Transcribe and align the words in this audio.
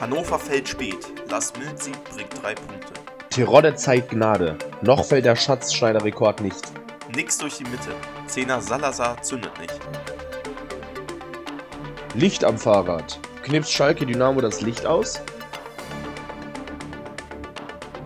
Hannover 0.00 0.38
fällt 0.38 0.68
spät. 0.68 0.98
Lars 1.28 1.52
Milzig 1.56 1.94
bringt 2.04 2.42
drei 2.42 2.54
Punkte. 2.54 2.92
Tirode 3.30 3.74
zeigt 3.74 4.10
Gnade. 4.10 4.56
Noch 4.82 5.04
fällt 5.04 5.24
der 5.24 5.36
Schatzschneider-Rekord 5.36 6.40
nicht. 6.40 6.62
Nix 7.14 7.38
durch 7.38 7.58
die 7.58 7.64
Mitte. 7.64 7.94
Zehner 8.26 8.60
Salazar 8.60 9.22
zündet 9.22 9.52
nicht. 9.60 9.78
Licht 12.14 12.44
am 12.44 12.58
Fahrrad. 12.58 13.20
Knipst 13.42 13.72
Schalke 13.72 14.06
Dynamo 14.06 14.40
das 14.40 14.60
Licht 14.60 14.86
aus? 14.86 15.20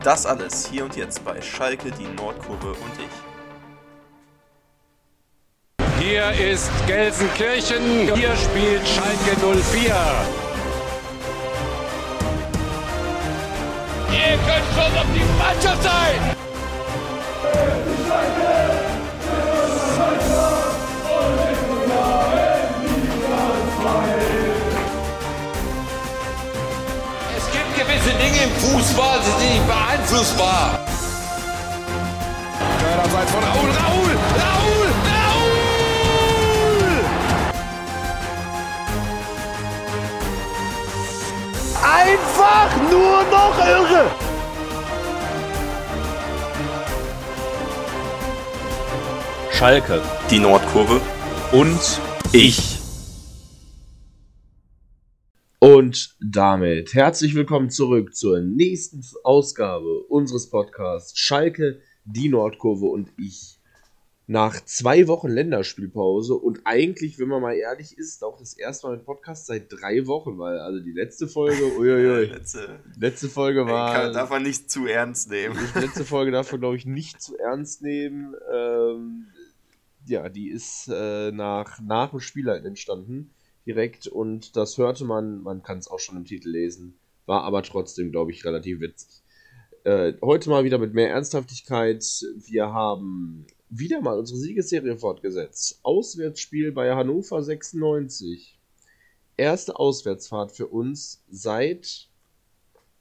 Das 0.02 0.26
alles 0.26 0.68
hier 0.70 0.84
und 0.84 0.96
jetzt 0.96 1.24
bei 1.24 1.40
Schalke, 1.40 1.90
die 1.90 2.06
Nordkurve 2.06 2.68
und 2.68 2.92
ich. 2.98 3.08
Hier 6.00 6.30
ist 6.32 6.70
Gelsenkirchen. 6.86 8.14
Hier 8.14 8.34
spielt 8.36 8.86
Schalke 8.86 9.36
04. 9.62 10.47
Ihr 14.18 14.36
könnt 14.38 14.66
schon 14.74 14.98
auf 14.98 15.06
die 15.14 15.24
Mannschaft 15.38 15.82
sein! 15.82 16.36
Es 27.36 27.46
gibt 27.52 27.76
gewisse 27.76 28.10
Dinge 28.18 28.42
im 28.42 28.50
Fußball, 28.50 29.20
die 29.20 29.40
sind 29.40 29.52
nicht 29.52 29.66
beeinflussbar. 29.68 30.80
Abseits 33.04 33.30
von 33.30 33.44
Raul, 33.44 33.70
Einfach 42.00 42.76
nur 42.92 43.24
noch 43.24 43.58
irre! 43.58 44.08
Schalke 49.50 50.00
Die 50.30 50.38
Nordkurve 50.38 51.00
und 51.50 52.00
ich. 52.32 52.78
Und 55.58 56.16
damit 56.20 56.94
herzlich 56.94 57.34
willkommen 57.34 57.70
zurück 57.70 58.14
zur 58.14 58.42
nächsten 58.42 59.02
Ausgabe 59.24 60.04
unseres 60.08 60.50
Podcasts 60.50 61.18
Schalke, 61.18 61.80
die 62.04 62.28
Nordkurve 62.28 62.86
und 62.86 63.08
ich. 63.18 63.57
Nach 64.30 64.62
zwei 64.62 65.08
Wochen 65.08 65.28
Länderspielpause 65.28 66.34
und 66.34 66.60
eigentlich, 66.64 67.18
wenn 67.18 67.28
man 67.28 67.40
mal 67.40 67.54
ehrlich 67.54 67.96
ist, 67.96 68.22
auch 68.22 68.38
das 68.38 68.52
erste 68.52 68.86
Mal 68.86 68.96
mit 68.96 69.06
Podcast 69.06 69.46
seit 69.46 69.72
drei 69.72 70.06
Wochen, 70.06 70.36
weil 70.36 70.58
also 70.58 70.80
die 70.80 70.92
letzte 70.92 71.28
Folge, 71.28 71.64
uiuiui, 71.78 72.26
Letzte, 72.26 72.78
letzte 72.98 73.30
Folge 73.30 73.64
war. 73.64 73.94
kann, 73.94 74.12
darf 74.12 74.28
man 74.28 74.42
nicht 74.42 74.70
zu 74.70 74.86
ernst 74.86 75.30
nehmen. 75.30 75.58
Die 75.74 75.78
letzte 75.78 76.04
Folge 76.04 76.30
darf 76.30 76.52
man, 76.52 76.60
glaube 76.60 76.76
ich, 76.76 76.84
nicht 76.84 77.22
zu 77.22 77.38
ernst 77.38 77.80
nehmen. 77.80 78.34
Ähm, 78.52 79.28
ja, 80.04 80.28
die 80.28 80.50
ist 80.50 80.90
äh, 80.92 81.32
nach, 81.32 81.80
nach 81.80 82.10
dem 82.10 82.20
Spiel 82.20 82.50
halt 82.50 82.66
entstanden, 82.66 83.30
direkt. 83.64 84.08
Und 84.08 84.56
das 84.56 84.76
hörte 84.76 85.06
man, 85.06 85.40
man 85.42 85.62
kann 85.62 85.78
es 85.78 85.88
auch 85.88 86.00
schon 86.00 86.18
im 86.18 86.26
Titel 86.26 86.50
lesen, 86.50 86.98
war 87.24 87.44
aber 87.44 87.62
trotzdem, 87.62 88.10
glaube 88.10 88.32
ich, 88.32 88.44
relativ 88.44 88.80
witzig. 88.80 89.22
Äh, 89.84 90.12
heute 90.20 90.50
mal 90.50 90.64
wieder 90.64 90.76
mit 90.76 90.92
mehr 90.92 91.08
Ernsthaftigkeit. 91.08 92.04
Wir 92.46 92.74
haben 92.74 93.46
wieder 93.70 94.00
mal 94.00 94.18
unsere 94.18 94.38
Siegesserie 94.38 94.96
fortgesetzt. 94.96 95.80
Auswärtsspiel 95.82 96.72
bei 96.72 96.94
Hannover 96.94 97.42
96. 97.42 98.58
Erste 99.36 99.76
Auswärtsfahrt 99.78 100.52
für 100.52 100.66
uns 100.66 101.22
seit 101.30 102.08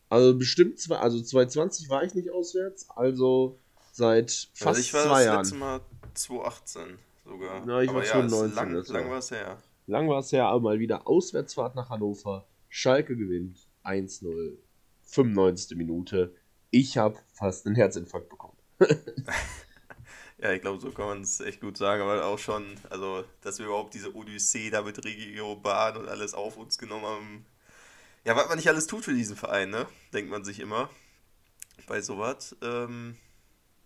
also 0.10 0.38
bestimmt 0.38 0.80
zwei, 0.80 0.98
also 0.98 1.22
2020 1.22 1.90
war 1.90 2.04
ich 2.04 2.14
nicht 2.16 2.32
auswärts, 2.32 2.90
also 2.92 3.60
seit 3.92 4.50
fast 4.54 4.68
also 4.68 4.80
ich 4.80 4.94
war 4.94 5.04
zwei 5.04 5.10
das 5.18 5.26
Jahren. 5.26 5.38
letzte 5.40 5.56
Mal 5.56 5.82
2018 6.14 7.00
sogar. 7.26 7.68
Ja, 7.68 7.82
ich 7.82 7.90
war 7.90 7.96
Aber 7.98 8.06
ja, 8.06 8.12
2019 8.12 8.50
ist 8.50 8.56
lang, 8.56 8.74
das 8.74 8.88
lang 8.88 9.04
war. 9.06 9.12
war 9.12 9.18
es 9.20 9.32
her. 9.32 9.58
Lang 9.88 10.10
war 10.10 10.20
es 10.20 10.32
ja, 10.32 10.50
aber 10.50 10.62
mal 10.62 10.80
wieder 10.80 11.08
Auswärtsfahrt 11.08 11.76
nach 11.76 11.90
Hannover. 11.90 12.46
Schalke 12.70 13.16
gewinnt 13.16 13.68
1-0. 13.84 14.58
95. 15.04 15.78
Minute. 15.78 16.34
Ich 16.70 16.98
habe 16.98 17.18
fast 17.34 17.66
einen 17.66 17.76
Herzinfarkt 17.76 18.30
bekommen. 18.30 18.58
Ja, 20.40 20.52
ich 20.52 20.62
glaube, 20.62 20.80
so 20.80 20.92
kann 20.92 21.08
man 21.08 21.22
es 21.22 21.40
echt 21.40 21.62
gut 21.62 21.78
sagen, 21.78 22.02
aber 22.04 22.24
auch 22.26 22.38
schon, 22.38 22.64
also, 22.92 23.24
dass 23.42 23.58
wir 23.58 23.66
überhaupt 23.66 23.96
diese 23.96 24.16
Odyssee 24.16 24.70
da 24.70 24.84
mit 24.84 25.04
Regio 25.04 25.56
Bahn 25.56 25.98
und 25.98 26.08
alles 26.08 26.36
auf 26.36 26.58
uns 26.58 26.78
genommen 26.78 27.06
haben. 27.06 27.46
Ja, 28.24 28.36
was 28.36 28.48
man 28.48 28.58
nicht 28.58 28.68
alles 28.68 28.86
tut 28.86 29.04
für 29.06 29.14
diesen 29.14 29.36
Verein, 29.36 29.72
ne? 29.72 29.88
Denkt 30.14 30.30
man 30.30 30.44
sich 30.44 30.60
immer 30.60 30.90
bei 31.88 32.02
sowas. 32.02 32.56
Ähm, 32.62 33.18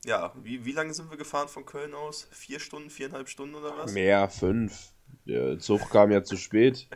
ja, 0.06 0.34
wie, 0.44 0.66
wie 0.66 0.72
lange 0.72 0.94
sind 0.94 1.10
wir 1.10 1.18
gefahren 1.18 1.48
von 1.48 1.66
Köln 1.66 1.94
aus? 1.94 2.28
Vier 2.32 2.60
Stunden, 2.60 2.90
viereinhalb 2.90 3.30
Stunden 3.30 3.56
oder 3.56 3.78
was? 3.78 3.94
Mehr, 3.94 4.28
fünf. 4.30 4.94
Der 5.26 5.60
Zug 5.60 5.90
kam 5.90 6.12
ja 6.12 6.24
zu 6.24 6.36
spät. 6.36 6.88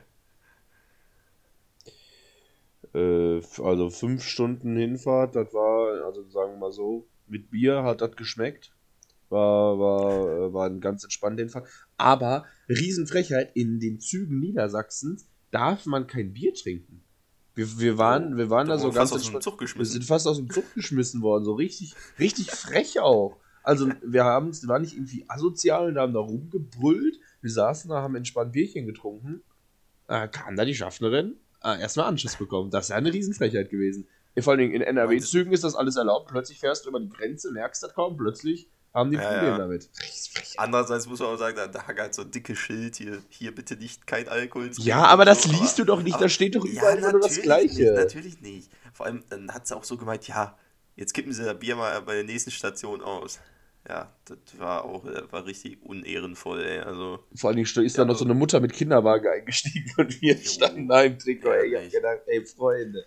Äh, 2.94 3.42
also 3.62 3.90
fünf 3.90 4.24
Stunden 4.24 4.76
Hinfahrt, 4.76 5.36
das 5.36 5.54
war, 5.54 6.06
also 6.06 6.28
sagen 6.30 6.54
wir 6.54 6.60
mal 6.60 6.72
so, 6.72 7.08
mit 7.28 7.52
Bier 7.52 7.84
hat 7.84 8.02
das 8.02 8.16
geschmeckt. 8.16 8.75
War, 9.30 9.80
war, 9.80 10.48
äh, 10.48 10.54
war 10.54 10.68
ein 10.68 10.80
ganz 10.80 11.04
entspannter 11.04 11.42
Hinfahrt. 11.42 11.68
Aber 11.98 12.46
Riesenfrechheit, 12.70 13.56
in 13.56 13.80
den 13.80 14.00
Zügen 14.00 14.40
Niedersachsens 14.40 15.28
darf 15.52 15.86
man 15.86 16.08
kein 16.08 16.34
Bier 16.34 16.54
trinken. 16.54 17.02
Wir, 17.56 17.80
wir 17.80 17.98
waren, 17.98 18.38
wir 18.38 18.50
waren 18.50 18.68
da 18.68 18.74
Da 18.74 18.80
so 18.80 18.90
wir 18.90 18.94
ganz 18.94 19.14
aus 19.14 19.24
dem. 19.24 19.40
Zug 19.42 19.56
Wir 19.56 19.66
geschmissen. 19.66 19.94
sind 19.94 20.04
fast 20.06 20.28
aus 20.28 20.38
dem 20.38 20.50
Zug 20.50 20.74
geschmissen 20.76 21.22
worden, 21.22 21.46
so 21.46 21.54
richtig, 21.54 21.96
richtig 22.20 22.52
frech 22.52 23.00
auch. 23.00 23.38
Also 23.64 23.90
wir 24.06 24.26
haben, 24.26 24.52
wir 24.54 24.70
waren 24.70 24.82
nicht 24.82 24.94
irgendwie 24.94 25.26
asozial 25.28 25.88
und 25.88 25.98
haben 25.98 26.14
da 26.14 26.20
rumgebrüllt. 26.20 27.18
Wir 27.42 27.52
saßen 27.52 27.90
da, 27.90 28.02
haben 28.02 28.16
entspannt 28.16 28.52
Bierchen 28.52 28.86
getrunken. 28.86 29.42
Äh, 30.08 30.28
kam 30.28 30.56
da 30.56 30.66
die 30.66 30.76
Schaffnerin, 30.76 31.38
äh, 31.64 31.80
erstmal 31.80 32.08
Anschiss 32.08 32.36
bekommen. 32.36 32.70
Das 32.70 32.86
ist 32.86 32.90
ja 32.90 32.98
eine 32.98 33.12
Riesenfrechheit 33.12 33.72
gewesen. 33.72 34.08
Vor 34.38 34.52
allen 34.52 34.60
Dingen 34.60 34.74
in 34.74 34.82
NRW-Zügen 34.82 35.54
ist 35.54 35.64
das 35.64 35.76
alles 35.76 35.96
erlaubt. 35.96 36.30
Plötzlich 36.30 36.60
fährst 36.60 36.86
du 36.86 36.90
über 36.90 37.00
die 37.00 37.10
Grenze, 37.10 37.52
merkst 37.52 37.82
das 37.82 37.94
kaum, 37.94 38.18
plötzlich 38.18 38.70
haben 38.96 39.12
die 39.12 39.18
Ja, 39.18 39.28
Probleme 39.30 39.58
ja. 39.58 39.58
damit. 39.60 39.92
Andererseits 40.58 41.08
muss 41.08 41.20
man 41.20 41.30
auch 41.30 41.38
sagen, 41.38 41.56
da, 41.58 41.68
da 41.68 41.86
hängt 41.88 42.00
halt 42.00 42.16
so 42.16 42.24
ein 42.24 42.32
dickes 42.32 42.58
Schild 42.60 42.96
hier, 42.96 43.24
hier 43.30 43.54
bitte 43.54 43.76
nicht 43.76 44.08
kein 44.08 44.28
Alkohol. 44.30 44.72
trinken 44.72 44.82
Ja, 44.82 45.06
aber 45.06 45.26
das 45.26 45.44
so, 45.44 45.52
liest 45.52 45.80
du 45.80 45.84
doch 45.86 46.02
nicht, 46.02 46.20
da 46.22 46.30
steht 46.30 46.56
doch 46.56 46.66
überall 46.66 46.98
immer 46.98 47.12
nur 47.12 47.22
das 47.22 47.38
natürlich 47.38 47.44
Gleiche. 47.44 47.84
Nicht, 47.84 47.94
natürlich 47.94 48.42
nicht. 48.42 48.72
Vor 48.94 49.06
allem, 49.06 49.24
dann 49.30 49.54
hat 49.54 49.68
sie 49.68 49.76
auch 49.76 49.84
so 49.84 49.98
gemeint, 49.98 50.28
ja, 50.28 50.58
jetzt 50.96 51.14
kippen 51.14 51.34
sie 51.34 51.44
das 51.44 51.60
Bier 51.60 51.76
mal 51.76 52.02
bei 52.02 52.16
der 52.16 52.24
nächsten 52.24 52.52
Station 52.52 53.02
aus. 53.02 53.40
Ja, 53.88 54.12
das 54.26 54.38
war 54.58 54.86
auch 54.86 55.06
äh, 55.06 55.32
war 55.32 55.46
richtig 55.46 55.82
unehrenvoll, 55.84 56.64
ey. 56.64 56.80
Also, 56.80 57.20
Vor 57.36 57.50
allen 57.50 57.58
Dingen 57.58 57.86
ist 57.86 57.98
Ja, 57.98 58.04
da 58.04 58.06
noch 58.06 58.18
so 58.18 58.26
eine 58.26 58.34
Mutter 58.34 58.60
mit 58.60 58.74
Kinderwagen 58.74 59.28
eingestiegen 59.28 59.92
und 59.98 60.22
wir 60.22 60.38
standen 60.38 60.88
da 60.88 61.04
im 61.04 61.20
Trikot. 61.20 61.52
Ey, 61.52 61.68
ich 61.68 61.76
hab 61.76 61.92
gedacht, 61.92 62.22
ey, 62.28 62.46
Freunde. 62.46 63.06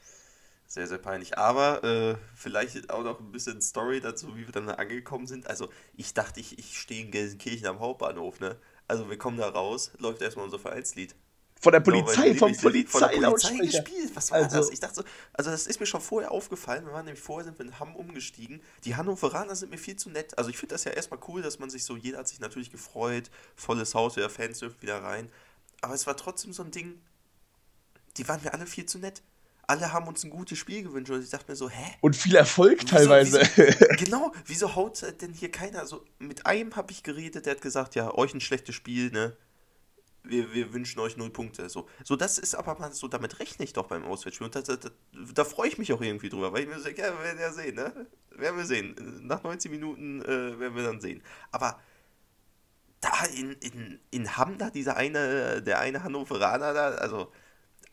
Sehr, 0.68 0.86
sehr 0.86 0.98
peinlich. 0.98 1.36
Aber 1.38 1.82
äh, 1.82 2.16
vielleicht 2.36 2.90
auch 2.90 3.02
noch 3.02 3.18
ein 3.18 3.32
bisschen 3.32 3.60
Story 3.60 4.00
dazu, 4.00 4.36
wie 4.36 4.46
wir 4.46 4.52
dann 4.52 4.66
da 4.66 4.74
angekommen 4.74 5.26
sind. 5.26 5.48
Also, 5.48 5.68
ich 5.96 6.14
dachte, 6.14 6.38
ich, 6.40 6.58
ich 6.58 6.78
stehe 6.78 7.04
in 7.04 7.10
Gelsenkirchen 7.10 7.66
am 7.66 7.80
Hauptbahnhof, 7.80 8.38
ne? 8.38 8.56
Also, 8.86 9.10
wir 9.10 9.18
kommen 9.18 9.38
da 9.38 9.48
raus, 9.48 9.90
läuft 9.98 10.22
erstmal 10.22 10.44
unser 10.44 10.58
Vereinslied. 10.58 11.14
Von 11.60 11.72
der 11.72 11.80
Genau, 11.80 12.02
Polizei, 12.02 12.34
vom 12.36 12.56
Polizei, 12.56 12.90
von 13.00 13.20
der 13.20 13.28
Polizei 13.30 13.56
gespielt. 13.56 14.10
Was 14.14 14.30
war 14.30 14.38
Also- 14.38 14.58
das? 14.58 14.70
Ich 14.70 14.78
dachte 14.78 14.94
so, 14.96 15.02
also 15.32 15.50
das 15.50 15.66
ist 15.66 15.80
mir 15.80 15.86
schon 15.86 16.00
vorher 16.00 16.30
aufgefallen. 16.30 16.86
Wir 16.86 16.92
waren 16.92 17.04
nämlich 17.04 17.20
vorher 17.20 17.44
sind 17.46 17.58
wir 17.58 17.66
in 17.66 17.80
Hamm 17.80 17.96
umgestiegen. 17.96 18.62
Die 18.84 18.94
Hannoveraner 18.94 19.56
sind 19.56 19.72
mir 19.72 19.78
viel 19.78 19.96
zu 19.96 20.08
nett. 20.08 20.38
Also 20.38 20.50
ich 20.50 20.56
finde 20.56 20.76
das 20.76 20.84
ja 20.84 20.92
erstmal 20.92 21.18
cool, 21.26 21.42
dass 21.42 21.58
man 21.58 21.68
sich 21.68 21.84
so, 21.84 21.96
jeder 21.96 22.18
hat 22.18 22.28
sich 22.28 22.38
natürlich 22.38 22.70
gefreut, 22.70 23.28
volles 23.56 23.96
Haus, 23.96 24.14
wieder 24.14 24.30
Fans 24.30 24.60
dürfen 24.60 24.80
wieder 24.82 25.02
rein. 25.02 25.32
Aber 25.80 25.94
es 25.94 26.06
war 26.06 26.16
trotzdem 26.16 26.52
so 26.52 26.62
ein 26.62 26.70
Ding, 26.70 27.00
die 28.18 28.28
waren 28.28 28.40
mir 28.44 28.54
alle 28.54 28.66
viel 28.66 28.86
zu 28.86 28.98
nett. 29.00 29.22
Alle 29.68 29.92
haben 29.92 30.08
uns 30.08 30.24
ein 30.24 30.30
gutes 30.30 30.58
Spiel 30.58 30.82
gewünscht 30.82 31.10
und 31.10 31.22
ich 31.22 31.28
dachte 31.28 31.52
mir 31.52 31.54
so, 31.54 31.68
hä? 31.68 31.92
Und 32.00 32.16
viel 32.16 32.34
Erfolg 32.34 32.78
Wieso- 32.80 32.96
teilweise. 32.96 33.40
Wieso, 33.54 33.86
genau, 34.04 34.32
wieso 34.46 34.74
haut 34.74 35.04
denn 35.20 35.34
hier 35.34 35.52
keiner? 35.52 35.80
Also 35.80 36.04
mit 36.18 36.46
einem 36.46 36.74
habe 36.74 36.90
ich 36.90 37.02
geredet, 37.02 37.44
der 37.44 37.54
hat 37.54 37.60
gesagt, 37.60 37.94
ja, 37.94 38.12
euch 38.14 38.32
ein 38.32 38.40
schlechtes 38.40 38.74
Spiel, 38.74 39.10
ne? 39.10 39.36
Wir, 40.24 40.52
wir 40.54 40.72
wünschen 40.72 40.98
euch 41.00 41.18
null 41.18 41.30
Punkte. 41.30 41.68
So. 41.68 41.86
so, 42.02 42.16
das 42.16 42.38
ist 42.38 42.54
aber 42.54 42.78
mal 42.78 42.92
so, 42.92 43.08
damit 43.08 43.40
rechne 43.40 43.64
ich 43.64 43.74
doch 43.74 43.86
beim 43.86 44.04
Auswärtsspiel. 44.04 44.46
Und 44.46 44.54
da, 44.56 44.62
da, 44.62 44.76
da, 45.34 45.44
freue 45.44 45.68
ich 45.68 45.78
mich 45.78 45.92
auch 45.92 46.00
irgendwie 46.00 46.30
drüber, 46.30 46.52
weil 46.52 46.62
ich 46.62 46.68
mir 46.68 46.78
so 46.78 46.84
denke, 46.84 47.02
ja, 47.02 47.12
wir 47.12 47.22
werden 47.22 47.38
ja 47.38 47.52
sehen, 47.52 47.74
ne? 47.76 48.06
Werden 48.30 48.56
wir 48.56 48.66
sehen. 48.66 48.96
Nach 49.26 49.42
90 49.42 49.70
Minuten 49.70 50.22
äh, 50.22 50.58
werden 50.58 50.76
wir 50.76 50.82
dann 50.82 51.00
sehen. 51.00 51.22
Aber 51.50 51.78
da 53.00 53.10
in, 53.36 53.52
in, 53.52 54.00
in 54.10 54.36
Hamm, 54.36 54.58
da 54.58 54.70
dieser 54.70 54.96
eine, 54.96 55.62
der 55.62 55.78
eine 55.78 56.02
Hannoveraner 56.02 56.72
da, 56.72 56.88
also 56.92 57.30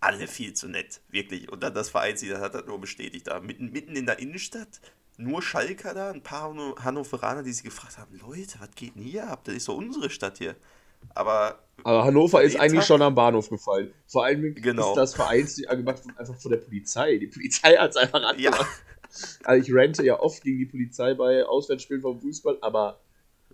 alle 0.05 0.27
viel 0.27 0.53
zu 0.53 0.67
nett, 0.67 1.01
wirklich. 1.09 1.51
Und 1.51 1.61
dann 1.63 1.73
das 1.73 1.89
Vereinslied, 1.89 2.31
das 2.31 2.39
hat 2.41 2.53
das 2.55 2.65
nur 2.65 2.79
bestätigt. 2.79 3.27
Da 3.27 3.39
mitten, 3.39 3.71
mitten 3.71 3.95
in 3.95 4.05
der 4.05 4.19
Innenstadt, 4.19 4.79
nur 5.17 5.41
Schalker 5.41 5.93
da, 5.93 6.11
ein 6.11 6.21
paar 6.23 6.49
Hanno- 6.49 6.75
Hannoveraner, 6.83 7.43
die 7.43 7.51
sich 7.53 7.63
gefragt 7.63 7.97
haben, 7.97 8.15
Leute, 8.19 8.59
was 8.59 8.69
geht 8.75 8.95
denn 8.95 9.03
hier 9.03 9.27
ab? 9.29 9.43
Das 9.45 9.55
ist 9.55 9.67
doch 9.67 9.75
unsere 9.75 10.09
Stadt 10.09 10.37
hier. 10.37 10.55
Aber 11.13 11.59
Aber 11.83 12.03
Hannover 12.03 12.41
ist 12.41 12.59
eigentlich 12.59 12.79
Tag- 12.79 12.87
schon 12.87 13.01
am 13.01 13.13
Bahnhof 13.15 13.49
gefallen. 13.49 13.93
Vor 14.07 14.25
allem 14.25 14.55
Genau. 14.55 14.89
ist 14.89 14.95
das 14.97 15.13
Vereinslied 15.15 15.69
gemacht 15.69 16.01
einfach 16.17 16.35
von 16.35 16.51
der 16.51 16.57
Polizei. 16.57 17.17
Die 17.17 17.27
Polizei 17.27 17.75
hat 17.77 17.91
es 17.91 17.97
einfach 17.97 18.21
ja, 18.21 18.27
angemacht. 18.29 18.67
Also 19.43 19.63
ich 19.63 19.73
rente 19.73 20.03
ja 20.03 20.19
oft 20.19 20.41
gegen 20.43 20.57
die 20.59 20.65
Polizei 20.65 21.13
bei 21.13 21.45
Auswärtsspielen 21.45 22.01
vom 22.01 22.19
Fußball, 22.19 22.57
aber 22.61 22.99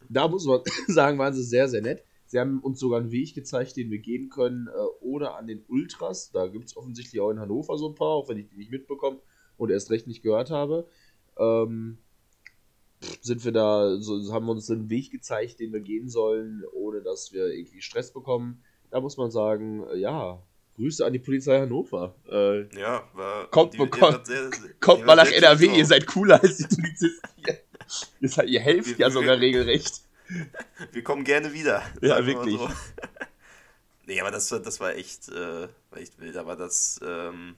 da 0.09 0.27
muss 0.27 0.45
man 0.45 0.61
sagen, 0.87 1.17
waren 1.19 1.33
sie 1.33 1.43
sehr, 1.43 1.67
sehr 1.67 1.81
nett. 1.81 2.03
Sie 2.31 2.39
haben 2.39 2.61
uns 2.61 2.79
sogar 2.79 3.01
einen 3.01 3.11
Weg 3.11 3.35
gezeigt, 3.35 3.75
den 3.75 3.91
wir 3.91 3.99
gehen 3.99 4.29
können, 4.29 4.67
äh, 4.67 4.71
oder 5.03 5.35
an 5.35 5.47
den 5.47 5.65
Ultras. 5.67 6.31
Da 6.31 6.47
gibt 6.47 6.63
es 6.69 6.77
offensichtlich 6.77 7.19
auch 7.19 7.29
in 7.29 7.39
Hannover 7.41 7.77
so 7.77 7.89
ein 7.89 7.95
paar, 7.95 8.07
auch 8.07 8.29
wenn 8.29 8.37
ich 8.37 8.47
die 8.47 8.55
nicht 8.55 8.71
mitbekomme 8.71 9.19
und 9.57 9.69
erst 9.69 9.91
recht 9.91 10.07
nicht 10.07 10.23
gehört 10.23 10.49
habe. 10.49 10.87
Ähm, 11.37 11.97
sind 13.21 13.43
wir 13.43 13.51
da, 13.51 13.97
so, 13.99 14.31
haben 14.31 14.45
wir 14.45 14.53
uns 14.53 14.71
einen 14.71 14.89
Weg 14.89 15.11
gezeigt, 15.11 15.59
den 15.59 15.73
wir 15.73 15.81
gehen 15.81 16.07
sollen, 16.07 16.63
ohne 16.71 17.01
dass 17.01 17.33
wir 17.33 17.47
irgendwie 17.47 17.81
Stress 17.81 18.13
bekommen. 18.13 18.63
Da 18.91 19.01
muss 19.01 19.17
man 19.17 19.29
sagen, 19.29 19.83
äh, 19.91 19.97
ja, 19.97 20.41
Grüße 20.77 21.05
an 21.05 21.11
die 21.11 21.19
Polizei 21.19 21.59
Hannover. 21.59 22.15
Äh, 22.29 22.61
ja, 22.79 23.03
war. 23.13 23.47
Kommt- 23.51 23.73
die- 23.73 23.77
kommt- 23.79 24.01
wart 24.01 24.25
sehr- 24.25 24.49
Kommt 24.79 25.05
mal 25.05 25.15
nach 25.15 25.25
sehr 25.25 25.39
NRW, 25.39 25.77
ihr 25.77 25.85
seid 25.85 26.07
cooler 26.07 26.41
als 26.41 26.55
die 26.59 26.75
Polizisten 26.75 27.27
hier. 27.43 27.57
ihr, 28.21 28.29
seid, 28.29 28.47
ihr 28.47 28.61
helft 28.61 28.87
Wir- 28.97 28.97
ja 28.99 29.07
wir- 29.07 29.11
sogar 29.11 29.37
regelrecht. 29.37 30.01
Wir 30.91 31.03
kommen 31.03 31.23
gerne 31.23 31.53
wieder. 31.53 31.83
Ja, 32.01 32.25
wir 32.25 32.25
wirklich. 32.25 32.59
So. 32.59 32.69
nee, 34.05 34.19
aber 34.21 34.31
das, 34.31 34.51
war- 34.51 34.59
das 34.59 34.79
war 34.79 34.95
echt, 34.95 35.29
äh, 35.29 35.67
war 35.89 35.99
echt 35.99 36.19
wild. 36.19 36.37
Aber 36.37 36.55
das, 36.55 36.99
ähm, 37.03 37.55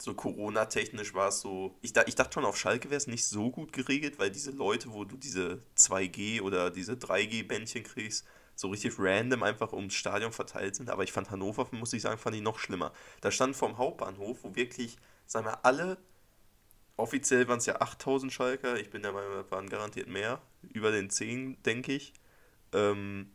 so 0.00 0.14
Corona-technisch 0.14 1.14
war 1.14 1.28
es 1.28 1.40
so. 1.40 1.76
Ich, 1.82 1.92
da, 1.92 2.04
ich 2.06 2.14
dachte 2.14 2.34
schon, 2.34 2.44
auf 2.44 2.56
Schalke 2.56 2.90
wäre 2.90 2.96
es 2.98 3.06
nicht 3.08 3.26
so 3.26 3.50
gut 3.50 3.72
geregelt, 3.72 4.18
weil 4.18 4.30
diese 4.30 4.52
Leute, 4.52 4.92
wo 4.92 5.04
du 5.04 5.16
diese 5.16 5.60
2G 5.74 6.40
oder 6.40 6.70
diese 6.70 6.96
3G-Bändchen 6.96 7.82
kriegst, 7.82 8.24
so 8.54 8.68
richtig 8.68 8.94
random 8.98 9.42
einfach 9.42 9.72
ums 9.72 9.94
Stadion 9.94 10.32
verteilt 10.32 10.76
sind. 10.76 10.90
Aber 10.90 11.02
ich 11.02 11.12
fand 11.12 11.30
Hannover, 11.30 11.66
muss 11.72 11.92
ich 11.92 12.02
sagen, 12.02 12.18
fand 12.18 12.36
ich 12.36 12.42
noch 12.42 12.58
schlimmer. 12.58 12.92
Da 13.20 13.30
stand 13.32 13.56
vorm 13.56 13.76
Hauptbahnhof, 13.78 14.38
wo 14.44 14.54
wirklich, 14.54 14.96
sagen 15.26 15.46
wir, 15.46 15.64
alle 15.64 15.98
offiziell 16.98 17.48
waren 17.48 17.58
es 17.58 17.66
ja 17.66 17.80
8000 17.80 18.32
Schalker, 18.32 18.78
ich 18.78 18.90
bin 18.90 19.02
der 19.02 19.12
Meinung, 19.12 19.32
es 19.38 19.50
waren 19.50 19.68
garantiert 19.68 20.08
mehr, 20.08 20.42
über 20.74 20.90
den 20.90 21.08
10, 21.08 21.62
denke 21.62 21.92
ich. 21.92 22.12
Ähm, 22.72 23.30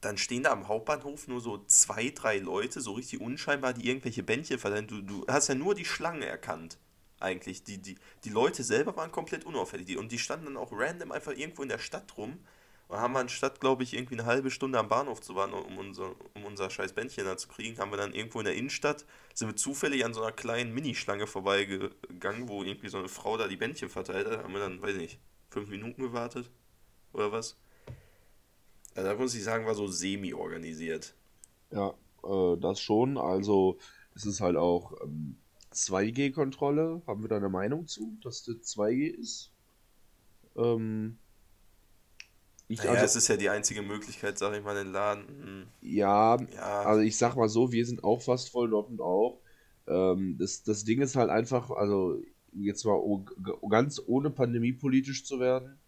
dann 0.00 0.18
stehen 0.18 0.42
da 0.42 0.52
am 0.52 0.68
Hauptbahnhof 0.68 1.28
nur 1.28 1.40
so 1.40 1.64
zwei, 1.66 2.10
drei 2.10 2.38
Leute, 2.38 2.80
so 2.82 2.92
richtig 2.92 3.20
unscheinbar, 3.20 3.72
die 3.72 3.88
irgendwelche 3.88 4.22
Bändchen 4.22 4.58
verteilen. 4.58 4.86
Du, 4.86 5.00
du 5.00 5.24
hast 5.28 5.48
ja 5.48 5.54
nur 5.54 5.74
die 5.74 5.86
Schlange 5.86 6.26
erkannt, 6.26 6.78
eigentlich. 7.20 7.64
Die, 7.64 7.78
die, 7.78 7.96
die 8.24 8.28
Leute 8.28 8.62
selber 8.62 8.96
waren 8.96 9.10
komplett 9.10 9.46
unauffällig. 9.46 9.96
Und 9.96 10.12
die 10.12 10.18
standen 10.18 10.46
dann 10.46 10.56
auch 10.58 10.72
random 10.72 11.12
einfach 11.12 11.32
irgendwo 11.32 11.62
in 11.62 11.70
der 11.70 11.78
Stadt 11.78 12.16
rum 12.18 12.38
und 12.88 12.98
haben 12.98 13.16
anstatt, 13.16 13.60
glaube 13.60 13.82
ich, 13.82 13.94
irgendwie 13.94 14.14
eine 14.14 14.26
halbe 14.26 14.50
Stunde 14.50 14.78
am 14.78 14.88
Bahnhof 14.88 15.20
zu 15.20 15.34
warten, 15.34 15.54
um 15.54 15.78
unser, 15.78 16.14
um 16.34 16.44
unser 16.44 16.70
scheiß 16.70 16.92
Bändchen 16.92 17.24
da 17.24 17.36
zu 17.36 17.48
kriegen, 17.48 17.78
haben 17.78 17.90
wir 17.90 17.96
dann 17.96 18.12
irgendwo 18.12 18.40
in 18.40 18.44
der 18.44 18.54
Innenstadt, 18.54 19.04
sind 19.32 19.48
wir 19.48 19.56
zufällig 19.56 20.04
an 20.04 20.14
so 20.14 20.22
einer 20.22 20.32
kleinen 20.32 20.74
Minischlange 20.74 21.26
vorbeigegangen, 21.26 22.48
wo 22.48 22.62
irgendwie 22.62 22.88
so 22.88 22.98
eine 22.98 23.08
Frau 23.08 23.36
da 23.36 23.48
die 23.48 23.56
Bändchen 23.56 23.88
verteilt 23.88 24.28
hat. 24.28 24.44
Haben 24.44 24.52
wir 24.52 24.60
dann, 24.60 24.82
weiß 24.82 24.92
ich 24.92 25.00
nicht, 25.00 25.18
fünf 25.50 25.68
Minuten 25.68 26.02
gewartet 26.02 26.50
oder 27.12 27.32
was? 27.32 27.56
Also 28.94 29.08
da 29.08 29.16
muss 29.16 29.34
ich 29.34 29.42
sagen, 29.42 29.66
war 29.66 29.74
so 29.74 29.86
semi-organisiert. 29.86 31.14
Ja, 31.70 31.94
äh, 32.22 32.56
das 32.58 32.80
schon. 32.80 33.18
Also, 33.18 33.78
es 34.14 34.24
ist 34.26 34.40
halt 34.40 34.56
auch 34.56 34.92
ähm, 35.02 35.36
2G-Kontrolle. 35.72 37.02
Haben 37.06 37.22
wir 37.22 37.28
da 37.28 37.36
eine 37.36 37.48
Meinung 37.48 37.86
zu, 37.86 38.16
dass 38.22 38.44
das 38.44 38.56
2G 38.76 39.08
ist? 39.08 39.50
Ähm, 40.56 41.18
ich, 42.74 42.84
Naja, 42.84 43.02
es 43.04 43.14
also, 43.14 43.18
ist 43.18 43.28
ja 43.28 43.36
die 43.36 43.50
einzige 43.50 43.82
Möglichkeit, 43.82 44.38
sag 44.38 44.54
ich 44.56 44.62
mal, 44.62 44.74
den 44.74 44.92
Laden. 44.92 45.26
hm, 45.28 45.66
ja, 45.80 46.36
Ja, 46.54 46.82
Also 46.82 47.00
ich 47.02 47.16
sag 47.16 47.36
mal 47.36 47.48
so, 47.48 47.72
wir 47.72 47.86
sind 47.86 48.04
auch 48.04 48.22
fast 48.22 48.50
voll 48.50 48.70
Dortmund 48.70 49.00
auch. 49.00 49.40
Ähm, 49.86 50.36
das, 50.38 50.62
das 50.62 50.84
Ding 50.84 51.00
ist 51.02 51.16
halt 51.16 51.30
einfach, 51.30 51.70
also 51.70 52.20
jetzt 52.52 52.84
mal 52.84 53.00
ganz 53.68 54.00
ohne 54.06 54.30
pandemiepolitisch 54.30 55.24
zu 55.24 55.40
werden. 55.40 55.78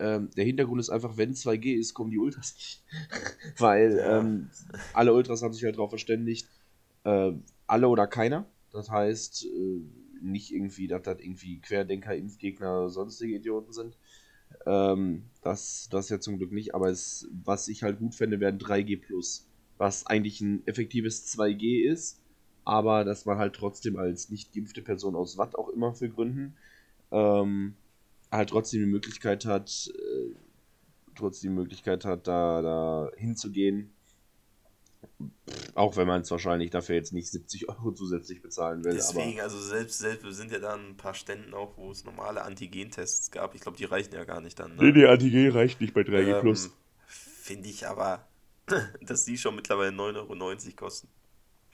Ähm, 0.00 0.30
der 0.36 0.44
Hintergrund 0.44 0.80
ist 0.80 0.90
einfach, 0.90 1.16
wenn 1.16 1.34
2G 1.34 1.74
ist, 1.74 1.94
kommen 1.94 2.10
die 2.10 2.18
Ultras 2.18 2.54
nicht. 2.56 2.82
Weil 3.58 3.98
Ja. 3.98 4.20
ähm, 4.20 4.50
alle 4.92 5.14
Ultras 5.14 5.42
haben 5.42 5.54
sich 5.54 5.64
halt 5.64 5.76
darauf 5.76 5.90
verständigt, 5.90 6.48
äh, 7.04 7.32
alle 7.66 7.88
oder 7.88 8.06
keiner. 8.06 8.46
Das 8.72 8.90
heißt, 8.90 9.44
äh, 9.46 9.80
nicht 10.20 10.52
irgendwie, 10.52 10.88
dass 10.88 11.02
das 11.02 11.20
irgendwie 11.20 11.60
Querdenker, 11.60 12.16
Impfgegner, 12.16 12.88
sonstige 12.90 13.36
Idioten 13.36 13.72
sind. 13.72 13.96
Ähm, 14.66 15.24
das, 15.42 15.88
das 15.90 16.08
ja 16.08 16.20
zum 16.20 16.38
Glück 16.38 16.52
nicht, 16.52 16.74
aber 16.74 16.88
es, 16.88 17.28
was 17.44 17.68
ich 17.68 17.82
halt 17.82 17.98
gut 17.98 18.14
fände, 18.14 18.40
wäre 18.40 18.52
ein 18.52 18.58
3G 18.58 19.00
Plus, 19.00 19.46
was 19.78 20.06
eigentlich 20.06 20.40
ein 20.40 20.66
effektives 20.66 21.26
2G 21.36 21.84
ist, 21.84 22.20
aber 22.64 23.04
dass 23.04 23.26
man 23.26 23.38
halt 23.38 23.54
trotzdem 23.54 23.96
als 23.96 24.30
nicht 24.30 24.54
geimpfte 24.54 24.82
Person 24.82 25.16
aus 25.16 25.36
was 25.36 25.54
auch 25.54 25.68
immer 25.68 25.94
für 25.94 26.08
Gründen 26.08 26.56
ähm, 27.14 27.74
halt 28.30 28.50
trotzdem 28.50 28.80
die 28.80 28.86
Möglichkeit 28.86 29.46
hat, 29.46 29.90
äh, 29.94 30.34
trotzdem 31.14 31.52
die 31.52 31.56
Möglichkeit 31.56 32.04
hat, 32.04 32.26
da, 32.26 32.60
da 32.60 33.10
hinzugehen. 33.16 33.92
Auch 35.74 35.96
wenn 35.96 36.06
man 36.06 36.22
es 36.22 36.30
wahrscheinlich 36.30 36.70
dafür 36.70 36.94
jetzt 36.96 37.12
nicht 37.12 37.30
70 37.30 37.68
Euro 37.68 37.92
zusätzlich 37.92 38.42
bezahlen 38.42 38.84
will. 38.84 38.94
deswegen, 38.94 39.40
also 39.40 39.60
selbst, 39.60 39.98
selbst 39.98 40.24
wir 40.24 40.32
sind 40.32 40.52
ja 40.52 40.58
da 40.58 40.74
an 40.74 40.90
ein 40.90 40.96
paar 40.96 41.14
Ständen 41.14 41.54
auch, 41.54 41.76
wo 41.76 41.90
es 41.90 42.04
normale 42.04 42.42
Antigen-Tests 42.42 43.30
gab. 43.30 43.54
Ich 43.54 43.60
glaube, 43.60 43.76
die 43.76 43.84
reichen 43.84 44.14
ja 44.14 44.24
gar 44.24 44.40
nicht 44.40 44.58
dann. 44.60 44.76
Ne? 44.76 44.92
die 44.92 45.06
Antigen 45.06 45.50
reicht 45.50 45.80
nicht 45.80 45.94
bei 45.94 46.02
3G 46.02 46.40
Ähm, 46.40 46.70
Finde 47.06 47.68
ich 47.68 47.86
aber, 47.86 48.26
dass 49.02 49.24
die 49.24 49.36
schon 49.36 49.56
mittlerweile 49.56 49.90
9,90 49.90 50.66
Euro 50.66 50.76
kosten. 50.76 51.08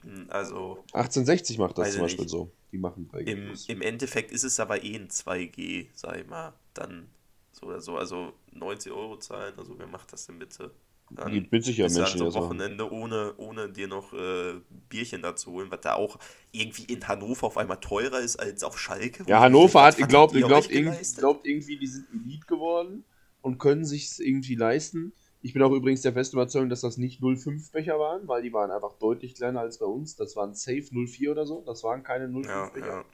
Hm, 0.02 0.26
Also 0.28 0.84
1860 0.92 1.58
macht 1.58 1.78
das 1.78 1.92
zum 1.92 2.02
Beispiel 2.02 2.24
nicht. 2.24 2.30
so. 2.30 2.50
Die 2.72 2.78
machen 2.78 3.08
3G 3.12 3.26
im, 3.26 3.46
Plus. 3.46 3.68
im 3.68 3.82
Endeffekt 3.82 4.32
ist 4.32 4.44
es 4.44 4.58
aber 4.60 4.82
eh 4.82 4.96
ein 4.96 5.08
2G, 5.08 5.88
sag 5.94 6.18
ich 6.18 6.26
mal, 6.26 6.54
dann 6.74 7.08
so 7.52 7.66
oder 7.66 7.80
so. 7.80 7.96
Also 7.96 8.32
90 8.52 8.92
Euro 8.92 9.18
zahlen, 9.18 9.54
also 9.58 9.78
wer 9.78 9.86
macht 9.86 10.12
das 10.12 10.26
denn 10.26 10.38
bitte? 10.38 10.70
Dann 11.10 11.32
Geht 11.32 11.50
mit 11.50 11.66
an 11.66 11.74
Menschen, 11.74 11.96
so 11.96 12.24
einem 12.24 12.26
machen. 12.26 12.34
Wochenende, 12.34 12.90
ohne, 12.92 13.34
ohne 13.36 13.68
dir 13.68 13.88
noch 13.88 14.12
äh, 14.12 14.54
Bierchen 14.88 15.22
dazu 15.22 15.52
holen, 15.52 15.70
was 15.70 15.80
da 15.80 15.94
auch 15.94 16.18
irgendwie 16.52 16.84
in 16.92 17.06
Hannover 17.06 17.48
auf 17.48 17.56
einmal 17.56 17.80
teurer 17.80 18.20
ist 18.20 18.36
als 18.36 18.62
auf 18.62 18.78
Schalke. 18.78 19.24
Ja, 19.26 19.40
Hannover 19.40 19.82
hat, 19.82 19.96
glaubt, 19.96 20.34
glaubt, 20.34 20.68
geleistet? 20.68 21.18
glaubt 21.18 21.46
irgendwie, 21.46 21.78
die 21.78 21.86
sind 21.86 22.06
Elite 22.12 22.46
geworden 22.46 23.04
und 23.42 23.58
können 23.58 23.84
sich 23.84 24.20
irgendwie 24.20 24.54
leisten. 24.54 25.12
Ich 25.42 25.52
bin 25.52 25.62
auch 25.62 25.72
übrigens 25.72 26.02
der 26.02 26.12
festen 26.12 26.36
Überzeugung, 26.36 26.68
dass 26.68 26.82
das 26.82 26.96
nicht 26.96 27.20
05 27.20 27.72
Becher 27.72 27.98
waren, 27.98 28.28
weil 28.28 28.42
die 28.42 28.52
waren 28.52 28.70
einfach 28.70 28.94
deutlich 28.98 29.34
kleiner 29.34 29.60
als 29.60 29.78
bei 29.78 29.86
uns. 29.86 30.14
Das 30.14 30.36
waren 30.36 30.54
safe 30.54 30.84
04 30.92 31.32
oder 31.32 31.46
so. 31.46 31.62
Das 31.66 31.82
waren 31.82 32.02
keine 32.02 32.28
05 32.28 32.46
Ja, 32.46 32.68
Becher. 32.68 32.86
ja. 32.86 33.04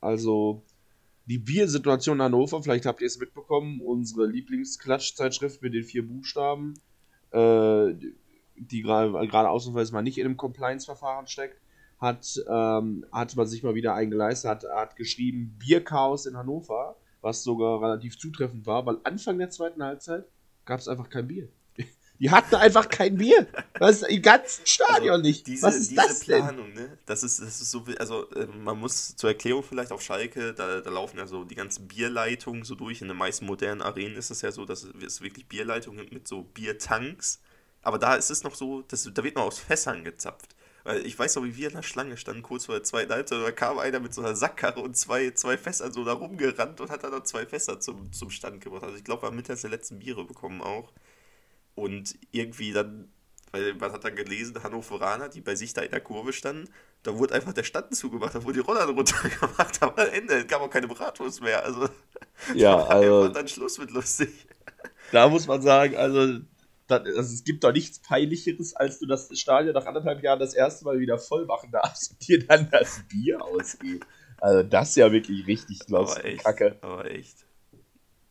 Also 0.00 0.62
die 1.26 1.38
Biersituation 1.38 2.16
in 2.18 2.22
Hannover, 2.22 2.62
vielleicht 2.62 2.86
habt 2.86 3.02
ihr 3.02 3.06
es 3.06 3.18
mitbekommen, 3.18 3.80
unsere 3.82 4.26
Lieblingsklatschzeitschrift 4.26 5.60
mit 5.60 5.74
den 5.74 5.84
vier 5.84 6.06
Buchstaben, 6.06 6.74
äh, 7.32 7.94
die 8.56 8.82
gerade 8.82 9.48
ausnahmsweise 9.48 9.92
mal 9.92 10.02
nicht 10.02 10.18
in 10.18 10.26
einem 10.26 10.36
Compliance-Verfahren 10.36 11.26
steckt, 11.26 11.60
hat, 11.98 12.40
ähm, 12.48 13.04
hat 13.12 13.36
man 13.36 13.46
sich 13.46 13.62
mal 13.62 13.74
wieder 13.74 13.94
eingeleistet, 13.94 14.50
hat, 14.50 14.64
hat 14.64 14.96
geschrieben 14.96 15.56
Bierchaos 15.58 16.26
in 16.26 16.36
Hannover, 16.36 16.96
was 17.20 17.42
sogar 17.42 17.82
relativ 17.82 18.18
zutreffend 18.18 18.66
war, 18.66 18.86
weil 18.86 18.98
Anfang 19.04 19.38
der 19.38 19.50
zweiten 19.50 19.82
Halbzeit 19.82 20.24
gab 20.64 20.80
es 20.80 20.88
einfach 20.88 21.10
kein 21.10 21.26
Bier. 21.26 21.48
Die 22.20 22.30
hatten 22.30 22.56
einfach 22.56 22.88
kein 22.88 23.16
Bier. 23.16 23.46
Das 23.78 24.02
ist 24.02 24.10
im 24.10 24.22
ganzen 24.22 24.66
Stadion 24.66 25.10
Also, 25.10 25.22
nicht. 25.22 25.46
Diese, 25.46 25.62
was 25.62 25.76
ist 25.76 25.90
diese 25.90 26.02
das 26.02 26.20
denn? 26.20 26.42
Planung, 26.42 26.72
ne? 26.74 26.98
Das 27.06 27.22
ist, 27.22 27.40
das 27.40 27.60
ist 27.60 27.70
so, 27.70 27.84
also 27.98 28.28
äh, 28.32 28.46
man 28.46 28.78
muss 28.78 29.14
zur 29.16 29.30
Erklärung 29.30 29.62
vielleicht 29.62 29.92
auf 29.92 30.02
Schalke, 30.02 30.52
da, 30.52 30.80
da 30.80 30.90
laufen 30.90 31.18
ja 31.18 31.26
so 31.26 31.44
die 31.44 31.54
ganzen 31.54 31.86
Bierleitungen 31.86 32.64
so 32.64 32.74
durch. 32.74 33.02
In 33.02 33.08
den 33.08 33.16
meisten 33.16 33.46
modernen 33.46 33.82
Arenen 33.82 34.16
ist 34.16 34.30
es 34.30 34.42
ja 34.42 34.50
so, 34.50 34.64
dass 34.64 34.82
es 34.84 35.20
wirklich 35.20 35.46
Bierleitungen 35.46 36.00
gibt 36.00 36.12
mit 36.12 36.28
so 36.28 36.42
Biertanks. 36.42 37.40
Aber 37.82 37.98
da 37.98 38.16
ist 38.16 38.30
es 38.30 38.42
noch 38.42 38.56
so, 38.56 38.82
dass, 38.82 39.08
da 39.12 39.22
wird 39.22 39.36
noch 39.36 39.44
aus 39.44 39.60
Fässern 39.60 40.02
gezapft. 40.02 40.56
Weil 40.84 41.04
ich 41.06 41.18
weiß 41.18 41.36
noch, 41.36 41.44
wie 41.44 41.56
wir 41.56 41.68
in 41.68 41.74
der 41.74 41.82
Schlange 41.82 42.16
standen, 42.16 42.42
kurz 42.42 42.66
vor 42.66 42.74
der 42.74 42.82
zweiten 42.84 43.12
Halbzeit, 43.12 43.42
da 43.42 43.52
kam 43.52 43.78
einer 43.78 44.00
mit 44.00 44.14
so 44.14 44.22
einer 44.22 44.34
Sackkarre 44.34 44.80
und 44.80 44.96
zwei, 44.96 45.30
zwei 45.32 45.56
Fässern 45.58 45.92
so 45.92 46.04
da 46.04 46.12
rumgerannt 46.14 46.80
und 46.80 46.90
hat 46.90 47.04
dann 47.04 47.12
noch 47.12 47.24
zwei 47.24 47.46
Fässer 47.46 47.78
zum, 47.78 48.12
zum 48.12 48.30
Stand 48.30 48.60
gebracht. 48.62 48.84
Also 48.84 48.96
ich 48.96 49.04
glaube, 49.04 49.22
wir 49.22 49.26
haben 49.28 49.36
mittags 49.36 49.60
die 49.60 49.68
letzten 49.68 49.98
Biere 49.98 50.24
bekommen 50.24 50.62
auch. 50.62 50.92
Und 51.78 52.18
irgendwie 52.32 52.72
dann, 52.72 53.08
weil 53.52 53.74
man 53.74 53.92
hat 53.92 54.04
dann 54.04 54.16
gelesen, 54.16 54.62
Hannoveraner, 54.62 55.28
die 55.28 55.40
bei 55.40 55.54
sich 55.54 55.72
da 55.72 55.82
in 55.82 55.90
der 55.90 56.00
Kurve 56.00 56.32
standen, 56.32 56.68
da 57.04 57.16
wurde 57.16 57.34
einfach 57.34 57.52
der 57.52 57.62
Stand 57.62 57.94
zugemacht, 57.94 58.34
da 58.34 58.42
wurde 58.42 58.54
die 58.54 58.66
Roller 58.66 58.84
runtergemacht, 58.88 59.82
aber 59.82 60.02
am 60.02 60.12
Ende 60.12 60.44
gab 60.46 60.60
auch 60.60 60.70
keine 60.70 60.88
Bratwurst 60.88 61.40
mehr. 61.42 61.64
Also, 61.64 61.88
Ja, 62.54 62.76
da 62.76 62.88
war 62.88 62.90
also 62.90 63.28
dann 63.28 63.48
Schluss 63.48 63.78
mit 63.78 63.90
lustig. 63.90 64.30
da 65.12 65.28
muss 65.28 65.46
man 65.46 65.62
sagen, 65.62 65.96
also, 65.96 66.40
das, 66.86 67.04
also 67.04 67.20
es 67.34 67.44
gibt 67.44 67.64
doch 67.64 67.72
nichts 67.72 67.98
Peinlicheres, 68.00 68.74
als 68.74 68.98
du 68.98 69.06
das 69.06 69.28
Stadion 69.38 69.74
nach 69.74 69.86
anderthalb 69.86 70.22
Jahren 70.22 70.38
das 70.40 70.54
erste 70.54 70.84
Mal 70.84 70.98
wieder 70.98 71.18
voll 71.18 71.44
machen 71.46 71.70
darfst 71.70 72.10
und 72.12 72.26
dir 72.26 72.46
dann 72.46 72.70
das 72.70 73.02
Bier 73.08 73.42
ausgeht. 73.44 74.04
Also 74.38 74.62
das 74.62 74.90
ist 74.90 74.96
ja 74.96 75.12
wirklich 75.12 75.46
richtig 75.46 75.86
Aber 75.92 76.00
los. 76.00 76.16
echt, 76.22 76.44
Kacke. 76.44 76.78
aber 76.80 77.10
echt. 77.10 77.44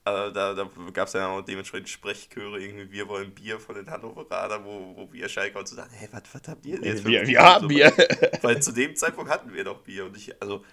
Also 0.08 0.34
da, 0.34 0.54
da 0.54 0.70
gab 0.94 1.08
es 1.08 1.14
ja 1.14 1.28
auch 1.28 1.42
dementsprechend 1.42 1.90
Sprechchöre, 1.90 2.60
irgendwie, 2.62 2.92
wir 2.92 3.08
wollen 3.10 3.32
Bier 3.34 3.60
von 3.60 3.76
den 3.76 3.90
Hannoveraner, 3.90 4.64
wo, 4.64 4.96
wo 4.96 5.12
wir 5.12 5.28
Schalke 5.28 5.60
und 5.60 5.68
so 5.68 5.76
sagen, 5.76 5.92
hey, 5.94 6.08
was, 6.12 6.24
was 6.34 6.48
habt 6.48 6.66
ihr 6.66 6.76
denn 6.80 6.86
jetzt? 6.86 7.06
Wir, 7.06 7.28
wir 7.28 7.42
haben 7.42 7.64
So, 7.64 7.68
Bier. 7.68 7.92
Weil, 7.98 8.40
weil 8.44 8.62
zu 8.62 8.72
dem 8.72 8.96
Zeitpunkt 8.96 9.30
hatten 9.30 9.54
wir 9.54 9.64
doch 9.64 9.82
Bier. 9.84 10.06
Und 10.06 10.16
ich, 10.16 10.42
also, 10.42 10.64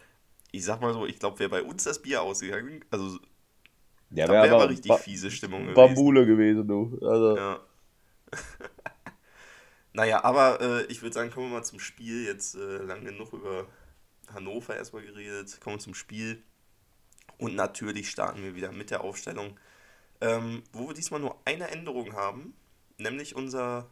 ich 0.53 0.65
sag 0.65 0.81
mal 0.81 0.93
so, 0.93 1.05
ich 1.07 1.19
glaube, 1.19 1.39
wäre 1.41 1.51
bei 1.51 1.63
uns 1.63 1.83
das 1.85 2.01
Bier 2.01 2.23
ausgegangen, 2.23 2.85
also 2.91 3.19
Ja, 4.11 4.27
da 4.27 4.33
wär 4.35 4.43
wäre 4.45 4.55
aber 4.55 4.69
richtig 4.69 4.89
Ba- 4.91 4.99
fiese 4.99 5.31
Stimmung 5.31 5.63
gewesen. 5.63 5.75
Bambule 5.75 6.27
gewesen, 6.27 6.69
du. 6.69 6.99
Also, 7.03 7.37
Ja. 7.37 7.61
naja, 9.93 10.25
aber 10.25 10.61
äh, 10.61 10.85
ich 10.87 11.03
würde 11.03 11.15
sagen, 11.15 11.31
kommen 11.31 11.51
wir 11.51 11.59
mal 11.59 11.65
zum 11.65 11.81
Spiel. 11.81 12.25
Jetzt 12.25 12.55
äh, 12.57 12.79
lang 12.79 13.05
genug 13.05 13.33
über 13.33 13.67
Hannover 14.33 14.77
erstmal 14.77 15.03
geredet. 15.03 15.61
Kommen 15.61 15.77
wir 15.77 15.81
zum 15.81 15.95
Spiel. 15.95 16.43
Und 17.39 17.55
natürlich 17.55 18.11
starten 18.11 18.43
wir 18.43 18.55
wieder 18.55 18.73
mit 18.73 18.91
der 18.91 19.03
Aufstellung, 19.03 19.59
ähm, 20.21 20.63
wo 20.73 20.89
wir 20.89 20.95
diesmal 20.95 21.21
nur 21.21 21.39
eine 21.45 21.69
Änderung 21.69 22.15
haben. 22.15 22.55
Nämlich 22.99 23.35
unser, 23.35 23.89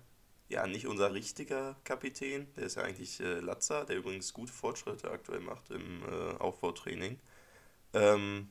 ja, 0.48 0.66
nicht 0.66 0.86
unser 0.86 1.12
richtiger 1.12 1.76
Kapitän. 1.84 2.46
Der 2.56 2.64
ist 2.64 2.76
ja 2.76 2.82
eigentlich 2.82 3.20
äh, 3.20 3.40
Latzer, 3.40 3.84
der 3.84 3.96
übrigens 3.96 4.32
gute 4.32 4.52
Fortschritte 4.52 5.10
aktuell 5.10 5.40
macht 5.40 5.70
im 5.70 6.02
äh, 6.04 6.36
Aufbautraining. 6.38 7.18
Ähm, 7.94 8.48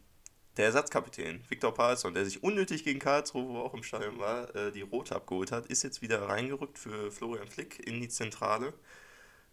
der 0.57 0.65
Ersatzkapitän, 0.65 1.43
Viktor 1.47 1.73
Palsson, 1.73 2.13
der 2.13 2.25
sich 2.25 2.43
unnötig 2.43 2.83
gegen 2.83 2.99
Karlsruhe, 2.99 3.47
wo 3.47 3.57
er 3.59 3.63
auch 3.63 3.73
im 3.73 3.83
Stadion 3.83 4.19
war, 4.19 4.53
äh, 4.53 4.71
die 4.71 4.81
Rote 4.81 5.15
abgeholt 5.15 5.51
hat, 5.51 5.67
ist 5.67 5.83
jetzt 5.83 6.01
wieder 6.01 6.27
reingerückt 6.27 6.77
für 6.77 7.09
Florian 7.11 7.47
Flick 7.47 7.79
in 7.87 8.01
die 8.01 8.09
Zentrale. 8.09 8.73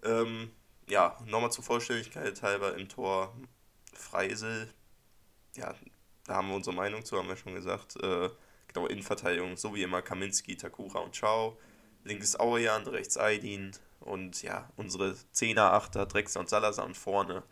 Ähm, 0.02 0.50
ja, 0.88 1.16
nochmal 1.26 1.52
zur 1.52 1.64
Vollständigkeit 1.64 2.42
halber 2.42 2.76
im 2.76 2.88
Tor 2.88 3.36
Freisel. 3.94 4.72
Ja, 5.56 5.74
da 6.26 6.34
haben 6.34 6.48
wir 6.48 6.56
unsere 6.56 6.76
Meinung 6.76 7.04
zu, 7.04 7.16
haben 7.16 7.28
wir 7.28 7.36
schon 7.36 7.54
gesagt. 7.54 7.96
Äh, 7.96 8.30
genau, 8.68 8.86
Innenverteidigung, 8.86 9.56
so 9.56 9.74
wie 9.74 9.82
immer 9.82 10.02
Kaminski, 10.02 10.56
Takura 10.56 11.00
und 11.00 11.14
Chao. 11.14 11.58
Links 12.04 12.38
Auerjan, 12.38 12.86
rechts 12.86 13.16
Aydin 13.16 13.72
und 14.00 14.42
ja, 14.42 14.70
unsere 14.76 15.16
Zehner, 15.32 15.72
Achter, 15.72 16.06
Drexler 16.06 16.40
und 16.40 16.48
Salazar 16.48 16.86
und 16.86 16.96
vorne 16.96 17.42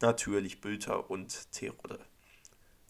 natürlich 0.00 0.60
Bülter 0.60 1.10
und 1.10 1.50
Terode. 1.52 1.98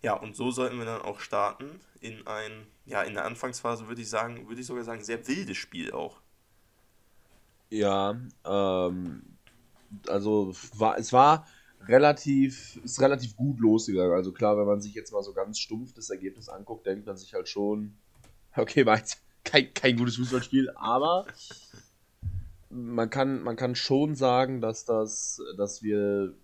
Ja, 0.02 0.14
und 0.14 0.36
so 0.36 0.50
sollten 0.50 0.78
wir 0.78 0.84
dann 0.84 1.02
auch 1.02 1.20
starten 1.20 1.80
in 2.00 2.26
ein, 2.26 2.66
ja, 2.84 3.02
in 3.02 3.14
der 3.14 3.24
Anfangsphase 3.24 3.88
würde 3.88 4.02
ich 4.02 4.10
sagen, 4.10 4.48
würde 4.48 4.60
ich 4.60 4.66
sogar 4.66 4.84
sagen, 4.84 5.02
sehr 5.02 5.26
wildes 5.26 5.56
Spiel 5.56 5.92
auch. 5.92 6.20
Ja, 7.70 8.18
ähm, 8.44 9.38
also 10.08 10.54
war, 10.74 10.98
es 10.98 11.12
war 11.12 11.46
relativ, 11.88 12.76
ist 12.84 13.00
relativ 13.00 13.36
gut 13.36 13.60
losgegangen. 13.60 14.12
Also 14.12 14.32
klar, 14.32 14.56
wenn 14.58 14.66
man 14.66 14.80
sich 14.80 14.94
jetzt 14.94 15.12
mal 15.12 15.22
so 15.22 15.32
ganz 15.32 15.58
stumpf 15.58 15.92
das 15.92 16.10
Ergebnis 16.10 16.48
anguckt, 16.48 16.86
denkt 16.86 17.06
man 17.06 17.16
sich 17.16 17.34
halt 17.34 17.48
schon, 17.48 17.96
okay, 18.56 18.86
war 18.86 18.98
jetzt 18.98 19.22
kein, 19.44 19.72
kein 19.74 19.96
gutes 19.96 20.16
Fußballspiel, 20.16 20.70
aber 20.76 21.26
man 22.70 23.10
kann, 23.10 23.42
man 23.42 23.56
kann 23.56 23.74
schon 23.74 24.14
sagen, 24.14 24.60
dass 24.60 24.84
das, 24.84 25.40
dass 25.56 25.82
wir 25.82 26.34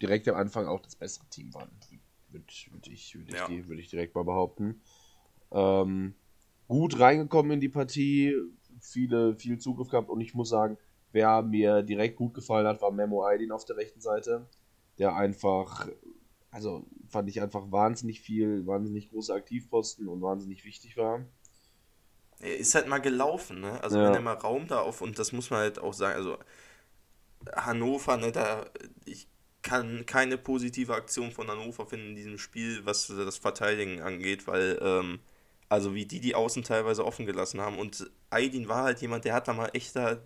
direkt 0.00 0.28
am 0.28 0.36
Anfang 0.36 0.66
auch 0.66 0.80
das 0.80 0.94
bessere 0.96 1.26
Team 1.30 1.52
waren. 1.54 1.70
Würde 2.30 2.44
würd 2.70 2.86
ich, 2.88 3.14
würd 3.14 3.28
ich, 3.28 3.34
Ja. 3.34 3.48
würd 3.48 3.78
ich 3.80 3.88
direkt 3.88 4.14
mal 4.14 4.24
behaupten. 4.24 4.80
Ähm, 5.50 6.14
gut 6.68 6.98
reingekommen 7.00 7.52
in 7.52 7.60
die 7.60 7.70
Partie, 7.70 8.34
viele, 8.80 9.34
viel 9.34 9.58
Zugriff 9.58 9.88
gehabt 9.88 10.10
und 10.10 10.20
ich 10.20 10.34
muss 10.34 10.50
sagen, 10.50 10.76
wer 11.12 11.42
mir 11.42 11.82
direkt 11.82 12.16
gut 12.16 12.34
gefallen 12.34 12.66
hat, 12.66 12.82
war 12.82 12.90
Memo 12.90 13.24
Aydin 13.26 13.52
auf 13.52 13.64
der 13.64 13.76
rechten 13.76 14.00
Seite, 14.00 14.46
der 14.98 15.16
einfach, 15.16 15.88
also 16.50 16.86
fand 17.08 17.28
ich 17.28 17.40
einfach 17.40 17.70
wahnsinnig 17.70 18.20
viel, 18.20 18.66
wahnsinnig 18.66 19.10
große 19.10 19.32
Aktivposten 19.34 20.08
und 20.08 20.22
wahnsinnig 20.22 20.64
wichtig 20.64 20.96
war. 20.96 21.24
Er 22.40 22.56
ist 22.56 22.74
halt 22.74 22.86
mal 22.88 22.98
gelaufen, 23.00 23.60
ne? 23.60 23.82
Also 23.82 23.98
Ja. 23.98 24.04
wenn 24.06 24.14
er 24.14 24.20
mal 24.20 24.34
Raum 24.34 24.66
da 24.68 24.80
auf, 24.80 25.00
und 25.02 25.18
das 25.18 25.32
muss 25.32 25.50
man 25.50 25.60
halt 25.60 25.78
auch 25.78 25.92
sagen, 25.92 26.16
also 26.16 26.38
Hannover, 27.54 28.16
ne, 28.16 28.32
da, 28.32 28.66
ich 29.04 29.28
kann 29.62 30.06
keine 30.06 30.38
positive 30.38 30.94
Aktion 30.94 31.30
von 31.30 31.48
Hannover 31.48 31.86
finden 31.86 32.10
in 32.10 32.16
diesem 32.16 32.38
Spiel, 32.38 32.84
was 32.84 33.06
das 33.08 33.38
Verteidigen 33.38 34.00
angeht, 34.00 34.46
weil, 34.46 34.78
ähm, 34.82 35.20
also 35.68 35.94
wie 35.94 36.06
die 36.06 36.20
die 36.20 36.34
Außen 36.34 36.62
teilweise 36.62 37.04
offen 37.04 37.26
gelassen 37.26 37.60
haben 37.60 37.78
und 37.78 38.10
Aydin 38.30 38.68
war 38.68 38.84
halt 38.84 39.00
jemand, 39.00 39.24
der 39.24 39.34
hat 39.34 39.48
da 39.48 39.52
mal 39.52 39.70
echt 39.74 39.96
da 39.96 40.18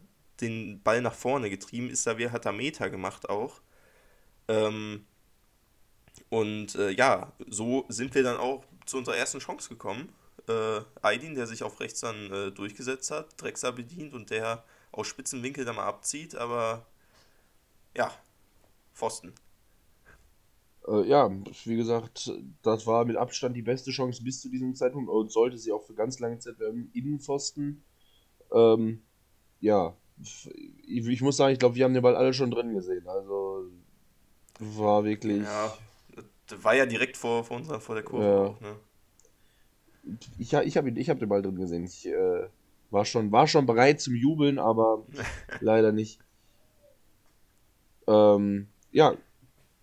den 0.42 0.82
Ball 0.82 1.00
nach 1.00 1.14
vorne 1.14 1.50
getrieben, 1.50 1.90
ist 1.90 2.06
da, 2.06 2.18
wer 2.18 2.32
hat 2.32 2.44
da 2.44 2.52
Meter 2.52 2.90
gemacht 2.90 3.28
auch. 3.28 3.60
Ähm, 4.48 5.06
und 6.28 6.74
äh, 6.74 6.90
ja, 6.90 7.32
so 7.46 7.86
sind 7.88 8.14
wir 8.14 8.22
dann 8.22 8.36
auch 8.36 8.64
zu 8.86 8.98
unserer 8.98 9.16
ersten 9.16 9.38
Chance 9.38 9.68
gekommen. 9.68 10.12
Äh, 10.48 10.80
Aydin, 11.02 11.34
der 11.34 11.46
sich 11.46 11.62
auf 11.62 11.80
rechts 11.80 12.00
dann 12.00 12.30
äh, 12.32 12.50
durchgesetzt 12.50 13.10
hat, 13.10 13.40
Drexler 13.40 13.72
bedient 13.72 14.12
und 14.12 14.30
der 14.30 14.64
aus 14.90 15.06
spitzen 15.06 15.42
Winkel 15.42 15.64
da 15.64 15.72
mal 15.72 15.86
abzieht, 15.86 16.34
aber 16.34 16.86
ja, 17.96 18.12
Pfosten. 18.92 19.32
Äh, 20.86 21.06
ja, 21.06 21.30
wie 21.64 21.76
gesagt, 21.76 22.32
das 22.62 22.86
war 22.86 23.04
mit 23.04 23.16
Abstand 23.16 23.56
die 23.56 23.62
beste 23.62 23.90
Chance 23.90 24.22
bis 24.22 24.40
zu 24.40 24.48
diesem 24.48 24.74
Zeitpunkt 24.74 25.10
und 25.10 25.30
sollte 25.30 25.58
sie 25.58 25.72
auch 25.72 25.84
für 25.84 25.94
ganz 25.94 26.18
lange 26.18 26.38
Zeit 26.38 26.58
werden. 26.58 26.90
Innenpfosten. 26.92 27.84
Ähm, 28.52 29.02
ja, 29.60 29.96
ich, 30.22 31.06
ich 31.06 31.22
muss 31.22 31.36
sagen, 31.36 31.52
ich 31.52 31.58
glaube, 31.58 31.74
wir 31.74 31.84
haben 31.84 31.94
den 31.94 32.02
Ball 32.02 32.16
alle 32.16 32.32
schon 32.32 32.50
drin 32.50 32.72
gesehen. 32.74 33.06
Also 33.06 33.66
war 34.58 35.04
wirklich. 35.04 35.42
Ja, 35.42 35.76
war 36.62 36.74
ja 36.74 36.86
direkt 36.86 37.16
vor, 37.16 37.44
vor, 37.44 37.56
unserer, 37.56 37.80
vor 37.80 37.94
der 37.94 38.04
Kurve 38.04 38.24
Ja. 38.24 38.44
auch, 38.44 38.60
ne? 38.60 38.76
Ich, 40.38 40.52
ich 40.52 40.76
habe 40.76 40.90
ich 40.90 41.10
hab 41.10 41.18
den 41.18 41.28
Ball 41.28 41.42
drin 41.42 41.56
gesehen. 41.56 41.84
Ich 41.84 42.06
äh, 42.06 42.48
war, 42.90 43.04
schon, 43.04 43.30
war 43.32 43.46
schon 43.46 43.66
bereit 43.66 44.00
zum 44.00 44.14
Jubeln, 44.14 44.58
aber 44.58 45.06
leider 45.60 45.92
nicht. 45.92 46.20
Ähm, 48.06 48.68
ja, 48.90 49.16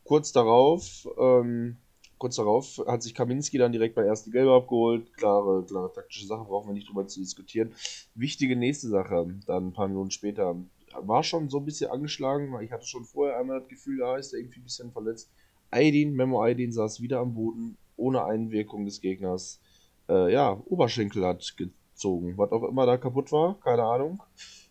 kurz 0.03 0.31
darauf, 0.31 1.07
ähm, 1.17 1.77
kurz 2.19 2.35
darauf 2.35 2.83
hat 2.85 3.01
sich 3.01 3.15
Kaminski 3.15 3.57
dann 3.57 3.71
direkt 3.71 3.95
bei 3.95 4.05
erste 4.05 4.29
Gelbe 4.29 4.53
abgeholt. 4.53 5.11
Klare, 5.13 5.65
klare 5.65 5.91
taktische 5.91 6.27
Sache, 6.27 6.43
brauchen 6.43 6.67
wir 6.67 6.73
nicht 6.73 6.89
drüber 6.89 7.07
zu 7.07 7.19
diskutieren. 7.21 7.73
Wichtige 8.13 8.55
nächste 8.55 8.89
Sache, 8.89 9.33
dann 9.47 9.67
ein 9.67 9.73
paar 9.73 9.87
Minuten 9.87 10.11
später, 10.11 10.55
war 11.01 11.23
schon 11.23 11.49
so 11.49 11.57
ein 11.57 11.65
bisschen 11.65 11.89
angeschlagen, 11.89 12.51
weil 12.51 12.65
ich 12.65 12.71
hatte 12.71 12.85
schon 12.85 13.05
vorher 13.05 13.39
einmal 13.39 13.61
das 13.61 13.69
Gefühl, 13.69 13.99
da 13.99 14.17
ist 14.17 14.33
er 14.33 14.39
irgendwie 14.39 14.59
ein 14.59 14.63
bisschen 14.63 14.91
verletzt. 14.91 15.31
Aydin, 15.71 16.13
Memo 16.13 16.43
Aydin 16.43 16.71
saß 16.71 17.01
wieder 17.01 17.19
am 17.19 17.33
Boden, 17.33 17.77
ohne 17.95 18.23
Einwirkung 18.23 18.85
des 18.85 19.01
Gegners. 19.01 19.59
Äh, 20.07 20.33
ja, 20.33 20.61
Oberschenkel 20.65 21.25
hat 21.25 21.55
gezogen. 21.57 22.37
Was 22.37 22.51
auch 22.51 22.63
immer 22.63 22.85
da 22.85 22.97
kaputt 22.97 23.31
war, 23.31 23.59
keine 23.61 23.83
Ahnung. 23.83 24.21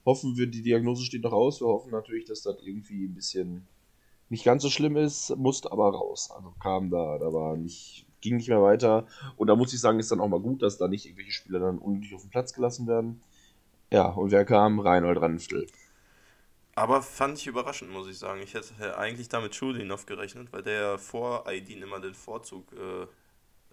Hoffen 0.05 0.37
wir, 0.37 0.47
die 0.47 0.63
Diagnose 0.63 1.05
steht 1.05 1.23
noch 1.23 1.33
aus. 1.33 1.61
Wir 1.61 1.69
hoffen 1.69 1.93
natürlich, 1.93 2.25
dass 2.25 2.43
das 2.43 2.57
irgendwie 2.63 3.05
ein 3.05 3.15
bisschen 3.15 3.67
nicht 4.29 4.45
ganz 4.45 4.63
so 4.63 4.71
schlimm 4.71 4.97
ist, 4.97 5.37
musste 5.37 5.73
aber 5.73 5.91
raus. 5.91 6.31
Also 6.35 6.53
kam 6.61 6.91
da, 6.91 7.19
da 7.19 7.33
war 7.33 7.57
nicht, 7.57 8.07
ging 8.21 8.37
nicht 8.37 8.49
mehr 8.49 8.63
weiter. 8.63 9.07
Und 9.37 9.49
da 9.49 9.57
muss 9.57 9.73
ich 9.73 9.81
sagen, 9.81 9.99
ist 10.01 10.11
dann 10.11 10.21
auch 10.21 10.29
mal 10.29 10.41
gut, 10.41 10.63
dass 10.63 10.79
da 10.79 10.89
nicht 10.89 11.07
irgendwelche 11.07 11.33
Spieler 11.33 11.61
dann 11.61 11.79
unnötig 11.79 12.15
auf 12.15 12.23
den 12.23 12.31
Platz 12.31 12.53
gelassen 12.53 12.87
werden. 12.87 13.23
Ja, 13.91 14.09
und 14.09 14.31
wer 14.31 14.45
kam? 14.45 14.81
Reinhold 14.81 15.21
Ranftel. 15.21 15.67
Aber 16.75 17.03
fand 17.03 17.39
ich 17.39 17.47
überraschend, 17.47 17.91
muss 17.91 18.09
ich 18.09 18.19
sagen. 18.19 18.41
Ich 18.43 18.55
hätte 18.55 18.97
eigentlich 18.99 19.29
damit 19.29 19.55
Schulinov 19.55 20.07
gerechnet, 20.07 20.53
weil 20.53 20.63
der 20.63 20.99
vor 20.99 21.49
Aydin 21.49 21.83
immer 21.83 21.99
den 21.99 22.15
Vorzug 22.15 22.73
äh, 22.73 23.07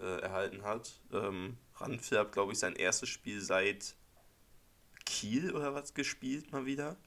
äh, 0.02 0.22
erhalten 0.22 0.64
hat. 0.64 1.00
Ähm, 1.14 1.58
Ranfil 1.76 2.18
hat, 2.18 2.32
glaube 2.32 2.54
ich, 2.54 2.60
sein 2.60 2.76
erstes 2.76 3.10
Spiel 3.10 3.42
seit 3.42 3.96
Kiel 5.06 5.54
oder 5.54 5.74
was 5.76 5.94
gespielt 5.94 6.52
mal 6.52 6.66
wieder. 6.66 6.98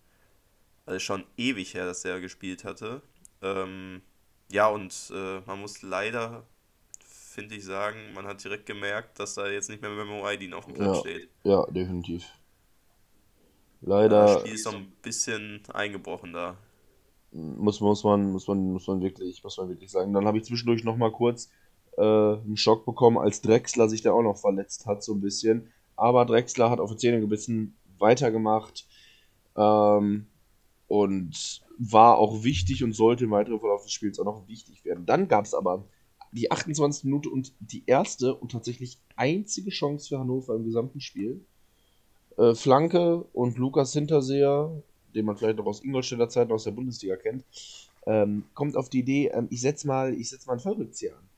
Also 0.87 1.01
schon 1.01 1.25
ewig 1.37 1.75
her, 1.75 1.85
dass 1.85 2.05
er 2.05 2.21
gespielt 2.21 2.65
hatte. 2.65 3.03
Ähm, 3.43 4.03
ja, 4.51 4.69
und 4.69 4.95
äh, 5.15 5.41
man 5.47 5.61
muss 5.61 5.83
leider, 5.83 6.47
finde 7.01 7.57
ich, 7.57 7.65
sagen, 7.65 8.13
man 8.15 8.27
hat 8.27 8.43
direkt 8.45 8.67
gemerkt, 8.67 9.19
dass 9.21 9.35
da 9.35 9.49
jetzt 9.49 9.71
nicht 9.71 9.83
mehr 9.83 9.91
Memo 9.93 10.27
Aydin 10.27 10.55
auf 10.55 10.65
dem 10.67 10.75
Platz 10.75 10.97
Ja. 10.97 10.99
steht. 10.99 11.31
Ja, 11.45 11.67
definitiv. 11.71 12.25
Das 14.17 14.33
Leider 14.33 14.35
Spiel 14.35 14.55
ist 14.55 14.65
so 14.65 14.71
ein 14.71 14.91
bisschen 15.03 15.63
eingebrochen 15.73 16.33
da. 16.33 16.57
muss, 17.31 17.81
muss, 17.81 18.05
man, 18.05 18.33
muss, 18.33 18.47
man, 18.49 18.73
muss, 18.73 18.87
man 18.87 19.01
wirklich, 19.01 19.43
muss 19.43 19.57
man 19.59 19.69
wirklich 19.69 19.91
sagen. 19.91 20.13
Dann 20.13 20.27
habe 20.27 20.39
ich 20.39 20.45
zwischendurch 20.45 20.85
noch 20.85 20.97
mal 20.97 21.13
kurz 21.13 21.51
äh, 21.97 22.03
einen 22.03 22.57
Schock 22.57 22.85
bekommen, 22.87 23.19
als 23.19 23.41
Drexler 23.43 23.89
sich 23.89 24.03
da 24.03 24.13
auch 24.13 24.23
noch 24.23 24.39
verletzt 24.39 24.87
hat, 24.87 25.03
so 25.03 25.15
ein 25.15 25.21
bisschen. 25.21 25.73
Aber 25.97 26.25
Drexler 26.25 26.71
hat 26.71 26.81
auf 26.81 26.91
die 26.93 26.97
Zähne 26.97 27.21
gebissen, 27.21 27.77
weitergemacht 27.99 28.87
ähm, 29.57 30.27
und 30.89 31.61
war 31.79 32.19
auch 32.19 32.43
wichtig 32.43 32.83
und 32.83 32.93
sollte 32.93 33.25
im 33.25 33.31
weiteren 33.31 33.61
Verlauf 33.61 33.85
des 33.85 33.93
Spiels 33.93 34.19
auch 34.19 34.25
noch 34.25 34.49
wichtig 34.49 34.85
werden. 34.85 35.07
Dann 35.07 35.29
gab 35.29 35.45
es 35.45 35.55
aber 35.55 35.85
die 36.33 36.51
28. 36.51 37.05
Minute 37.05 37.31
und 37.31 37.53
die 37.61 37.85
erste 37.87 38.35
und 38.35 38.53
tatsächlich 38.53 38.99
einzige 39.17 39.71
Chance 39.71 40.09
für 40.09 40.19
Hannover 40.19 40.55
im 40.55 40.65
gesamten 40.65 41.01
Spiel. 41.01 41.45
Äh, 42.37 42.55
Flanke 42.55 43.23
und 43.33 43.57
Lukas 43.59 43.93
Hinterseher, 43.93 44.71
den 45.15 45.25
man 45.25 45.37
vielleicht 45.37 45.59
noch 45.59 45.67
aus 45.67 45.83
Ingolstädter 45.83 46.29
Zeiten 46.29 46.53
aus 46.53 46.65
der 46.65 46.73
Bundesliga 46.73 47.17
kennt, 47.17 47.45
ähm, 48.07 48.45
kommt 48.55 48.77
auf 48.77 48.89
die 48.89 49.01
Idee, 49.01 49.29
ähm, 49.29 49.47
ich 49.51 49.61
setze 49.61 49.87
mal, 49.87 50.15
ich 50.15 50.29
setz 50.29 50.47
mal 50.47 50.55
einen 50.55 50.61
Vollrückzieher 50.61 51.17
an. 51.17 51.29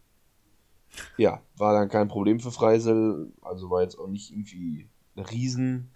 Ja, 1.16 1.42
war 1.56 1.72
dann 1.72 1.88
kein 1.88 2.08
Problem 2.08 2.40
für 2.40 2.50
Freisel. 2.50 3.32
Also 3.42 3.70
war 3.70 3.82
jetzt 3.82 3.98
auch 3.98 4.08
nicht 4.08 4.30
irgendwie 4.32 4.88
eine 5.14 5.30
riesen, 5.30 5.90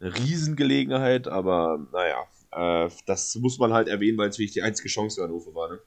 eine 0.00 0.14
Riesengelegenheit, 0.14 1.28
aber 1.28 1.78
naja, 1.92 2.24
äh, 2.54 2.88
das 3.06 3.34
muss 3.36 3.58
man 3.58 3.72
halt 3.72 3.88
erwähnen, 3.88 4.18
weil 4.18 4.28
es 4.28 4.38
wirklich 4.38 4.52
die 4.52 4.62
einzige 4.62 4.88
Chance 4.88 5.16
für 5.16 5.22
Hannover 5.24 5.54
war. 5.54 5.70
Ne? 5.70 5.78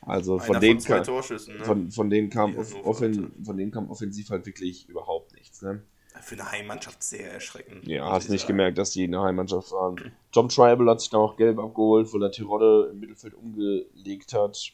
Also 0.00 0.38
von 0.38 0.60
denen, 0.60 0.80
von 0.80 0.96
ne? 0.98 1.64
von, 1.64 1.90
von, 1.90 2.10
denen 2.10 2.30
kam 2.30 2.56
offen, 2.56 3.32
von 3.44 3.56
denen 3.56 3.70
kam 3.70 3.90
offensiv 3.90 4.30
halt 4.30 4.46
wirklich 4.46 4.88
überhaupt 4.88 5.34
nichts. 5.34 5.62
Ne? 5.62 5.82
Für 6.20 6.34
eine 6.34 6.50
Heimmannschaft 6.50 7.02
sehr 7.02 7.32
erschreckend. 7.32 7.86
Ja, 7.86 8.10
hast 8.10 8.24
ich 8.24 8.30
nicht 8.30 8.40
sagen. 8.42 8.54
gemerkt, 8.54 8.78
dass 8.78 8.90
die 8.90 9.04
in 9.04 9.12
der 9.12 9.22
Heimmannschaft 9.22 9.70
waren. 9.72 10.12
Tom 10.32 10.48
Tribal 10.48 10.88
hat 10.88 11.00
sich 11.00 11.10
dann 11.10 11.20
auch 11.20 11.36
gelb 11.36 11.58
abgeholt, 11.58 12.12
wo 12.12 12.18
der 12.18 12.30
Tirode 12.30 12.90
im 12.92 13.00
Mittelfeld 13.00 13.34
umgelegt 13.34 14.32
hat. 14.32 14.72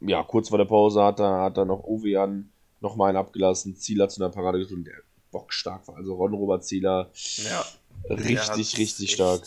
Ja, 0.00 0.22
kurz 0.22 0.48
vor 0.48 0.58
der 0.58 0.64
Pause 0.64 1.02
hat 1.02 1.18
er, 1.18 1.40
hat 1.42 1.56
er 1.56 1.64
noch 1.64 1.82
Ovean 1.82 2.52
nochmal 2.80 3.10
einen 3.10 3.18
abgelassen. 3.18 3.76
Zieler 3.76 4.08
zu 4.08 4.22
einer 4.22 4.32
Parade 4.32 4.58
getrunken, 4.58 4.84
der 4.84 4.94
bockstark 5.32 5.88
war. 5.88 5.96
Also 5.96 6.14
Ron 6.14 6.34
Robert 6.34 6.64
Zieler, 6.64 7.10
Ja. 7.14 7.64
Richtig, 8.08 8.78
richtig 8.78 9.12
stark. 9.12 9.42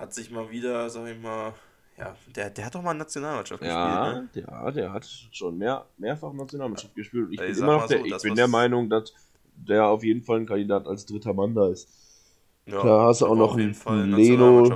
Hat 0.00 0.14
sich 0.14 0.30
mal 0.30 0.50
wieder, 0.50 0.88
sag 0.90 1.06
ich 1.08 1.20
mal, 1.20 1.54
ja, 1.98 2.16
der, 2.34 2.50
der 2.50 2.64
hat 2.66 2.74
doch 2.74 2.82
mal 2.82 2.94
Nationalmannschaft 2.94 3.62
Ja, 3.62 3.68
gespielt, 4.02 4.02
ne? 4.22 4.28
der, 4.34 4.72
der 4.72 4.92
hat 4.92 5.04
schon 5.32 5.58
mehr, 5.58 5.86
mehrfach 5.98 6.32
Nationalmannschaft 6.32 6.94
gespielt. 6.94 7.28
Ich 7.30 7.40
Ey, 7.40 7.46
bin 7.46 7.56
immer 7.58 7.76
noch 7.78 7.86
der, 7.86 7.98
so, 7.98 8.06
ich 8.06 8.12
das, 8.12 8.22
bin 8.22 8.36
der 8.36 8.48
Meinung, 8.48 8.88
dass 8.88 9.12
der 9.54 9.86
auf 9.86 10.02
jeden 10.02 10.22
Fall 10.22 10.38
ein 10.40 10.46
Kandidat 10.46 10.86
als 10.86 11.04
dritter 11.04 11.34
Mann 11.34 11.54
da 11.54 11.68
ist. 11.68 11.88
Ja, 12.66 12.82
Da 12.82 13.04
hast 13.06 13.20
du 13.20 13.26
der 13.26 13.32
auch 13.32 13.36
noch 13.36 13.56
einen 13.56 13.74
Leno, 13.86 14.72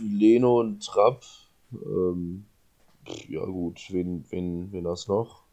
Leno 0.00 0.60
und 0.60 0.84
Trapp. 0.86 1.24
Ähm, 1.72 2.46
ja 3.28 3.44
gut, 3.46 3.80
wen, 3.90 4.24
wen, 4.30 4.72
wen 4.72 4.84
das 4.84 5.08
noch? 5.08 5.44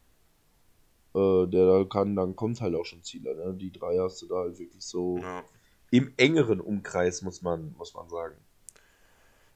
Äh, 1.14 1.46
der 1.48 1.66
da 1.66 1.84
kann, 1.84 2.16
dann 2.16 2.36
kommt 2.36 2.60
halt 2.60 2.74
auch 2.74 2.84
schon 2.84 3.02
Zieler, 3.02 3.34
ne? 3.34 3.54
Die 3.54 3.72
drei 3.72 3.98
hast 3.98 4.22
du 4.22 4.26
da 4.28 4.36
halt 4.36 4.58
wirklich 4.58 4.84
so 4.84 5.18
Ja. 5.22 5.44
im 5.90 6.14
engeren 6.18 6.60
Umkreis, 6.60 7.22
muss 7.22 7.42
man, 7.42 7.74
muss 7.78 7.94
man 7.94 8.08
sagen. 8.10 8.36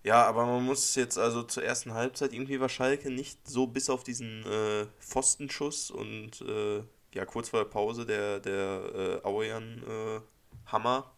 Ja, 0.05 0.25
aber 0.25 0.47
man 0.47 0.65
muss 0.65 0.95
jetzt 0.97 1.17
also 1.17 1.45
zur 1.45 1.63
ersten 1.63 1.95
Halbzeit 1.95 2.33
irgendwie 2.33 2.59
war 2.59 2.69
Schalke 2.69 3.11
nicht 3.11 3.47
so 3.49 3.67
bis 3.69 3.89
auf 3.89 4.03
diesen 4.03 4.45
äh, 4.45 4.87
Pfostenschuss 4.99 5.91
und 5.91 6.41
äh, 6.41 6.83
ja 7.15 7.25
kurz 7.25 7.51
vor 7.51 7.63
der 7.63 7.71
Pause 7.71 8.05
der, 8.05 8.41
der 8.41 9.21
äh, 9.23 9.27
Auean 9.27 9.83
äh, 9.87 10.21
Hammer 10.67 11.13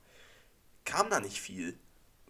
kam 0.85 1.09
da 1.09 1.21
nicht 1.21 1.41
viel 1.41 1.79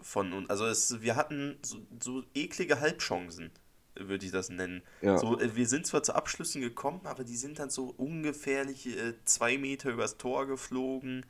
von 0.01 0.33
uns. 0.33 0.51
Also 0.51 0.67
es, 0.67 1.01
wir 1.01 1.17
hatten 1.17 1.59
so, 1.63 1.79
so 2.01 2.23
eklige 2.35 2.81
Halbchancen, 2.81 3.51
würde 3.95 4.25
ich 4.27 4.33
das 4.33 4.49
nennen. 4.49 4.83
Ja. 5.01 5.19
So, 5.19 5.41
äh, 5.41 5.57
wir 5.57 5.67
sind 5.67 5.87
zwar 5.87 6.03
zu 6.03 6.15
Abschlüssen 6.15 6.61
gekommen, 6.61 7.01
aber 7.05 7.25
die 7.25 7.37
sind 7.37 7.59
dann 7.59 7.71
so 7.71 7.95
ungefährlich 7.97 8.87
äh, 8.87 9.15
zwei 9.25 9.59
Meter 9.59 9.91
übers 9.91 10.19
Tor 10.19 10.47
geflogen. 10.47 11.27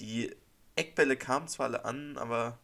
Die 0.00 0.34
Eckbälle 0.76 1.16
kamen 1.16 1.48
zwar 1.48 1.66
alle 1.66 1.84
an, 1.84 2.18
aber 2.18 2.58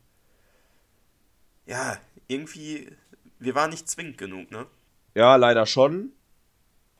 ja, 1.66 1.98
irgendwie, 2.28 2.90
wir 3.38 3.54
waren 3.54 3.70
nicht 3.70 3.88
zwingend 3.88 4.18
genug, 4.18 4.50
ne? 4.50 4.66
Ja, 5.14 5.36
leider 5.36 5.66
schon. 5.66 6.12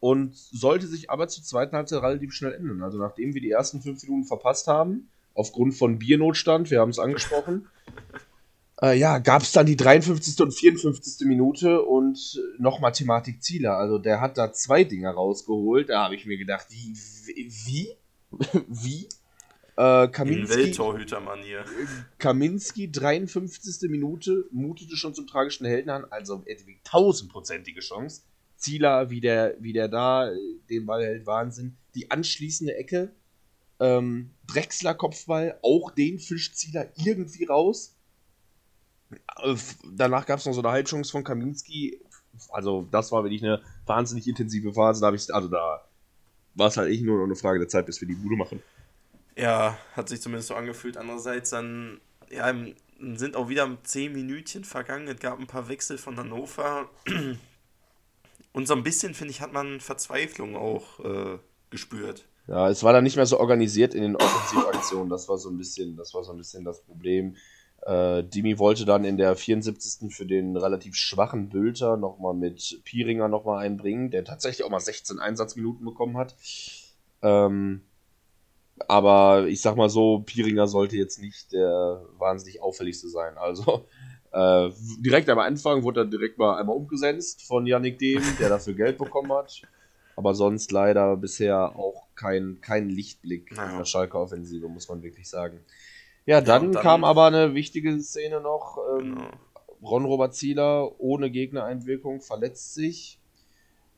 Und 0.01 0.37
sollte 0.37 0.87
sich 0.87 1.11
aber 1.11 1.29
zur 1.29 1.45
zweiten 1.45 1.77
Halbzeit 1.77 2.03
relativ 2.03 2.33
schnell 2.33 2.53
ändern. 2.53 2.83
Also 2.83 2.99
nachdem 2.99 3.35
wir 3.35 3.41
die 3.41 3.51
ersten 3.51 3.81
fünf 3.81 4.03
Minuten 4.03 4.25
verpasst 4.25 4.67
haben, 4.67 5.09
aufgrund 5.35 5.75
von 5.75 5.99
Biernotstand, 5.99 6.71
wir 6.71 6.81
haben 6.81 6.91
es 6.91 6.99
angesprochen, 6.99 7.69
äh, 8.83 8.99
ja, 8.99 9.19
gab 9.19 9.43
es 9.43 9.53
dann 9.53 9.67
die 9.67 9.77
53. 9.77 10.41
und 10.41 10.53
54. 10.53 11.27
Minute 11.27 11.83
und 11.83 12.41
nochmal 12.59 12.93
Thematik 12.93 13.43
Zieler. 13.43 13.77
Also 13.77 13.99
der 13.99 14.21
hat 14.21 14.39
da 14.39 14.53
zwei 14.53 14.85
Dinger 14.85 15.13
rausgeholt. 15.13 15.89
Da 15.89 16.05
habe 16.05 16.15
ich 16.15 16.27
mir 16.27 16.37
gedacht, 16.37 16.67
wie? 16.71 16.95
Wie? 17.67 17.89
wie? 18.69 19.09
Äh, 19.77 20.05
In 20.05 20.13
Kaminski, 20.13 20.57
Welttorhütermanier. 20.57 21.65
Kaminski, 22.19 22.91
53. 22.91 23.91
Minute, 23.91 24.47
mutete 24.51 24.97
schon 24.97 25.15
zum 25.15 25.27
tragischen 25.27 25.67
Helden 25.67 25.91
an. 25.91 26.05
Also 26.11 26.39
hatte 26.41 26.65
tausendprozentige 26.85 27.81
Chance. 27.81 28.23
Zieler, 28.57 29.11
wie 29.11 29.21
der, 29.21 29.57
wie 29.61 29.75
der 29.75 29.89
da 29.89 30.31
den 30.71 30.87
Ball 30.87 31.05
hält, 31.05 31.27
Wahnsinn. 31.27 31.77
Die 31.95 32.11
anschließende 32.11 32.75
Ecke, 32.75 33.13
ähm, 33.81 34.31
Drechsler 34.47 34.95
Kopfball, 34.95 35.59
auch 35.63 35.91
den 35.91 36.19
fischt 36.19 36.55
Zieler 36.55 36.89
irgendwie 36.97 37.45
raus. 37.45 37.95
Äh, 39.43 39.57
Danach 39.93 40.25
gab 40.25 40.39
es 40.39 40.47
noch 40.47 40.55
so 40.55 40.63
eine 40.63 40.71
Halbchance 40.71 41.11
von 41.11 41.23
Kaminski. 41.23 42.01
Also, 42.49 42.89
das 42.91 43.13
war 43.13 43.25
wirklich 43.25 43.43
eine 43.43 43.61
wahnsinnig 43.85 44.27
intensive 44.27 44.73
Phase. 44.73 45.03
Da 45.03 45.09
hab 45.09 45.15
ich, 45.15 45.33
also 45.35 45.49
da 45.49 45.87
war 46.55 46.69
es 46.69 46.79
halt 46.79 46.91
echt 46.91 47.03
nur 47.03 47.19
noch 47.19 47.25
eine 47.25 47.37
Frage 47.37 47.59
der 47.59 47.69
Zeit, 47.69 47.85
bis 47.85 48.01
wir 48.01 48.09
die 48.09 48.15
Bude 48.15 48.37
machen. 48.37 48.63
Ja, 49.37 49.77
hat 49.95 50.09
sich 50.09 50.23
zumindest 50.23 50.49
so 50.49 50.55
angefühlt. 50.55 50.97
Andererseits 50.97 51.51
dann, 51.51 52.01
ja, 52.31 52.55
sind 52.99 53.37
auch 53.37 53.49
wieder 53.49 53.77
zehn 53.83 54.13
Minütchen 54.13 54.65
vergangen. 54.65 55.09
Es 55.09 55.21
gab 55.21 55.39
ein 55.39 55.47
paar 55.47 55.69
Wechsel 55.69 55.99
von 55.99 56.17
Hannover. 56.17 56.89
Und 58.53 58.67
so 58.67 58.75
ein 58.75 58.83
bisschen, 58.83 59.13
finde 59.13 59.33
ich, 59.33 59.43
hat 59.43 59.53
man 59.53 59.81
Verzweiflung 59.81 60.57
auch 60.57 61.01
äh, 61.01 61.39
gespürt. 61.69 62.27
Ja, 62.49 62.71
es 62.71 62.83
war 62.83 62.95
dann 62.95 63.05
nicht 63.05 63.17
mehr 63.17 63.27
so 63.27 63.39
organisiert 63.39 63.95
in 63.95 64.03
den 64.03 64.17
Offensivaktionen. 64.17 65.11
Das 65.11 65.29
war 65.29 65.37
so 65.37 65.51
ein 65.51 65.59
bisschen, 65.59 65.97
das 65.97 66.15
war 66.15 66.25
so 66.25 66.33
ein 66.33 66.39
bisschen 66.39 66.65
das 66.65 66.81
Problem. 66.83 67.37
Äh, 67.83 68.25
Dimi 68.25 68.59
wollte 68.59 68.87
dann 68.87 69.05
in 69.05 69.19
der 69.19 69.37
74. 69.37 70.15
für 70.15 70.25
den 70.25 70.57
relativ 70.57 70.97
schwachen 70.97 71.51
Bülter 71.51 71.99
nochmal 71.99 72.35
mit 72.35 72.81
Pieringer 72.85 73.29
nochmal 73.29 73.65
einbringen, 73.65 74.11
der 74.11 74.25
tatsächlich 74.25 74.65
auch 74.65 74.71
mal 74.71 74.81
16 74.81 75.19
Einsatzminuten 75.19 75.85
bekommen 75.85 76.17
hat. 76.17 76.35
Ähm, 77.21 77.83
aber 78.89 79.47
ich 79.49 79.61
sag 79.61 79.77
mal 79.77 79.89
so, 79.89 80.21
Pieringer 80.21 80.67
sollte 80.67 80.97
jetzt 80.97 81.21
nicht 81.21 81.53
der 81.53 82.03
wahnsinnig 82.19 82.61
auffälligste 82.63 83.09
sein. 83.09 83.37
Also 83.39 83.85
äh, 84.33 84.71
direkt 85.01 85.29
am 85.31 85.39
Anfang 85.39 85.83
wurde 85.83 86.01
er 86.01 86.07
direkt 86.07 86.39
mal 86.39 86.59
einmal 86.59 86.77
umgesetzt 86.77 87.43
von 87.47 87.67
Yannick 87.67 87.99
Dehm, 87.99 88.23
der 88.39 88.49
dafür 88.49 88.75
Geld 88.75 88.99
bekommen 88.99 89.33
hat. 89.33 89.63
Aber 90.17 90.35
sonst 90.35 90.73
leider 90.73 91.17
bisher 91.17 91.77
auch 91.77 92.07
kein, 92.15 92.59
kein 92.63 92.89
Lichtblick 92.89 93.51
in 93.51 93.57
Naja. 93.59 93.79
der 93.79 93.85
Schalke 93.85 94.19
Offensive, 94.19 94.69
muss 94.69 94.89
man 94.89 95.03
wirklich 95.03 95.29
sagen. 95.29 95.61
Ja, 96.25 96.41
dann, 96.41 96.67
und 96.69 96.73
dann- 96.75 96.83
kam 96.83 97.05
aber 97.05 97.27
eine 97.27 97.55
wichtige 97.55 97.99
Szene 98.01 98.41
noch. 98.41 98.79
Ähm, 98.99 99.15
Genau. 99.17 99.31
Ron-Robert 99.91 100.35
Zieler 100.35 100.99
ohne 100.99 101.31
Gegnereinwirkung 101.31 102.21
verletzt 102.23 102.73
sich 102.75 103.21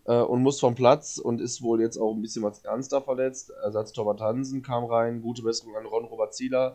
äh, 0.09 0.23
und 0.23 0.42
muss 0.42 0.59
vom 0.59 0.75
Platz 0.75 1.18
und 1.18 1.40
ist 1.40 1.62
wohl 1.62 1.81
jetzt 1.81 1.99
auch 1.99 2.14
ein 2.14 2.23
bisschen 2.23 2.42
was 2.42 2.64
ernster 2.64 3.03
verletzt. 3.03 3.51
Ersatz 3.62 3.92
Torwart 3.92 4.21
Hansen 4.21 4.62
kam 4.62 4.87
rein. 4.87 5.21
Gute 5.21 5.42
Besserung 5.42 5.77
an 5.77 5.85
Ron-Robert 5.85 6.35
Zieler. 6.35 6.75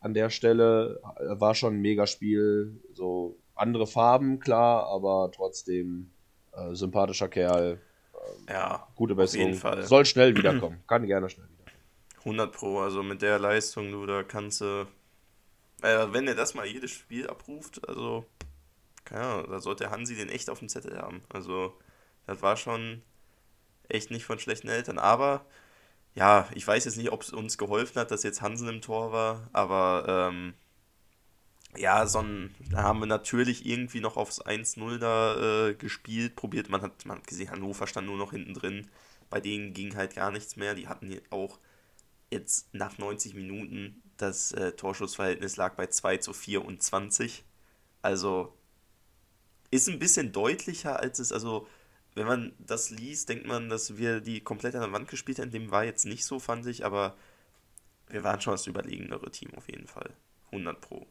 An 0.00 0.14
der 0.14 0.30
Stelle 0.30 1.00
äh, 1.16 1.38
war 1.38 1.54
schon 1.54 1.74
ein 1.74 1.80
Megaspiel. 1.82 2.80
So 2.94 3.36
andere 3.54 3.86
Farben, 3.86 4.40
klar, 4.40 4.86
aber 4.86 5.30
trotzdem 5.30 6.10
äh, 6.52 6.74
sympathischer 6.74 7.28
Kerl. 7.28 7.78
Ja, 8.48 8.88
Gute 8.96 9.12
auf 9.12 9.18
Besserung. 9.18 9.48
jeden 9.48 9.58
Fall. 9.58 9.82
Soll 9.82 10.06
schnell 10.06 10.34
wiederkommen. 10.34 10.82
Kann 10.86 11.06
gerne 11.06 11.28
schnell 11.28 11.48
wieder. 11.48 11.70
100 12.20 12.52
Pro, 12.52 12.80
also 12.80 13.02
mit 13.02 13.20
der 13.20 13.38
Leistung, 13.38 13.92
du, 13.92 14.06
da 14.06 14.22
kannst 14.22 14.62
du. 14.62 14.86
Äh, 15.82 16.06
wenn 16.12 16.26
er 16.26 16.34
das 16.34 16.54
mal 16.54 16.66
jedes 16.66 16.90
Spiel 16.90 17.28
abruft, 17.28 17.86
also. 17.86 18.24
Keine 19.04 19.24
Ahnung, 19.24 19.50
da 19.50 19.60
sollte 19.60 19.90
Hansi 19.90 20.14
den 20.14 20.28
echt 20.28 20.48
auf 20.50 20.58
dem 20.60 20.68
Zettel 20.68 20.98
haben. 20.98 21.22
Also, 21.30 21.72
das 22.30 22.42
war 22.42 22.56
schon 22.56 23.02
echt 23.88 24.10
nicht 24.12 24.24
von 24.24 24.38
schlechten 24.38 24.68
Eltern. 24.68 24.98
Aber, 24.98 25.44
ja, 26.14 26.48
ich 26.54 26.66
weiß 26.66 26.84
jetzt 26.84 26.96
nicht, 26.96 27.12
ob 27.12 27.22
es 27.22 27.30
uns 27.32 27.58
geholfen 27.58 27.98
hat, 28.00 28.10
dass 28.12 28.22
jetzt 28.22 28.40
Hansen 28.40 28.68
im 28.68 28.80
Tor 28.80 29.12
war, 29.12 29.48
aber, 29.52 30.04
ähm, 30.08 30.54
ja, 31.76 32.06
so 32.06 32.20
ein, 32.20 32.54
da 32.70 32.82
haben 32.84 33.00
wir 33.00 33.06
natürlich 33.06 33.66
irgendwie 33.66 34.00
noch 34.00 34.16
aufs 34.16 34.40
1-0 34.40 34.98
da 34.98 35.68
äh, 35.68 35.74
gespielt, 35.74 36.36
probiert. 36.36 36.68
Man 36.68 36.82
hat, 36.82 37.04
man 37.06 37.18
hat 37.18 37.26
gesehen, 37.26 37.50
Hannover 37.50 37.86
stand 37.86 38.06
nur 38.06 38.16
noch 38.16 38.32
hinten 38.32 38.54
drin. 38.54 38.88
Bei 39.28 39.40
denen 39.40 39.72
ging 39.72 39.94
halt 39.96 40.14
gar 40.16 40.32
nichts 40.32 40.56
mehr. 40.56 40.74
Die 40.74 40.88
hatten 40.88 41.20
auch 41.30 41.58
jetzt 42.30 42.74
nach 42.74 42.98
90 42.98 43.34
Minuten 43.34 44.02
das 44.16 44.52
äh, 44.52 44.72
Torschussverhältnis 44.72 45.56
lag 45.56 45.74
bei 45.76 45.86
2 45.86 46.18
zu 46.18 46.32
24. 46.32 47.44
Also 48.02 48.52
ist 49.70 49.88
ein 49.88 50.00
bisschen 50.00 50.32
deutlicher, 50.32 50.98
als 50.98 51.20
es, 51.20 51.32
also 51.32 51.68
wenn 52.14 52.26
man 52.26 52.52
das 52.58 52.90
liest, 52.90 53.28
denkt 53.28 53.46
man, 53.46 53.68
dass 53.68 53.96
wir 53.96 54.20
die 54.20 54.40
komplett 54.40 54.74
an 54.74 54.82
der 54.82 54.92
Wand 54.92 55.08
gespielt 55.08 55.38
haben. 55.38 55.50
Dem 55.50 55.70
war 55.70 55.84
jetzt 55.84 56.06
nicht 56.06 56.24
so, 56.24 56.38
fand 56.38 56.66
ich, 56.66 56.84
aber 56.84 57.16
wir 58.08 58.24
waren 58.24 58.40
schon 58.40 58.54
das 58.54 58.66
überlegenere 58.66 59.30
Team 59.30 59.50
auf 59.56 59.68
jeden 59.68 59.86
Fall. 59.86 60.10
100 60.52 60.80
Pro. 60.80 61.06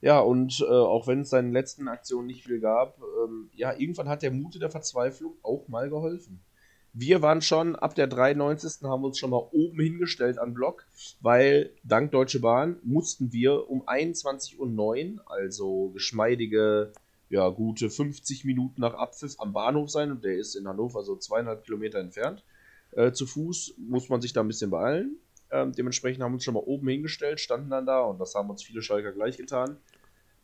Ja, 0.00 0.20
und 0.20 0.60
äh, 0.60 0.70
auch 0.70 1.06
wenn 1.06 1.22
es 1.22 1.30
seinen 1.30 1.52
letzten 1.52 1.88
Aktionen 1.88 2.26
nicht 2.26 2.44
viel 2.44 2.60
gab, 2.60 2.98
ähm, 3.24 3.48
ja, 3.54 3.72
irgendwann 3.72 4.08
hat 4.08 4.22
der 4.22 4.32
Mute 4.32 4.58
der 4.58 4.70
Verzweiflung 4.70 5.34
auch 5.42 5.66
mal 5.68 5.88
geholfen. 5.88 6.44
Wir 6.92 7.22
waren 7.22 7.40
schon 7.40 7.74
ab 7.74 7.94
der 7.94 8.06
93. 8.06 8.82
haben 8.82 9.02
wir 9.02 9.06
uns 9.06 9.18
schon 9.18 9.30
mal 9.30 9.48
oben 9.50 9.80
hingestellt 9.80 10.38
an 10.38 10.54
Block, 10.54 10.86
weil 11.20 11.72
dank 11.82 12.12
Deutsche 12.12 12.38
Bahn 12.38 12.76
mussten 12.84 13.32
wir 13.32 13.68
um 13.68 13.88
21.09 13.88 15.14
Uhr, 15.16 15.30
also 15.30 15.88
geschmeidige 15.88 16.92
ja, 17.34 17.48
gute 17.48 17.90
50 17.90 18.44
Minuten 18.44 18.80
nach 18.80 18.94
Abpfiff 18.94 19.34
am 19.40 19.52
Bahnhof 19.52 19.90
sein 19.90 20.12
und 20.12 20.22
der 20.22 20.36
ist 20.36 20.54
in 20.54 20.68
Hannover 20.68 21.02
so 21.02 21.16
zweieinhalb 21.16 21.64
Kilometer 21.64 21.98
entfernt. 21.98 22.44
Äh, 22.92 23.10
zu 23.10 23.26
Fuß 23.26 23.74
muss 23.76 24.08
man 24.08 24.20
sich 24.20 24.32
da 24.32 24.40
ein 24.40 24.46
bisschen 24.46 24.70
beeilen. 24.70 25.18
Ähm, 25.50 25.72
dementsprechend 25.72 26.22
haben 26.22 26.30
wir 26.30 26.36
uns 26.36 26.44
schon 26.44 26.54
mal 26.54 26.60
oben 26.60 26.86
hingestellt, 26.86 27.40
standen 27.40 27.70
dann 27.70 27.86
da 27.86 28.02
und 28.02 28.20
das 28.20 28.36
haben 28.36 28.50
uns 28.50 28.62
viele 28.62 28.82
Schalker 28.82 29.10
gleich 29.10 29.36
getan. 29.36 29.78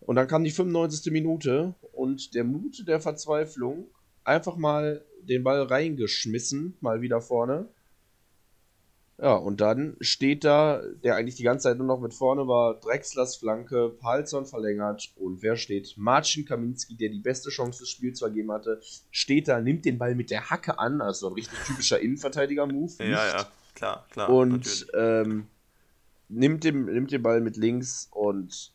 Und 0.01 0.17
dann 0.17 0.27
kam 0.27 0.43
die 0.43 0.51
95. 0.51 1.13
Minute 1.13 1.75
und 1.93 2.35
der 2.35 2.43
Mut 2.43 2.83
der 2.89 2.99
Verzweiflung, 2.99 3.87
einfach 4.25 4.57
mal 4.57 5.05
den 5.23 5.45
Ball 5.45 5.63
reingeschmissen, 5.63 6.77
mal 6.81 7.03
wieder 7.03 7.21
vorne. 7.21 7.69
Ja, 9.23 9.35
und 9.35 9.61
dann 9.61 9.97
steht 10.01 10.45
da, 10.45 10.83
der 11.05 11.17
eigentlich 11.17 11.35
die 11.35 11.43
ganze 11.43 11.65
Zeit 11.65 11.77
nur 11.77 11.87
noch 11.87 12.01
mit 12.01 12.15
vorne 12.15 12.49
war, 12.49 12.81
Drexlers 12.81 13.37
Flanke, 13.37 13.91
Palzon 13.91 14.47
verlängert 14.47 15.13
und 15.17 15.43
wer 15.43 15.57
steht? 15.57 15.95
Marcin 15.99 16.47
Kaminski, 16.47 16.97
der 16.97 17.11
die 17.11 17.21
beste 17.21 17.51
Chance 17.51 17.81
des 17.81 17.91
Spiels 17.91 18.21
vergeben 18.21 18.51
hatte, 18.51 18.81
steht 19.11 19.49
da, 19.49 19.61
nimmt 19.61 19.85
den 19.85 19.99
Ball 19.99 20.15
mit 20.15 20.31
der 20.31 20.49
Hacke 20.49 20.79
an, 20.79 21.03
also 21.03 21.29
ein 21.29 21.35
richtig 21.35 21.59
typischer 21.67 22.01
Innenverteidiger-Move. 22.01 22.93
Ja, 23.01 23.27
ja, 23.27 23.47
klar, 23.75 24.07
klar. 24.11 24.31
Und 24.31 24.87
ähm, 24.95 25.49
nimmt, 26.31 26.65
den, 26.65 26.87
nimmt 26.87 27.13
den 27.13 27.23
Ball 27.23 27.43
mit 27.43 27.59
links 27.59 28.09
und 28.13 28.73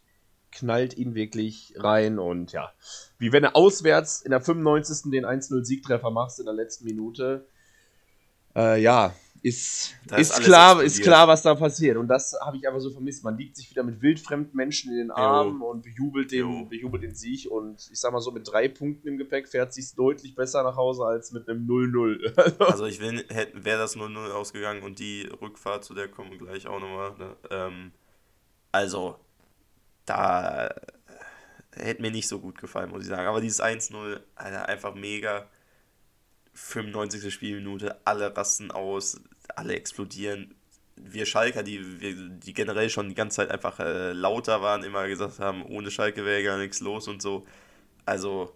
knallt 0.51 0.95
ihn 0.95 1.15
wirklich 1.15 1.73
rein 1.77 2.19
und 2.19 2.51
ja, 2.51 2.71
wie 3.17 3.33
wenn 3.33 3.43
du 3.43 3.55
auswärts 3.55 4.21
in 4.21 4.29
der 4.29 4.41
95. 4.41 5.11
den 5.11 5.25
1-0-Siegtreffer 5.25 6.11
machst 6.11 6.39
in 6.39 6.45
der 6.45 6.53
letzten 6.53 6.85
Minute. 6.85 7.47
Äh, 8.55 8.79
ja, 8.79 9.13
ist, 9.41 9.95
ist, 10.17 10.31
ist 10.31 10.41
klar, 10.41 10.81
ist 10.81 11.01
klar, 11.01 11.27
was 11.27 11.43
da 11.43 11.53
passiert. 11.53 11.97
Und 11.97 12.07
das 12.07 12.35
habe 12.41 12.57
ich 12.57 12.67
einfach 12.67 12.79
so 12.79 12.89
vermisst. 12.89 13.23
Man 13.23 13.37
liegt 13.37 13.55
sich 13.55 13.69
wieder 13.69 13.83
mit 13.83 14.01
wildfremden 14.01 14.55
Menschen 14.55 14.91
in 14.91 14.97
den 14.97 15.11
Armen 15.11 15.59
jo. 15.59 15.69
und 15.69 15.83
bejubelt 15.83 16.31
den, 16.31 16.67
bejubelt 16.67 17.03
den 17.03 17.13
Sieg. 17.13 17.49
Und 17.51 17.87
ich 17.91 17.99
sag 17.99 18.11
mal 18.11 18.21
so, 18.21 18.31
mit 18.31 18.47
drei 18.51 18.67
Punkten 18.67 19.07
im 19.07 19.17
Gepäck 19.17 19.47
fährt 19.47 19.73
sich 19.73 19.93
deutlich 19.93 20.35
besser 20.35 20.63
nach 20.63 20.75
Hause 20.75 21.05
als 21.05 21.31
mit 21.31 21.47
einem 21.47 21.67
0-0. 21.67 22.59
also 22.71 22.85
ich 22.85 22.99
wäre 22.99 23.77
das 23.77 23.95
0-0 23.95 24.31
ausgegangen 24.31 24.83
und 24.83 24.99
die 24.99 25.29
Rückfahrt, 25.41 25.83
zu 25.83 25.93
der 25.93 26.07
kommen 26.07 26.37
gleich 26.37 26.65
auch 26.67 26.79
nochmal. 26.79 27.15
Ne? 27.17 27.35
Ähm, 27.51 27.91
also, 28.71 29.17
da 30.05 30.73
hätte 31.75 32.01
mir 32.01 32.11
nicht 32.11 32.27
so 32.27 32.39
gut 32.39 32.59
gefallen, 32.59 32.89
muss 32.89 33.03
ich 33.03 33.09
sagen. 33.09 33.27
Aber 33.27 33.41
dieses 33.41 33.61
1-0, 33.61 34.19
einfach 34.35 34.95
mega. 34.95 35.47
95. 36.55 37.33
Spielminute, 37.33 37.99
alle 38.05 38.35
rasten 38.35 38.71
aus, 38.71 39.21
alle 39.55 39.75
explodieren. 39.75 40.55
Wir 40.95 41.25
Schalker, 41.25 41.63
die, 41.63 42.01
wir, 42.01 42.15
die 42.15 42.53
generell 42.53 42.89
schon 42.89 43.09
die 43.09 43.15
ganze 43.15 43.37
Zeit 43.37 43.51
einfach 43.51 43.79
äh, 43.79 44.13
lauter 44.13 44.61
waren, 44.61 44.83
immer 44.83 45.07
gesagt 45.07 45.39
haben, 45.39 45.63
ohne 45.65 45.91
Schalke 45.91 46.25
wäre 46.25 46.43
gar 46.43 46.57
nichts 46.57 46.79
los 46.79 47.07
und 47.07 47.21
so. 47.21 47.45
Also, 48.05 48.55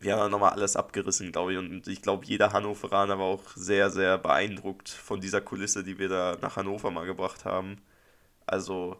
wir 0.00 0.16
haben 0.16 0.30
nochmal 0.30 0.52
alles 0.52 0.76
abgerissen, 0.76 1.32
glaube 1.32 1.52
ich. 1.52 1.58
Und 1.58 1.88
ich 1.88 2.02
glaube, 2.02 2.24
jeder 2.26 2.52
Hannoveraner 2.52 3.18
war 3.18 3.26
auch 3.26 3.42
sehr, 3.56 3.90
sehr 3.90 4.18
beeindruckt 4.18 4.88
von 4.88 5.20
dieser 5.20 5.40
Kulisse, 5.40 5.84
die 5.84 5.98
wir 5.98 6.08
da 6.08 6.38
nach 6.40 6.56
Hannover 6.56 6.90
mal 6.90 7.06
gebracht 7.06 7.44
haben. 7.44 7.76
Also, 8.46 8.96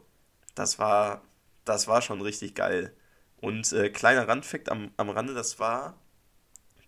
das 0.55 0.79
war, 0.79 1.23
das 1.65 1.87
war 1.87 2.01
schon 2.01 2.21
richtig 2.21 2.55
geil. 2.55 2.93
Und 3.41 3.71
äh, 3.73 3.89
kleiner 3.89 4.27
Randfact 4.27 4.69
am, 4.69 4.91
am 4.97 5.09
Rande, 5.09 5.33
das 5.33 5.59
war 5.59 5.95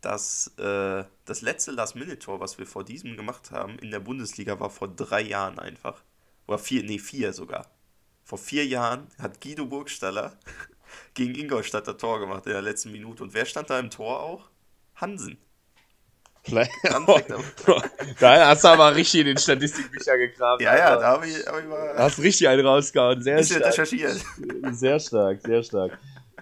das, 0.04 0.52
äh, 0.58 1.04
das 1.26 1.42
letzte 1.42 1.72
Last-Minute-Tor, 1.72 2.40
was 2.40 2.58
wir 2.58 2.68
vor 2.68 2.84
diesem 2.84 3.16
gemacht 3.18 3.52
haben, 3.52 3.80
in 3.80 3.92
der 3.92 4.00
Bundesliga 4.00 4.60
war 4.60 4.70
vor 4.70 4.88
drei 4.88 5.22
Jahren 5.22 5.60
einfach. 5.60 6.04
Oder 6.48 6.60
vier, 6.60 6.84
nee, 6.84 7.00
vier 7.00 7.34
sogar. 7.34 7.72
Vor 8.24 8.38
vier 8.38 8.66
Jahren 8.66 9.08
hat 9.22 9.42
Guido 9.42 9.66
Burgstaller 9.66 10.38
gegen 11.14 11.36
Ingolstadt 11.36 11.88
das 11.88 11.98
Tor 11.98 12.20
gemacht 12.20 12.46
in 12.46 12.52
der 12.52 12.62
letzten 12.62 12.92
Minute. 12.92 13.24
Und 13.24 13.34
wer 13.34 13.46
stand 13.46 13.70
da 13.70 13.80
im 13.80 13.90
Tor 13.90 14.22
auch? 14.22 14.50
Hansen. 14.96 15.38
da 18.20 18.50
hast 18.50 18.66
du 18.66 18.68
aber 18.68 18.94
richtig 18.94 19.22
in 19.22 19.28
den 19.28 19.38
Statistikbücher 19.38 20.18
gekramt. 20.18 20.62
Ja, 20.62 20.76
ja, 20.78 20.98
da 20.98 21.08
habe 21.08 21.26
ich, 21.26 21.48
hab 21.48 21.58
ich 21.58 21.66
mal. 21.66 21.94
Hast 21.98 22.20
richtig 22.20 22.50
einen 22.50 22.66
rausgehauen. 22.66 23.22
Sehr 23.22 23.42
stark. 23.42 23.64
recherchiert. 23.64 24.22
Sehr 24.72 25.00
stark, 25.00 25.40
sehr 25.42 25.64
stark. 25.64 25.98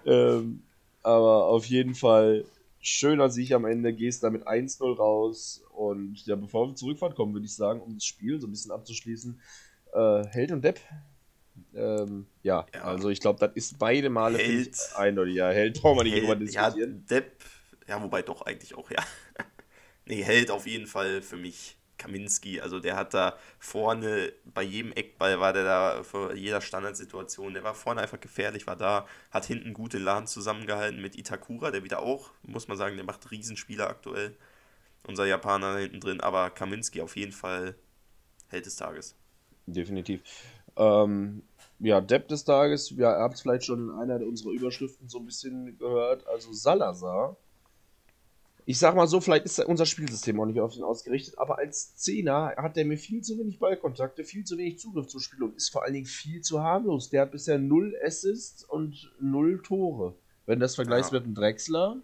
ähm, 0.08 0.64
aber 1.04 1.46
auf 1.46 1.66
jeden 1.66 1.94
Fall 1.94 2.46
schöner 2.82 3.30
Sieg 3.30 3.54
am 3.54 3.66
Ende, 3.66 3.94
gehst 3.94 4.24
damit 4.24 4.48
1-0 4.48 4.96
raus. 4.96 5.64
Und 5.72 6.26
ja, 6.26 6.36
bevor 6.36 6.68
wir 6.68 6.76
zurückfahren 6.76 7.16
kommen, 7.16 7.34
würde 7.34 7.46
ich 7.46 7.56
sagen, 7.56 7.82
um 7.82 7.94
das 7.94 8.06
Spiel 8.06 8.42
so 8.42 8.48
ein 8.48 8.52
bisschen 8.52 8.72
abzuschließen, 8.72 9.40
äh, 9.94 10.26
Held 10.26 10.52
und 10.52 10.64
Depp. 10.64 10.80
Ähm, 11.76 12.26
ja, 12.44 12.66
ja, 12.74 12.82
also 12.84 13.10
ich 13.10 13.20
glaube, 13.20 13.40
das 13.40 13.52
ist 13.56 13.78
beide 13.78 14.10
Male 14.10 14.38
Held. 14.38 14.78
eindeutig. 14.96 15.36
Ja, 15.36 15.50
Held 15.50 15.82
brauchen 15.82 16.00
wir 16.00 16.04
nicht 16.04 16.22
drüber 16.22 16.36
diskutieren. 16.36 17.06
Ja, 17.10 17.16
Depp, 17.16 17.44
ja, 17.88 18.02
wobei 18.02 18.22
doch 18.22 18.42
eigentlich 18.42 18.76
auch, 18.76 18.90
ja. 18.90 19.04
nee, 20.06 20.24
Held 20.24 20.50
auf 20.50 20.66
jeden 20.66 20.88
Fall 20.88 21.22
für 21.22 21.38
mich. 21.38 21.78
Kaminski, 22.02 22.60
also 22.60 22.80
der 22.80 22.96
hat 22.96 23.14
da 23.14 23.38
vorne, 23.60 24.34
bei 24.46 24.64
jedem 24.64 24.92
Eckball 24.94 25.40
war 25.40 25.54
der 25.54 25.64
da 25.64 26.04
für 26.04 26.36
jeder 26.36 26.60
Standardsituation, 26.60 27.54
der 27.54 27.64
war 27.64 27.76
vorne 27.76 28.02
einfach 28.02 28.20
gefährlich, 28.20 28.66
war 28.66 28.76
da, 28.76 29.06
hat 29.30 29.46
hinten 29.46 29.74
gut 29.74 29.94
den 29.94 30.04
Laden 30.04 30.26
zusammengehalten 30.26 31.00
mit 31.00 31.16
Itakura, 31.16 31.70
der 31.70 31.84
wieder 31.84 32.02
auch, 32.02 32.32
muss 32.42 32.68
man 32.68 32.78
sagen, 32.78 32.96
der 32.96 33.06
macht 33.06 33.30
Riesenspieler 33.30 33.88
aktuell, 33.88 34.36
unser 35.06 35.26
Japaner 35.26 35.78
hinten 35.78 36.00
drin, 36.00 36.22
aber 36.22 36.50
Kaminski 36.50 37.02
auf 37.02 37.16
jeden 37.16 37.34
Fall 37.34 37.76
Held 38.48 38.66
des 38.66 38.76
Tages. 38.76 39.16
Definitiv. 39.68 40.24
Ähm, 40.76 41.44
ja, 41.80 42.02
Depp 42.02 42.28
des 42.30 42.44
Tages, 42.46 42.92
ihr 42.92 43.08
habt 43.08 43.36
es 43.36 43.42
vielleicht 43.42 43.66
schon 43.66 43.90
in 43.90 43.96
einer 43.96 44.26
unserer 44.26 44.52
Überschriften 44.52 45.08
so 45.08 45.20
ein 45.20 45.26
bisschen 45.26 45.78
gehört, 45.78 46.26
also 46.28 46.52
Salazar 46.52 47.38
ich 48.66 48.78
sag 48.78 48.96
mal 48.96 49.08
so, 49.08 49.20
vielleicht 49.20 49.46
ist 49.46 49.60
unser 49.66 49.86
Spielsystem 49.86 50.40
auch 50.40 50.46
nicht 50.46 50.60
auf 50.60 50.76
ihn 50.76 50.84
ausgerichtet, 50.84 51.38
aber 51.38 51.58
als 51.58 51.96
Zehner 51.96 52.54
hat 52.58 52.76
der 52.76 52.86
mir 52.86 52.98
viel 52.98 53.22
zu 53.22 53.38
wenig 53.40 53.60
Ballkontakte, 53.60 54.24
viel 54.24 54.44
zu 54.44 54.58
wenig 54.58 54.80
Zugriff 54.80 55.08
zum 55.08 55.20
Spiel 55.20 55.44
und 55.44 55.56
ist 55.56 55.70
vor 55.70 55.84
allen 55.84 55.94
Dingen 55.94 56.06
viel 56.06 56.42
zu 56.42 56.62
harmlos. 56.62 57.10
Der 57.10 57.22
hat 57.22 57.32
bisher 57.32 57.58
null 57.58 57.96
Assists 58.06 58.64
und 58.64 59.12
null 59.20 59.62
Tore. 59.64 60.16
Wenn 60.46 60.60
das 60.60 60.76
vergleichst 60.76 61.12
ja. 61.12 61.20
mit 61.20 61.26
einem 61.26 61.36
Drexler, 61.36 62.02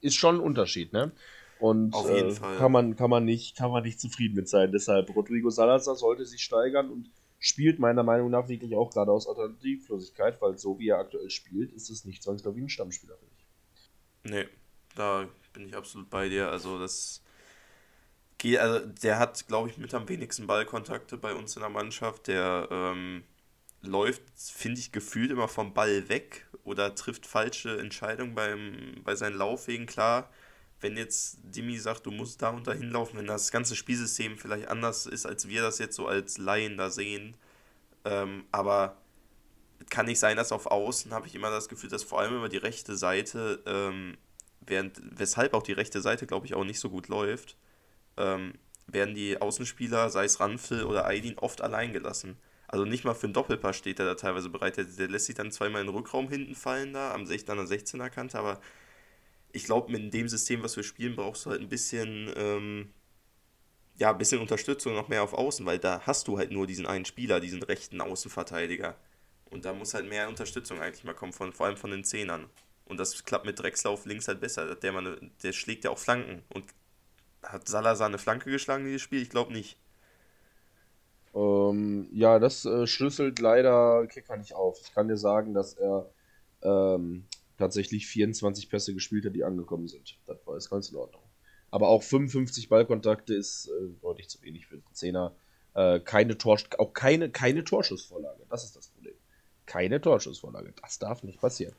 ist 0.00 0.16
schon 0.16 0.36
ein 0.36 0.40
Unterschied, 0.40 0.92
ne? 0.92 1.12
Und 1.60 1.92
Auf 1.92 2.08
jeden 2.08 2.30
äh, 2.30 2.34
Fall. 2.34 2.56
Kann, 2.56 2.72
man, 2.72 2.96
kann, 2.96 3.10
man 3.10 3.24
nicht, 3.24 3.56
kann 3.56 3.70
man 3.70 3.82
nicht 3.82 4.00
zufrieden 4.00 4.36
mit 4.36 4.48
sein. 4.48 4.70
Deshalb, 4.70 5.14
Rodrigo 5.14 5.50
Salazar 5.50 5.96
sollte 5.96 6.24
sich 6.24 6.42
steigern 6.42 6.88
und 6.88 7.10
spielt 7.40 7.78
meiner 7.78 8.02
Meinung 8.02 8.30
nach 8.30 8.48
wirklich 8.48 8.74
auch 8.76 8.90
gerade 8.90 9.10
aus 9.10 9.28
Alternativlosigkeit, 9.28 10.40
weil 10.40 10.56
so 10.56 10.78
wie 10.78 10.88
er 10.88 10.98
aktuell 10.98 11.30
spielt, 11.30 11.72
ist 11.72 11.90
es 11.90 12.04
nicht 12.04 12.22
zwangsläufig 12.22 12.62
ein 12.62 12.68
Stammspieler 12.68 13.16
für 13.16 13.26
mich. 13.26 14.34
Nee, 14.34 14.48
da 14.94 15.28
bin 15.52 15.66
ich 15.66 15.76
absolut 15.76 16.10
bei 16.10 16.28
dir. 16.28 16.50
Also 16.50 16.78
das 16.78 17.22
geht, 18.38 18.58
also 18.58 18.86
der 18.86 19.18
hat, 19.18 19.46
glaube 19.48 19.68
ich, 19.68 19.78
mit 19.78 19.92
am 19.94 20.08
wenigsten 20.08 20.46
Ballkontakte 20.46 21.16
bei 21.16 21.34
uns 21.34 21.56
in 21.56 21.62
der 21.62 21.70
Mannschaft. 21.70 22.28
Der 22.28 22.68
ähm, 22.70 23.24
läuft, 23.82 24.22
finde 24.36 24.80
ich, 24.80 24.92
gefühlt 24.92 25.30
immer 25.30 25.48
vom 25.48 25.74
Ball 25.74 26.08
weg 26.08 26.46
oder 26.64 26.94
trifft 26.94 27.26
falsche 27.26 27.78
Entscheidungen 27.78 28.34
beim, 28.34 29.02
bei 29.04 29.14
seinen 29.14 29.36
Laufwegen. 29.36 29.86
Klar, 29.86 30.30
wenn 30.80 30.96
jetzt 30.96 31.38
Dimi 31.42 31.78
sagt, 31.78 32.06
du 32.06 32.10
musst 32.10 32.42
da 32.42 32.50
und 32.50 32.66
da 32.66 32.72
hinlaufen, 32.72 33.18
wenn 33.18 33.26
das 33.26 33.50
ganze 33.50 33.76
Spielsystem 33.76 34.38
vielleicht 34.38 34.68
anders 34.68 35.06
ist, 35.06 35.26
als 35.26 35.48
wir 35.48 35.62
das 35.62 35.78
jetzt 35.78 35.96
so 35.96 36.06
als 36.06 36.38
Laien 36.38 36.76
da 36.76 36.90
sehen. 36.90 37.36
Ähm, 38.04 38.44
aber 38.52 38.96
kann 39.90 40.06
nicht 40.06 40.18
sein, 40.18 40.36
dass 40.36 40.52
auf 40.52 40.66
Außen 40.66 41.12
habe 41.12 41.26
ich 41.26 41.34
immer 41.34 41.50
das 41.50 41.68
Gefühl, 41.68 41.90
dass 41.90 42.02
vor 42.04 42.20
allem 42.20 42.36
über 42.36 42.48
die 42.48 42.56
rechte 42.58 42.96
Seite 42.96 43.62
ähm, 43.66 44.16
während, 44.68 45.00
weshalb 45.02 45.54
auch 45.54 45.62
die 45.62 45.72
rechte 45.72 46.00
Seite, 46.00 46.26
glaube 46.26 46.46
ich, 46.46 46.54
auch 46.54 46.64
nicht 46.64 46.80
so 46.80 46.90
gut 46.90 47.08
läuft, 47.08 47.56
ähm, 48.16 48.54
werden 48.86 49.14
die 49.14 49.40
Außenspieler, 49.40 50.10
sei 50.10 50.24
es 50.24 50.40
Ranfil 50.40 50.84
oder 50.84 51.06
Aydin, 51.06 51.38
oft 51.38 51.60
allein 51.60 51.92
gelassen. 51.92 52.38
Also 52.66 52.84
nicht 52.84 53.04
mal 53.04 53.14
für 53.14 53.26
einen 53.26 53.34
Doppelpass 53.34 53.76
steht 53.76 53.98
er 53.98 54.06
da 54.06 54.14
teilweise 54.14 54.50
bereit. 54.50 54.76
Der, 54.76 54.84
der 54.84 55.08
lässt 55.08 55.26
sich 55.26 55.34
dann 55.34 55.50
zweimal 55.50 55.80
in 55.80 55.86
den 55.86 55.96
Rückraum 55.96 56.28
hinten 56.28 56.54
fallen 56.54 56.92
da, 56.92 57.12
am 57.14 57.24
16er, 57.24 57.66
16er 57.66 58.10
Kante, 58.10 58.38
aber 58.38 58.60
ich 59.52 59.64
glaube, 59.64 59.90
mit 59.90 60.12
dem 60.12 60.28
System, 60.28 60.62
was 60.62 60.76
wir 60.76 60.82
spielen, 60.82 61.16
brauchst 61.16 61.46
du 61.46 61.50
halt 61.50 61.60
ein 61.60 61.68
bisschen, 61.68 62.32
ähm, 62.36 62.92
ja, 63.96 64.10
ein 64.10 64.18
bisschen 64.18 64.40
Unterstützung 64.40 64.94
noch 64.94 65.08
mehr 65.08 65.22
auf 65.22 65.32
Außen, 65.32 65.64
weil 65.66 65.78
da 65.78 66.02
hast 66.06 66.28
du 66.28 66.38
halt 66.38 66.50
nur 66.50 66.66
diesen 66.66 66.86
einen 66.86 67.06
Spieler, 67.06 67.40
diesen 67.40 67.62
rechten 67.62 68.00
Außenverteidiger. 68.00 68.96
Und 69.50 69.64
da 69.64 69.72
muss 69.72 69.94
halt 69.94 70.08
mehr 70.08 70.28
Unterstützung 70.28 70.80
eigentlich 70.80 71.04
mal 71.04 71.14
kommen, 71.14 71.32
von, 71.32 71.52
vor 71.52 71.66
allem 71.66 71.76
von 71.78 71.90
den 71.90 72.04
Zehnern. 72.04 72.50
Und 72.88 72.98
das 72.98 73.24
klappt 73.24 73.46
mit 73.46 73.58
Drexler 73.58 73.90
auf 73.90 74.06
links 74.06 74.28
halt 74.28 74.40
besser. 74.40 74.74
Der, 74.74 74.92
Mann, 74.92 75.30
der 75.42 75.52
schlägt 75.52 75.84
ja 75.84 75.90
auch 75.90 75.98
Flanken. 75.98 76.42
Und 76.48 76.64
hat 77.42 77.68
Salazar 77.68 78.08
eine 78.08 78.18
Flanke 78.18 78.50
geschlagen 78.50 78.84
in 78.84 78.88
dieses 78.88 79.02
Spiel? 79.02 79.22
Ich 79.22 79.30
glaube 79.30 79.52
nicht. 79.52 79.78
Ähm, 81.34 82.08
ja, 82.12 82.38
das 82.38 82.64
äh, 82.64 82.86
schlüsselt 82.86 83.38
leider 83.38 84.06
Kicker 84.06 84.36
nicht 84.36 84.54
auf. 84.54 84.80
Ich 84.82 84.92
kann 84.92 85.08
dir 85.08 85.16
sagen, 85.16 85.54
dass 85.54 85.74
er 85.74 86.10
ähm, 86.62 87.26
tatsächlich 87.58 88.06
24 88.06 88.70
Pässe 88.70 88.94
gespielt 88.94 89.26
hat, 89.26 89.34
die 89.34 89.44
angekommen 89.44 89.88
sind. 89.88 90.18
Das 90.26 90.38
war 90.46 90.54
jetzt 90.54 90.70
ganz 90.70 90.88
in 90.90 90.96
Ordnung. 90.96 91.22
Aber 91.70 91.88
auch 91.88 92.02
55 92.02 92.68
Ballkontakte 92.68 93.34
ist 93.34 93.68
äh, 93.68 93.88
deutlich 94.00 94.28
zu 94.28 94.42
wenig 94.42 94.66
für 94.66 94.76
den 94.76 94.94
Zehner. 94.94 95.34
Äh, 95.74 96.00
keine 96.00 96.38
Tor, 96.38 96.58
auch 96.78 96.94
keine, 96.94 97.30
keine 97.30 97.64
Torschussvorlage. 97.64 98.44
Das 98.48 98.64
ist 98.64 98.74
das 98.76 98.88
Problem. 98.88 99.14
Keine 99.66 100.00
Torschussvorlage. 100.00 100.72
Das 100.82 100.98
darf 100.98 101.22
nicht 101.22 101.40
passieren. 101.40 101.74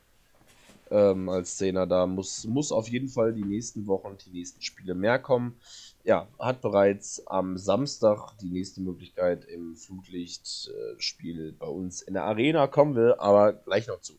Ähm, 0.92 1.30
als 1.30 1.58
Zehner. 1.58 1.88
Da 1.88 2.06
muss, 2.08 2.46
muss 2.46 2.72
auf 2.72 2.88
jeden 2.88 3.10
Fall 3.10 3.34
die 3.34 3.44
nächsten 3.44 3.88
Wochen, 3.88 4.18
die 4.26 4.32
nächsten 4.32 4.62
Spiele 4.62 4.96
mehr 4.96 5.20
kommen. 5.20 5.56
Ja, 6.04 6.28
hat 6.40 6.62
bereits 6.62 7.26
am 7.28 7.58
Samstag 7.58 8.38
die 8.42 8.50
nächste 8.50 8.82
Möglichkeit 8.82 9.46
im 9.46 9.76
Flutlichtspiel 9.76 11.52
bei 11.54 11.68
uns 11.68 12.02
in 12.02 12.14
der 12.14 12.24
Arena. 12.24 12.68
Kommen 12.68 12.96
wir 12.96 13.20
aber 13.20 13.54
gleich 13.54 13.88
noch 13.88 14.02
zu. 14.02 14.14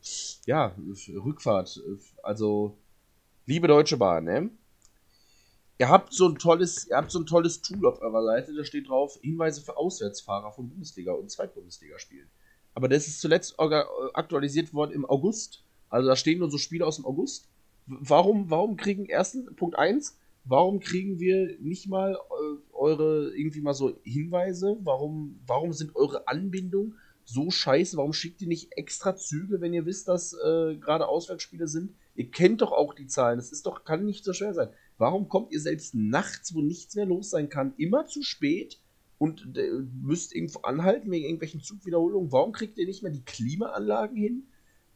Ja, 0.46 0.74
Rückfahrt. 1.08 1.82
Also, 2.22 2.76
liebe 3.46 3.66
Deutsche 3.66 3.96
Bahn, 3.96 4.24
ne? 4.24 4.50
Ihr 5.78 5.88
habt 5.88 6.12
so 6.12 6.28
ein 6.28 6.36
tolles, 6.36 6.88
ihr 6.88 6.96
habt 6.96 7.10
so 7.10 7.18
ein 7.18 7.24
tolles 7.24 7.62
Tool 7.62 7.86
auf 7.86 8.02
eurer 8.02 8.22
Seite, 8.22 8.54
da 8.54 8.64
steht 8.64 8.90
drauf 8.90 9.18
Hinweise 9.22 9.62
für 9.62 9.78
Auswärtsfahrer 9.78 10.52
von 10.52 10.68
Bundesliga 10.68 11.12
und 11.12 11.30
Zweitbundesliga-Spielen. 11.30 12.28
Aber 12.74 12.86
das 12.86 13.08
ist 13.08 13.22
zuletzt 13.22 13.58
aktualisiert 13.58 14.74
worden 14.74 14.92
im 14.92 15.06
August. 15.06 15.64
Also 15.90 16.08
da 16.08 16.16
stehen 16.16 16.38
nur 16.38 16.50
so 16.50 16.58
Spiele 16.58 16.86
aus 16.86 16.96
dem 16.96 17.04
August. 17.04 17.48
Warum, 17.86 18.50
warum 18.50 18.76
kriegen 18.76 19.06
ersten 19.06 19.54
Punkt 19.56 19.76
1, 19.76 20.16
warum 20.44 20.80
kriegen 20.80 21.18
wir 21.18 21.58
nicht 21.60 21.88
mal 21.88 22.14
äh, 22.14 22.72
eure 22.72 23.34
irgendwie 23.34 23.60
mal 23.60 23.74
so 23.74 23.98
Hinweise? 24.04 24.78
Warum, 24.82 25.40
warum 25.46 25.72
sind 25.72 25.96
eure 25.96 26.28
Anbindungen 26.28 26.94
so 27.24 27.50
scheiße? 27.50 27.96
Warum 27.96 28.12
schickt 28.12 28.40
ihr 28.42 28.48
nicht 28.48 28.72
extra 28.76 29.16
Züge, 29.16 29.60
wenn 29.60 29.74
ihr 29.74 29.86
wisst, 29.86 30.08
dass 30.08 30.32
äh, 30.32 30.76
gerade 30.76 31.08
Auswärtsspiele 31.08 31.66
sind? 31.66 31.92
Ihr 32.14 32.30
kennt 32.30 32.60
doch 32.60 32.72
auch 32.72 32.94
die 32.94 33.06
Zahlen. 33.06 33.38
Das 33.38 33.50
ist 33.50 33.66
doch, 33.66 33.84
kann 33.84 34.04
nicht 34.04 34.24
so 34.24 34.32
schwer 34.32 34.54
sein. 34.54 34.68
Warum 34.98 35.28
kommt 35.28 35.52
ihr 35.52 35.60
selbst 35.60 35.94
nachts, 35.94 36.54
wo 36.54 36.60
nichts 36.60 36.94
mehr 36.94 37.06
los 37.06 37.30
sein 37.30 37.48
kann, 37.48 37.74
immer 37.76 38.06
zu 38.06 38.22
spät 38.22 38.78
und 39.18 39.56
äh, 39.56 39.70
müsst 40.02 40.34
irgendwo 40.34 40.60
anhalten 40.60 41.10
wegen 41.10 41.24
irgendwelchen 41.24 41.62
Zugwiederholungen? 41.62 42.30
Warum 42.30 42.52
kriegt 42.52 42.78
ihr 42.78 42.86
nicht 42.86 43.02
mehr 43.02 43.12
die 43.12 43.24
Klimaanlagen 43.24 44.16
hin? 44.16 44.44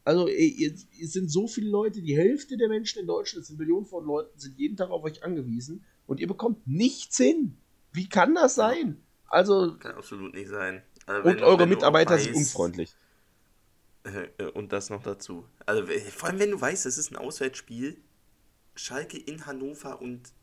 Also, 0.05 0.27
es 0.27 0.85
sind 1.13 1.31
so 1.31 1.47
viele 1.47 1.69
Leute, 1.69 2.01
die 2.03 2.15
Hälfte 2.15 2.57
der 2.57 2.69
Menschen 2.69 2.99
in 2.99 3.07
Deutschland, 3.07 3.41
es 3.41 3.47
sind 3.47 3.57
Millionen 3.57 3.87
von 3.87 4.05
Leuten, 4.05 4.39
sind 4.39 4.57
jeden 4.57 4.77
Tag 4.77 4.91
auf 4.91 5.03
euch 5.03 5.23
angewiesen 5.23 5.83
und 6.05 6.19
ihr 6.19 6.27
bekommt 6.27 6.67
nichts 6.67 7.17
hin. 7.17 7.57
Wie 7.91 8.07
kann 8.07 8.35
das 8.35 8.53
sein? 8.53 9.01
Also. 9.27 9.75
Kann 9.79 9.95
absolut 9.95 10.35
nicht 10.35 10.49
sein. 10.49 10.83
Also 11.07 11.29
und 11.29 11.41
eure 11.41 11.65
Mitarbeiter 11.65 12.11
weißt, 12.11 12.25
sind 12.25 12.35
unfreundlich. 12.35 12.95
Äh, 14.03 14.45
und 14.51 14.71
das 14.71 14.91
noch 14.91 15.01
dazu. 15.01 15.47
Also, 15.65 15.83
vor 16.11 16.29
allem, 16.29 16.37
wenn 16.39 16.51
du 16.51 16.61
weißt, 16.61 16.85
es 16.85 16.99
ist 16.99 17.11
ein 17.11 17.15
Auswärtsspiel, 17.15 17.97
Schalke 18.75 19.17
in 19.17 19.47
Hannover 19.47 20.01
und 20.03 20.33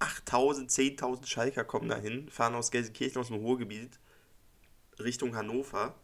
8000, 0.00 0.68
10.000 0.68 1.26
Schalker 1.26 1.62
kommen 1.62 1.88
dahin, 1.88 2.28
fahren 2.28 2.56
aus 2.56 2.72
Gelsenkirchen 2.72 3.20
aus 3.20 3.28
dem 3.28 3.36
Ruhrgebiet 3.36 4.00
Richtung 4.98 5.36
Hannover 5.36 5.94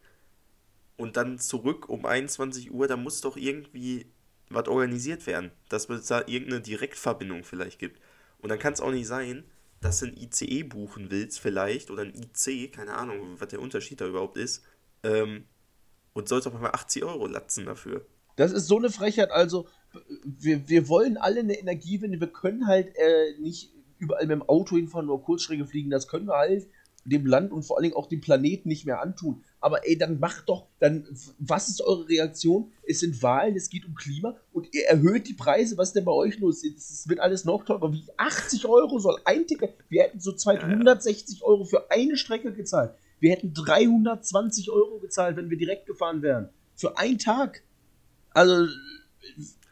und 0.97 1.17
dann 1.17 1.39
zurück 1.39 1.89
um 1.89 2.07
21 2.07 2.73
Uhr, 2.73 2.89
da 2.89 2.97
muss 2.97 3.21
doch 3.21 3.37
irgendwie 3.37 4.07
was 4.49 4.69
organisiert 4.69 5.27
werden, 5.27 5.51
dass 5.69 5.89
es 5.89 6.07
da 6.07 6.21
irgendeine 6.27 6.61
Direktverbindung 6.61 7.45
vielleicht 7.45 7.79
gibt. 7.79 8.01
Und 8.39 8.49
dann 8.51 8.59
kann 8.59 8.73
es 8.73 8.81
auch 8.81 8.93
nicht 8.93 9.07
sein, 9.07 9.45
dass 9.81 10.01
du 10.01 10.07
ein 10.07 10.17
ICE 10.17 10.63
buchen 10.63 11.11
willst 11.11 11.41
vielleicht 11.41 11.91
oder 11.91 12.03
ein 12.03 12.15
IC, 12.15 12.73
keine 12.73 12.95
Ahnung, 12.95 13.37
was 13.39 13.49
der 13.49 13.61
Unterschied 13.61 14.01
da 14.01 14.07
überhaupt 14.07 14.37
ist, 14.37 14.63
ähm, 15.03 15.45
und 16.13 16.29
sollst 16.29 16.47
auf 16.47 16.55
einmal 16.55 16.73
80 16.73 17.05
Euro 17.05 17.27
latzen 17.27 17.67
dafür. 17.67 18.07
Das 18.37 18.53
ist 18.53 18.67
so 18.67 18.79
eine 18.79 18.91
Frechheit, 18.91 19.31
also 19.31 19.67
wir, 20.25 20.69
wir 20.69 20.89
wollen 20.89 21.17
alle 21.17 21.41
eine 21.41 21.59
Energiewende, 21.59 22.21
wir 22.21 22.29
können 22.29 22.67
halt 22.67 22.95
äh, 22.97 23.39
nicht 23.39 23.73
überall 23.99 24.27
mit 24.27 24.33
dem 24.33 24.49
Auto 24.49 24.77
hinfahren 24.77 25.09
oder 25.09 25.23
Kurzstrecke 25.23 25.67
fliegen, 25.67 25.91
das 25.91 26.09
können 26.09 26.27
wir 26.27 26.37
halt 26.37 26.69
dem 27.07 27.27
Land 27.27 27.53
und 27.53 27.63
vor 27.63 27.77
allen 27.77 27.85
Dingen 27.85 27.97
auch 27.97 28.09
dem 28.09 28.21
Planeten 28.21 28.69
nicht 28.69 28.87
mehr 28.87 29.01
antun. 29.01 29.45
Aber 29.61 29.87
ey, 29.87 29.97
dann 29.97 30.19
macht 30.19 30.49
doch, 30.49 30.67
dann, 30.79 31.07
was 31.39 31.69
ist 31.69 31.81
eure 31.83 32.09
Reaktion? 32.09 32.73
Es 32.87 33.01
sind 33.01 33.23
Wahlen, 33.23 33.57
es 33.57 33.71
geht 33.71 33.87
um 33.87 33.95
Klima 33.95 34.37
und 34.53 34.73
ihr 34.75 34.87
erhöht 34.87 35.29
die 35.29 35.35
Preise. 35.35 35.77
Was 35.77 35.89
ist 35.89 35.95
denn 35.95 36.05
bei 36.05 36.13
euch 36.13 36.39
los? 36.39 36.65
Es 36.65 37.09
wird 37.09 37.21
alles 37.21 37.45
noch 37.45 37.65
teurer. 37.65 37.93
Wie 37.93 38.05
80 38.17 38.67
Euro 38.67 38.99
soll 38.99 39.19
ein 39.25 39.47
Ticket? 39.47 39.75
Wir 39.89 40.05
hätten 40.05 40.21
so 40.21 40.33
260 40.33 41.43
Euro 41.43 41.65
für 41.65 41.91
eine 41.91 42.17
Strecke 42.17 42.53
gezahlt. 42.53 42.93
Wir 43.19 43.33
hätten 43.33 43.55
320 43.55 44.71
Euro 44.71 44.99
gezahlt, 44.99 45.37
wenn 45.37 45.51
wir 45.51 45.57
direkt 45.57 45.87
gefahren 45.87 46.23
wären. 46.23 46.51
Für 46.75 46.99
einen 46.99 47.19
Tag. 47.19 47.63
Also, 48.31 48.69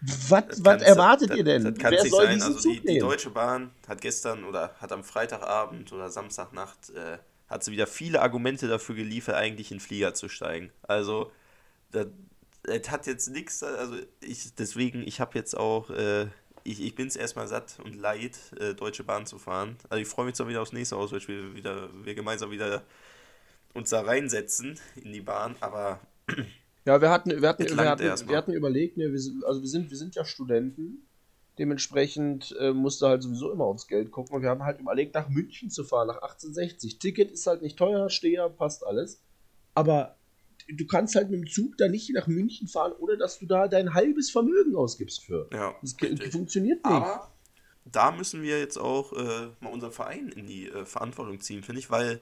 was 0.07 0.83
erwartet 0.83 1.31
das, 1.31 1.37
ihr 1.39 1.45
denn? 1.45 1.65
Das, 1.65 1.75
das 1.75 1.91
Wer 1.91 2.07
soll 2.07 2.27
sein. 2.27 2.43
Also 2.43 2.69
die, 2.69 2.81
die, 2.81 2.99
Deutsche 2.99 3.31
Bahn 3.31 3.71
hat 3.89 4.01
gestern 4.01 4.45
oder 4.45 4.75
hat 4.81 4.93
am 4.93 5.05
Freitagabend 5.05 5.93
oder 5.93 6.11
Samstagnacht 6.11 6.91
äh, 6.91 7.19
hat 7.49 7.65
sie 7.65 7.73
wieder 7.73 7.87
viele 7.87 8.21
Argumente 8.23 8.69
dafür 8.69 8.95
geliefert, 8.95 9.35
eigentlich 9.35 9.71
in 9.71 9.79
den 9.79 9.83
Flieger 9.83 10.15
zu 10.15 10.29
steigen. 10.29 10.71
Also 10.83 11.31
das, 11.93 12.07
das 12.63 12.91
hat 12.91 13.07
jetzt 13.07 13.29
nichts, 13.31 13.63
also 13.63 13.97
ich 14.21 14.55
deswegen, 14.55 15.07
ich 15.07 15.21
habe 15.21 15.39
jetzt 15.39 15.57
auch, 15.57 15.91
äh, 15.91 16.27
ich, 16.65 16.83
ich 16.83 16.95
bin 16.95 17.07
es 17.07 17.17
erstmal 17.17 17.47
satt 17.47 17.79
und 17.85 17.95
leid, 17.95 18.39
äh, 18.59 18.75
Deutsche 18.75 19.05
Bahn 19.05 19.27
zu 19.27 19.39
fahren. 19.39 19.77
Also 19.89 20.01
ich 20.01 20.09
freue 20.09 20.27
mich 20.27 20.35
zwar 20.35 20.49
wieder 20.49 20.63
aufs 20.63 20.73
nächste 20.73 20.97
Auswärtsspiel, 20.97 21.55
wieder, 21.55 21.91
wir 22.05 22.15
gemeinsam 22.15 22.51
wieder 22.51 22.83
uns 23.75 23.91
da 23.91 24.01
reinsetzen 24.01 24.81
in 24.97 25.13
die 25.13 25.21
Bahn, 25.21 25.57
aber 25.61 26.01
ja, 26.85 27.01
wir 27.01 27.11
hatten, 27.11 27.31
wir 27.31 27.49
hatten, 27.49 27.65
wir 27.65 27.91
hatten, 27.91 28.29
wir 28.29 28.37
hatten 28.37 28.53
überlegt, 28.53 28.97
ne, 28.97 29.11
wir 29.11 29.19
sind, 29.19 29.45
also 29.45 29.61
wir 29.61 29.69
sind, 29.69 29.91
wir 29.91 29.97
sind 29.97 30.15
ja 30.15 30.25
Studenten. 30.25 31.07
Dementsprechend 31.59 32.55
äh, 32.59 32.73
musste 32.73 33.07
halt 33.07 33.23
sowieso 33.23 33.53
immer 33.53 33.65
aufs 33.65 33.87
Geld 33.87 34.11
gucken. 34.11 34.35
Und 34.35 34.43
wir 34.43 34.51
haben 34.51 34.65
halt 34.65 34.81
überlegt, 34.81 35.15
nach 35.15 35.29
München 35.29 35.71
zu 35.71 35.85
fahren, 35.85 36.09
nach 36.09 36.17
1860. 36.17 36.99
Ticket 36.99 37.31
ist 37.31 37.47
halt 37.47 37.63
nicht 37.63 37.79
teuer, 37.79 38.11
Steher, 38.11 38.49
passt 38.51 38.85
alles. 38.85 39.23
Aber 39.75 40.17
du 40.69 40.87
kannst 40.87 41.15
halt 41.15 41.31
mit 41.31 41.41
dem 41.41 41.47
Zug 41.47 41.77
da 41.79 41.89
nicht 41.89 42.13
nach 42.13 42.27
München 42.27 42.69
fahren, 42.69 42.93
ohne 42.99 43.17
dass 43.17 43.39
du 43.39 43.47
da 43.47 43.69
dein 43.69 43.95
halbes 43.95 44.31
Vermögen 44.31 44.75
ausgibst 44.75 45.25
für. 45.25 45.49
Ja, 45.53 45.75
das 45.81 45.97
richtig. 46.03 46.33
funktioniert 46.33 46.85
nicht. 46.85 46.93
Aber 46.93 47.33
da 47.85 48.11
müssen 48.13 48.43
wir 48.43 48.59
jetzt 48.59 48.79
auch 48.79 49.13
äh, 49.13 49.49
mal 49.61 49.73
unseren 49.73 49.93
Verein 49.93 50.29
in 50.31 50.47
die 50.47 50.69
äh, 50.69 50.85
Verantwortung 50.85 51.41
ziehen, 51.41 51.63
finde 51.63 51.81
ich, 51.81 51.91
weil 51.91 52.21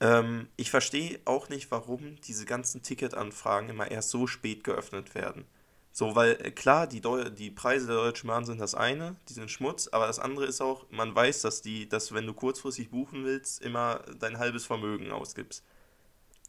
ähm, 0.00 0.48
ich 0.56 0.70
verstehe 0.70 1.20
auch 1.24 1.48
nicht, 1.48 1.70
warum 1.70 2.20
diese 2.22 2.44
ganzen 2.44 2.82
Ticketanfragen 2.82 3.70
immer 3.70 3.90
erst 3.90 4.10
so 4.10 4.26
spät 4.26 4.64
geöffnet 4.64 5.14
werden. 5.14 5.44
So, 5.90 6.14
weil 6.14 6.38
äh, 6.40 6.50
klar, 6.52 6.86
die, 6.86 7.00
Deu 7.00 7.28
die 7.30 7.50
Preise 7.50 7.88
der 7.88 7.96
Deutschen 7.96 8.28
Bahn 8.28 8.44
sind 8.44 8.60
das 8.60 8.74
eine, 8.76 9.16
die 9.28 9.32
sind 9.32 9.50
Schmutz, 9.50 9.88
aber 9.88 10.06
das 10.06 10.20
andere 10.20 10.46
ist 10.46 10.60
auch, 10.60 10.86
man 10.90 11.14
weiß, 11.14 11.42
dass 11.42 11.60
die, 11.62 11.88
dass 11.88 12.14
wenn 12.14 12.26
du 12.26 12.34
kurzfristig 12.34 12.90
buchen 12.90 13.24
willst, 13.24 13.60
immer 13.62 14.04
dein 14.20 14.38
halbes 14.38 14.64
Vermögen 14.64 15.10
ausgibst. 15.10 15.64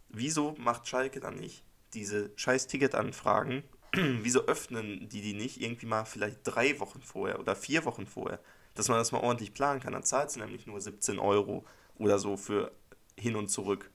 Wieso 0.09 0.53
macht 0.59 0.88
Schalke 0.88 1.19
dann 1.19 1.35
nicht 1.35 1.63
diese 1.95 2.31
scheiß 2.35 2.67
Ticketanfragen? 2.67 3.63
Wieso 3.93 4.41
öffnen 4.41 5.09
die 5.09 5.21
die 5.21 5.33
nicht 5.33 5.62
irgendwie 5.62 5.88
mal 5.88 6.05
vielleicht 6.05 6.41
drei 6.43 6.79
Wochen 6.79 7.01
vorher 7.01 7.39
oder 7.39 7.55
vier 7.55 7.85
Wochen 7.85 8.05
vorher? 8.05 8.39
Dass 8.75 8.88
man 8.88 8.99
das 8.99 9.12
mal 9.12 9.21
ordentlich 9.21 9.53
planen 9.53 9.79
kann. 9.79 9.93
Dann 9.93 10.03
zahlt 10.03 10.29
sie 10.29 10.39
nämlich 10.39 10.67
nur 10.67 10.79
17 10.79 11.17
Euro 11.17 11.65
oder 11.97 12.19
so 12.19 12.38
für 12.38 12.71
hin 13.19 13.36
und 13.36 13.49
zurück 13.49 13.91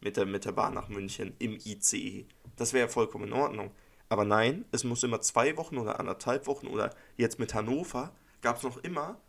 mit 0.00 0.16
der, 0.16 0.26
mit 0.26 0.44
der 0.44 0.52
Bahn 0.52 0.74
nach 0.74 0.88
München 0.88 1.34
im 1.38 1.58
ICE. 1.64 2.26
Das 2.56 2.72
wäre 2.72 2.86
ja 2.86 2.92
vollkommen 2.92 3.28
in 3.28 3.32
Ordnung. 3.32 3.70
Aber 4.08 4.24
nein, 4.24 4.64
es 4.72 4.84
muss 4.84 5.02
immer 5.02 5.20
zwei 5.20 5.56
Wochen 5.56 5.78
oder 5.78 5.98
anderthalb 5.98 6.46
Wochen 6.46 6.68
oder 6.68 6.94
jetzt 7.16 7.38
mit 7.38 7.54
Hannover 7.54 8.12
gab 8.40 8.58
es 8.58 8.62
noch 8.62 8.76
immer, 8.78 9.20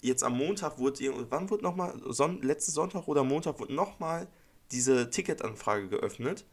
jetzt 0.00 0.24
am 0.24 0.36
Montag 0.36 0.78
wurde, 0.78 1.30
wann 1.30 1.50
wurde 1.50 1.62
nochmal, 1.62 2.00
Son 2.06 2.40
letzten 2.42 2.72
Sonntag 2.72 3.08
oder 3.08 3.24
Montag 3.24 3.58
wurde 3.60 3.74
nochmal 3.74 4.28
diese 4.70 5.10
Ticketanfrage 5.10 5.88
geöffnet 5.88 6.46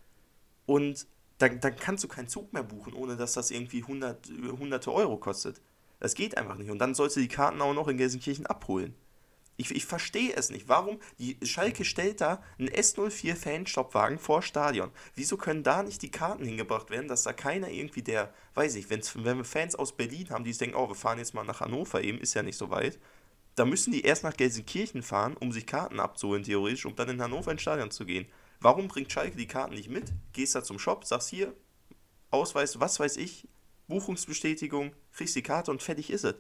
und 0.66 1.08
dann, 1.38 1.60
dann 1.62 1.76
kannst 1.78 2.04
du 2.04 2.10
keinen 2.10 2.28
Zug 2.28 2.52
mehr 2.52 2.64
buchen, 2.64 2.94
ohne 2.94 3.16
dass 3.16 3.34
das 3.34 3.50
irgendwie 3.50 3.82
100, 3.82 4.30
hunderte 4.60 4.92
Euro 4.92 5.18
kostet. 5.18 5.62
Das 6.00 6.14
geht 6.14 6.38
einfach 6.38 6.56
nicht. 6.56 6.70
Und 6.70 6.80
dann 6.80 6.96
sollst 6.96 7.16
du 7.16 7.22
die 7.22 7.28
Karten 7.28 7.62
auch 7.62 7.74
noch 7.74 7.88
in 7.88 7.98
Gelsenkirchen 7.98 8.46
abholen. 8.46 8.94
Ich, 9.60 9.76
ich 9.76 9.86
verstehe 9.86 10.34
es 10.38 10.50
nicht. 10.52 10.70
Warum? 10.70 11.00
Die 11.18 11.38
Schalke 11.44 11.84
stellt 11.84 12.22
da 12.22 12.42
einen 12.58 12.70
S04 12.70 13.36
Fanstoppwagen 13.36 14.18
vor 14.18 14.42
Stadion. 14.42 14.90
Wieso 15.16 15.36
können 15.36 15.64
da 15.64 15.84
nicht 15.84 16.02
die 16.02 16.12
Karten 16.12 16.46
hingebracht 16.46 16.90
werden, 16.90 17.10
dass 17.10 17.24
da 17.24 17.34
keiner 17.34 17.70
irgendwie 17.70 18.02
der, 18.02 18.34
weiß 18.54 18.76
ich, 18.76 18.90
wenn's, 18.90 19.14
wenn 19.18 19.36
wir 19.36 19.44
Fans 19.44 19.76
aus 19.76 19.98
Berlin 19.98 20.30
haben, 20.30 20.46
die 20.46 20.54
denken, 20.54 20.78
oh, 20.78 20.88
wir 20.88 20.96
fahren 20.96 21.18
jetzt 21.18 21.34
mal 21.34 21.44
nach 21.44 21.60
Hannover 21.60 22.02
eben, 22.02 22.20
ist 22.20 22.36
ja 22.36 22.42
nicht 22.42 22.56
so 22.56 22.70
weit. 22.70 23.00
Da 23.56 23.66
müssen 23.66 23.92
die 23.92 24.04
erst 24.04 24.24
nach 24.24 24.38
Gelsenkirchen 24.38 25.04
fahren, 25.04 25.36
um 25.36 25.52
sich 25.52 25.68
Karten 25.68 26.00
abzuholen, 26.00 26.44
theoretisch, 26.44 26.86
um 26.86 26.96
dann 26.96 27.10
in 27.10 27.22
Hannover 27.22 27.52
ins 27.52 27.62
Stadion 27.62 27.92
zu 27.92 28.06
gehen. 28.06 28.28
Warum 28.62 28.88
bringt 28.88 29.12
Schalke 29.12 29.36
die 29.36 29.48
Karten 29.48 29.76
nicht 29.76 29.90
mit? 29.90 30.14
Gehst 30.32 30.56
da 30.56 30.64
zum 30.64 30.80
Shop, 30.80 31.04
sagst 31.04 31.28
hier, 31.28 31.54
Ausweis, 32.32 32.80
was 32.80 32.98
weiß 32.98 33.18
ich, 33.18 33.50
Buchungsbestätigung, 33.90 34.96
kriegst 35.12 35.36
die 35.36 35.44
Karte 35.44 35.70
und 35.70 35.84
fertig 35.84 36.12
ist 36.12 36.24
es. 36.24 36.36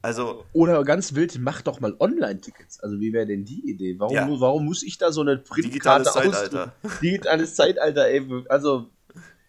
Also. 0.00 0.44
Oder 0.52 0.84
ganz 0.84 1.14
wild, 1.14 1.38
mach 1.40 1.62
doch 1.62 1.80
mal 1.80 1.94
Online-Tickets. 1.98 2.80
Also, 2.80 3.00
wie 3.00 3.12
wäre 3.12 3.26
denn 3.26 3.44
die 3.44 3.68
Idee? 3.68 3.98
Warum, 3.98 4.14
ja. 4.14 4.28
warum 4.40 4.64
muss 4.64 4.82
ich 4.82 4.98
da 4.98 5.10
so 5.10 5.22
eine 5.22 5.38
Printkarte 5.38 6.04
Digitales 6.04 6.12
Zeitalter. 6.12 6.74
Digitales 7.02 7.54
Zeitalter, 7.54 8.06
ey. 8.06 8.44
Also, 8.48 8.90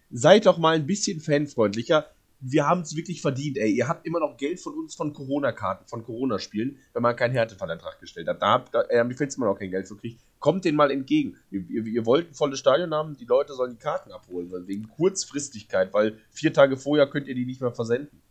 seid 0.09 0.45
doch 0.45 0.57
mal 0.57 0.75
ein 0.75 0.87
bisschen 0.87 1.19
fanfreundlicher. 1.19 2.07
wir 2.41 2.65
haben 2.65 2.81
es 2.81 2.95
wirklich 2.95 3.21
verdient, 3.21 3.57
ey. 3.57 3.71
Ihr 3.71 3.87
habt 3.87 4.07
immer 4.07 4.19
noch 4.19 4.37
Geld 4.37 4.59
von 4.59 4.73
uns 4.73 4.95
von 4.95 5.13
Corona-Karten, 5.13 5.85
von 5.87 6.03
Corona-Spielen, 6.03 6.77
wenn 6.93 7.03
man 7.03 7.15
keinen 7.15 7.33
Härtefallantrag 7.33 7.99
gestellt 7.99 8.27
hat. 8.27 8.41
Da, 8.41 8.65
da 8.71 8.81
äh, 8.83 9.01
immer 9.01 9.45
noch 9.45 9.59
kein 9.59 9.69
Geld 9.69 9.87
für 9.87 9.97
kriegt. 9.97 10.19
Kommt 10.39 10.65
denen 10.65 10.77
mal 10.77 10.89
entgegen. 10.89 11.37
Ihr, 11.51 11.61
ihr, 11.69 11.85
ihr 11.85 12.05
wollt 12.05 12.31
ein 12.31 12.33
volles 12.33 12.59
Stadion 12.59 12.93
haben, 12.93 13.15
die 13.17 13.25
Leute 13.25 13.53
sollen 13.53 13.71
die 13.71 13.77
Karten 13.77 14.11
abholen, 14.11 14.49
wegen 14.67 14.87
Kurzfristigkeit, 14.87 15.93
weil 15.93 16.17
vier 16.31 16.53
Tage 16.53 16.77
vorher 16.77 17.07
könnt 17.07 17.27
ihr 17.27 17.35
die 17.35 17.45
nicht 17.45 17.61
mehr 17.61 17.73
versenden. 17.73 18.21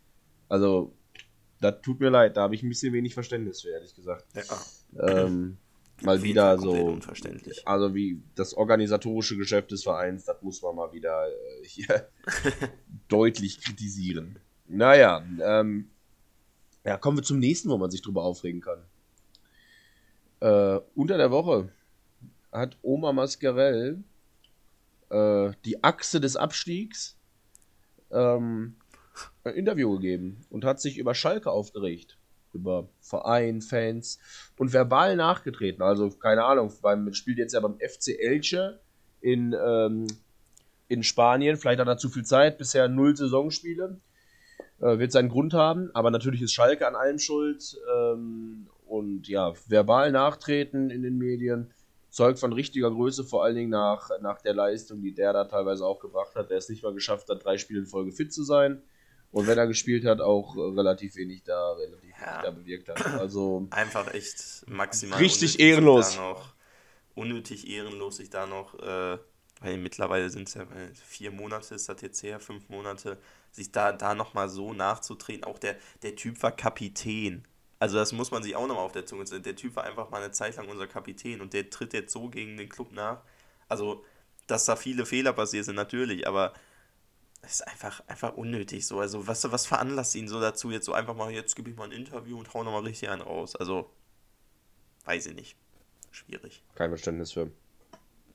Also, 0.49 0.91
das 1.59 1.81
tut 1.81 1.99
mir 1.99 2.09
leid, 2.09 2.37
da 2.37 2.41
habe 2.41 2.55
ich 2.55 2.63
ein 2.63 2.69
bisschen 2.69 2.93
wenig 2.93 3.13
Verständnis 3.13 3.61
für, 3.61 3.69
ehrlich 3.69 3.95
gesagt. 3.95 4.25
Ja. 4.35 5.25
Ähm, 5.25 5.57
mal 6.01 6.21
wieder 6.23 6.57
so. 6.57 6.71
unverständlich. 6.71 7.67
Also 7.67 7.93
wie 7.93 8.21
das 8.35 8.53
organisatorische 8.53 9.37
Geschäft 9.37 9.71
des 9.71 9.83
Vereins, 9.83 10.25
das 10.25 10.41
muss 10.41 10.61
man 10.61 10.75
mal 10.75 10.91
wieder 10.93 11.27
äh, 11.27 11.65
hier 11.65 12.09
deutlich 13.07 13.61
kritisieren. 13.61 14.39
Naja, 14.67 15.23
ähm, 15.41 15.89
ja, 16.85 16.97
kommen 16.97 17.17
wir 17.17 17.23
zum 17.23 17.39
nächsten, 17.39 17.69
wo 17.69 17.77
man 17.77 17.91
sich 17.91 18.01
drüber 18.01 18.23
aufregen 18.23 18.61
kann. 18.61 18.83
Äh, 20.39 20.79
unter 20.95 21.17
der 21.17 21.31
Woche 21.31 21.69
hat 22.51 22.77
Oma 22.81 23.11
Mascarell 23.11 24.03
äh, 25.09 25.51
die 25.65 25.83
Achse 25.83 26.21
des 26.21 26.35
Abstiegs 26.35 27.17
ähm, 28.11 28.75
ein 29.49 29.55
Interview 29.55 29.93
gegeben 29.95 30.45
und 30.49 30.65
hat 30.65 30.79
sich 30.79 30.97
über 30.97 31.13
Schalke 31.13 31.51
aufgeregt. 31.51 32.17
Über 32.51 32.89
Verein, 32.99 33.61
Fans 33.61 34.17
und 34.57 34.73
verbal 34.73 35.15
nachgetreten. 35.15 35.83
Also, 35.83 36.09
keine 36.09 36.45
Ahnung, 36.45 36.73
beim 36.81 37.13
spielt 37.13 37.37
jetzt 37.37 37.53
ja 37.53 37.59
beim 37.59 37.77
FC 37.77 38.17
Elche 38.19 38.79
in, 39.21 39.53
ähm, 39.53 40.07
in 40.87 41.03
Spanien. 41.03 41.57
Vielleicht 41.57 41.79
hat 41.79 41.87
er 41.87 41.97
zu 41.97 42.09
viel 42.09 42.25
Zeit, 42.25 42.57
bisher 42.57 42.87
null 42.87 43.15
Saisonspiele. 43.15 43.99
Äh, 44.81 44.97
wird 44.97 45.11
seinen 45.11 45.29
Grund 45.29 45.53
haben, 45.53 45.91
aber 45.93 46.09
natürlich 46.09 46.41
ist 46.41 46.53
Schalke 46.53 46.87
an 46.87 46.95
allem 46.95 47.19
schuld. 47.19 47.77
Ähm, 47.95 48.67
und 48.87 49.27
ja, 49.27 49.53
verbal 49.67 50.11
nachtreten 50.11 50.89
in 50.89 51.03
den 51.03 51.17
Medien 51.17 51.71
zeugt 52.09 52.39
von 52.39 52.53
richtiger 52.53 52.89
Größe, 52.89 53.23
vor 53.23 53.43
allen 53.43 53.55
Dingen 53.55 53.69
nach, 53.69 54.09
nach 54.21 54.41
der 54.41 54.53
Leistung, 54.53 55.01
die 55.01 55.13
der 55.13 55.33
da 55.33 55.45
teilweise 55.45 55.85
auch 55.85 55.99
gebracht 55.99 56.35
hat. 56.35 56.49
Der 56.49 56.57
es 56.57 56.69
nicht 56.69 56.83
mal 56.83 56.93
geschafft 56.93 57.29
hat, 57.29 57.43
drei 57.43 57.57
Spiele 57.57 57.81
in 57.81 57.85
Folge 57.85 58.11
fit 58.11 58.33
zu 58.33 58.43
sein. 58.43 58.81
Und 59.31 59.45
wenn 59.47 59.57
er 59.57 59.67
gespielt 59.67 60.05
hat, 60.05 60.21
auch 60.21 60.55
äh, 60.55 60.59
relativ 60.59 61.15
wenig 61.15 61.43
da, 61.43 61.73
relativ 61.73 62.09
Ja. 62.19 62.27
wenig 62.31 62.43
da 62.43 62.51
bewirkt 62.51 62.89
hat. 62.89 63.05
Also 63.19 63.67
Einfach 63.69 64.13
echt 64.13 64.63
maximal. 64.67 65.19
Richtig 65.19 65.55
unnötig, 65.55 65.67
ehrenlos. 65.67 66.07
sich 66.07 66.15
Da 66.17 66.21
noch, 66.29 66.53
unnötig 67.15 67.67
ehrenlos, 67.69 68.17
sich 68.17 68.29
da 68.29 68.45
noch, 68.47 68.73
äh, 68.79 69.17
weil 69.61 69.77
mittlerweile 69.77 70.29
sind 70.29 70.47
es 70.47 70.55
ja 70.55 70.65
vier 71.05 71.31
Monate, 71.31 71.75
ist 71.75 71.89
das 71.89 72.01
jetzt 72.01 72.23
her, 72.23 72.39
fünf 72.39 72.69
Monate, 72.69 73.17
sich 73.51 73.71
da, 73.71 73.91
da 73.91 74.15
nochmal 74.15 74.49
so 74.49 74.73
nachzutreten. 74.73 75.43
Auch 75.43 75.59
der, 75.59 75.75
der 76.01 76.15
Typ 76.15 76.41
war 76.41 76.51
Kapitän. 76.51 77.45
Also 77.77 77.97
das 77.97 78.11
muss 78.13 78.31
man 78.31 78.41
sich 78.43 78.55
auch 78.55 78.67
nochmal 78.67 78.85
auf 78.85 78.91
der 78.93 79.05
Zunge 79.05 79.25
ziehen. 79.25 79.43
Der 79.43 79.55
Typ 79.55 79.75
war 79.75 79.83
einfach 79.83 80.09
mal 80.09 80.21
eine 80.21 80.31
Zeit 80.31 80.55
lang 80.57 80.67
unser 80.67 80.87
Kapitän 80.87 81.39
und 81.41 81.53
der 81.53 81.69
tritt 81.69 81.93
jetzt 81.93 82.11
so 82.11 82.29
gegen 82.29 82.57
den 82.57 82.67
Club 82.69 82.91
nach. 82.91 83.21
Also, 83.67 84.03
dass 84.47 84.65
da 84.65 84.75
viele 84.75 85.05
Fehler 85.05 85.33
passiert 85.33 85.65
sind, 85.65 85.75
natürlich, 85.75 86.27
aber 86.27 86.53
es 87.41 87.53
ist 87.53 87.61
einfach, 87.67 88.03
einfach 88.07 88.35
unnötig 88.35 88.85
so. 88.85 88.99
Also, 88.99 89.25
was, 89.27 89.49
was 89.51 89.65
veranlasst 89.65 90.15
ihn 90.15 90.27
so 90.27 90.39
dazu, 90.41 90.71
jetzt 90.71 90.85
so 90.85 90.93
einfach 90.93 91.15
mal, 91.15 91.31
jetzt 91.31 91.55
gebe 91.55 91.69
ich 91.69 91.75
mal 91.75 91.85
ein 91.85 91.91
Interview 91.91 92.37
und 92.37 92.53
hau 92.53 92.63
nochmal 92.63 92.83
richtig 92.83 93.09
einen 93.09 93.21
raus. 93.21 93.55
Also, 93.55 93.89
weiß 95.05 95.27
ich 95.27 95.35
nicht. 95.35 95.55
Schwierig. 96.11 96.63
kein 96.75 96.89
Verständnis 96.89 97.31
für. 97.31 97.51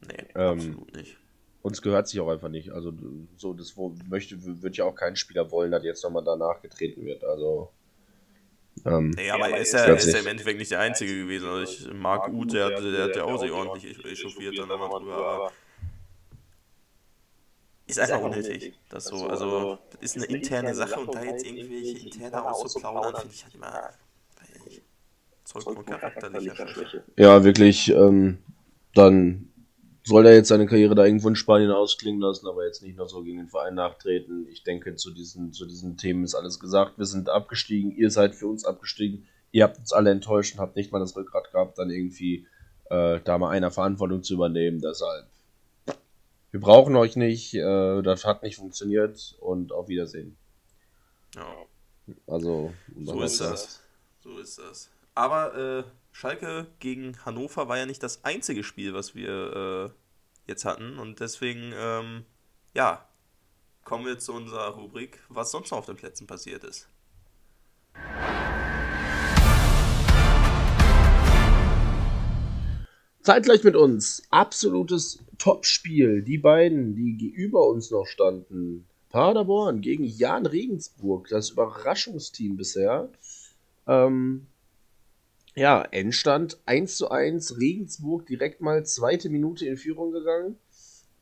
Nee, 0.06 0.24
Ähm, 0.34 0.58
absolut 0.58 0.94
nicht. 0.96 1.16
Uns 1.62 1.80
gehört 1.82 2.06
sich 2.08 2.20
auch 2.20 2.28
einfach 2.28 2.48
nicht. 2.50 2.70
Also 2.70 2.92
so, 3.36 3.52
das 3.54 3.76
wo, 3.76 3.94
möchte, 4.08 4.36
wird 4.62 4.76
ja 4.76 4.84
auch 4.84 4.94
kein 4.94 5.16
Spieler 5.16 5.50
wollen, 5.50 5.70
dass 5.72 5.82
jetzt 5.82 6.04
nochmal 6.04 6.22
danach 6.24 6.60
getreten 6.62 7.04
wird. 7.04 7.24
Also. 7.24 7.70
Ähm, 8.84 9.10
Nee, 9.10 9.30
aber 9.30 9.48
er 9.48 9.58
ist 9.58 9.72
ja- 9.72 9.80
ja, 9.80 9.84
er 9.86 9.96
ist 9.96 10.04
ist 10.06 10.12
ja 10.14 10.20
im 10.20 10.26
Endeffekt 10.26 10.58
nicht 10.58 10.70
der 10.70 10.80
Einzige 10.80 11.16
gewesen. 11.16 11.48
Also 11.48 11.62
ich, 11.88 11.92
Marc 11.94 12.28
Uth, 12.28 12.52
der, 12.52 12.66
hat- 12.66 12.82
der 12.84 13.04
hat 13.04 13.16
ja 13.16 13.24
auch 13.24 13.40
sich 13.40 13.50
ordentlich 13.50 14.04
echauffiert 14.04 14.58
dann 14.58 14.68
nochmal 14.68 15.00
drüber, 15.00 15.16
aber 15.16 15.52
ist 17.86 17.98
einfach 17.98 18.22
unnötig. 18.22 18.74
Das 18.88 19.04
so, 19.04 19.26
also, 19.26 19.78
das 19.90 20.16
ist 20.16 20.16
eine 20.16 20.36
interne 20.36 20.74
Sache 20.74 21.00
und 21.00 21.14
da 21.14 21.22
jetzt 21.22 21.44
irgendwelche 21.44 21.98
interne 21.98 22.44
auszuplaudern, 22.44 23.20
finde 23.20 23.34
ich 23.34 23.44
halt 23.44 23.54
immer, 23.54 23.90
weiß 24.40 24.48
ich 24.56 24.64
nicht, 24.64 24.82
Zeug 25.44 25.62
von 25.62 25.84
charakterlicher 25.84 26.66
Schwäche. 26.68 27.04
ja, 27.16 27.44
wirklich. 27.44 27.90
Ähm, 27.90 28.38
dann 28.94 29.48
soll 30.04 30.26
er 30.26 30.34
jetzt 30.34 30.48
seine 30.48 30.66
Karriere 30.66 30.94
da 30.94 31.04
irgendwo 31.04 31.28
in 31.28 31.36
Spanien 31.36 31.70
ausklingen 31.70 32.20
lassen, 32.20 32.46
aber 32.46 32.66
jetzt 32.66 32.82
nicht 32.82 32.96
noch 32.96 33.08
so 33.08 33.22
gegen 33.22 33.38
den 33.38 33.48
Verein 33.48 33.74
nachtreten. 33.74 34.46
Ich 34.50 34.62
denke, 34.62 34.96
zu 34.96 35.10
diesen, 35.10 35.52
zu 35.52 35.66
diesen 35.66 35.96
Themen 35.96 36.24
ist 36.24 36.34
alles 36.34 36.60
gesagt. 36.60 36.98
Wir 36.98 37.06
sind 37.06 37.30
abgestiegen, 37.30 37.90
ihr 37.96 38.10
seid 38.10 38.34
für 38.34 38.46
uns 38.46 38.64
abgestiegen. 38.64 39.26
Ihr 39.50 39.64
habt 39.64 39.78
uns 39.78 39.92
alle 39.92 40.10
enttäuscht 40.10 40.54
und 40.54 40.60
habt 40.60 40.76
nicht 40.76 40.92
mal 40.92 40.98
das 40.98 41.16
Rückgrat 41.16 41.50
gehabt, 41.52 41.78
dann 41.78 41.90
irgendwie 41.90 42.46
äh, 42.90 43.20
da 43.24 43.38
mal 43.38 43.50
einer 43.50 43.70
Verantwortung 43.70 44.22
zu 44.22 44.34
übernehmen. 44.34 44.80
Deshalb, 44.80 45.26
wir 46.54 46.60
brauchen 46.60 46.94
euch 46.94 47.16
nicht, 47.16 47.52
äh, 47.54 48.00
das 48.02 48.24
hat 48.24 48.44
nicht 48.44 48.58
funktioniert 48.58 49.34
und 49.40 49.72
auf 49.72 49.88
Wiedersehen. 49.88 50.36
Ja. 51.34 51.52
Also, 52.28 52.72
So 52.96 53.22
ist 53.22 53.40
das. 53.40 53.82
So 54.20 54.38
ist 54.38 54.58
das. 54.58 54.88
Aber 55.16 55.56
äh, 55.56 55.84
Schalke 56.12 56.68
gegen 56.78 57.18
Hannover 57.24 57.66
war 57.66 57.76
ja 57.76 57.86
nicht 57.86 58.04
das 58.04 58.24
einzige 58.24 58.62
Spiel, 58.62 58.94
was 58.94 59.16
wir 59.16 59.90
äh, 59.90 60.48
jetzt 60.48 60.64
hatten. 60.64 61.00
Und 61.00 61.18
deswegen, 61.18 61.72
ähm, 61.76 62.24
ja, 62.72 63.04
kommen 63.82 64.06
wir 64.06 64.20
zu 64.20 64.32
unserer 64.32 64.76
Rubrik, 64.76 65.18
was 65.28 65.50
sonst 65.50 65.72
noch 65.72 65.78
auf 65.78 65.86
den 65.86 65.96
Plätzen 65.96 66.28
passiert 66.28 66.62
ist. 66.62 66.88
Zeitgleich 73.24 73.64
mit 73.64 73.74
uns, 73.74 74.22
absolutes 74.30 75.23
Topspiel. 75.38 76.22
Die 76.22 76.38
beiden, 76.38 76.94
die 76.94 77.16
gegenüber 77.16 77.66
uns 77.68 77.90
noch 77.90 78.06
standen. 78.06 78.86
Paderborn 79.10 79.80
gegen 79.80 80.04
Jan 80.04 80.46
Regensburg, 80.46 81.28
das 81.28 81.50
Überraschungsteam 81.50 82.56
bisher. 82.56 83.10
Ähm, 83.86 84.46
ja, 85.54 85.82
Endstand 85.82 86.58
1 86.66 86.96
zu 86.96 87.10
1. 87.10 87.58
Regensburg 87.58 88.26
direkt 88.26 88.60
mal 88.60 88.84
zweite 88.84 89.30
Minute 89.30 89.66
in 89.66 89.76
Führung 89.76 90.10
gegangen. 90.10 90.58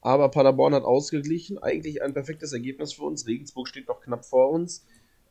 Aber 0.01 0.31
Paderborn 0.31 0.75
hat 0.75 0.85
ausgeglichen. 0.85 1.59
Eigentlich 1.59 2.03
ein 2.03 2.15
perfektes 2.15 2.53
Ergebnis 2.53 2.95
für 2.95 3.05
uns. 3.05 3.27
Regensburg 3.27 3.69
steht 3.69 3.89
noch 3.89 4.01
knapp 4.01 4.25
vor 4.25 4.51
uns. 4.51 4.87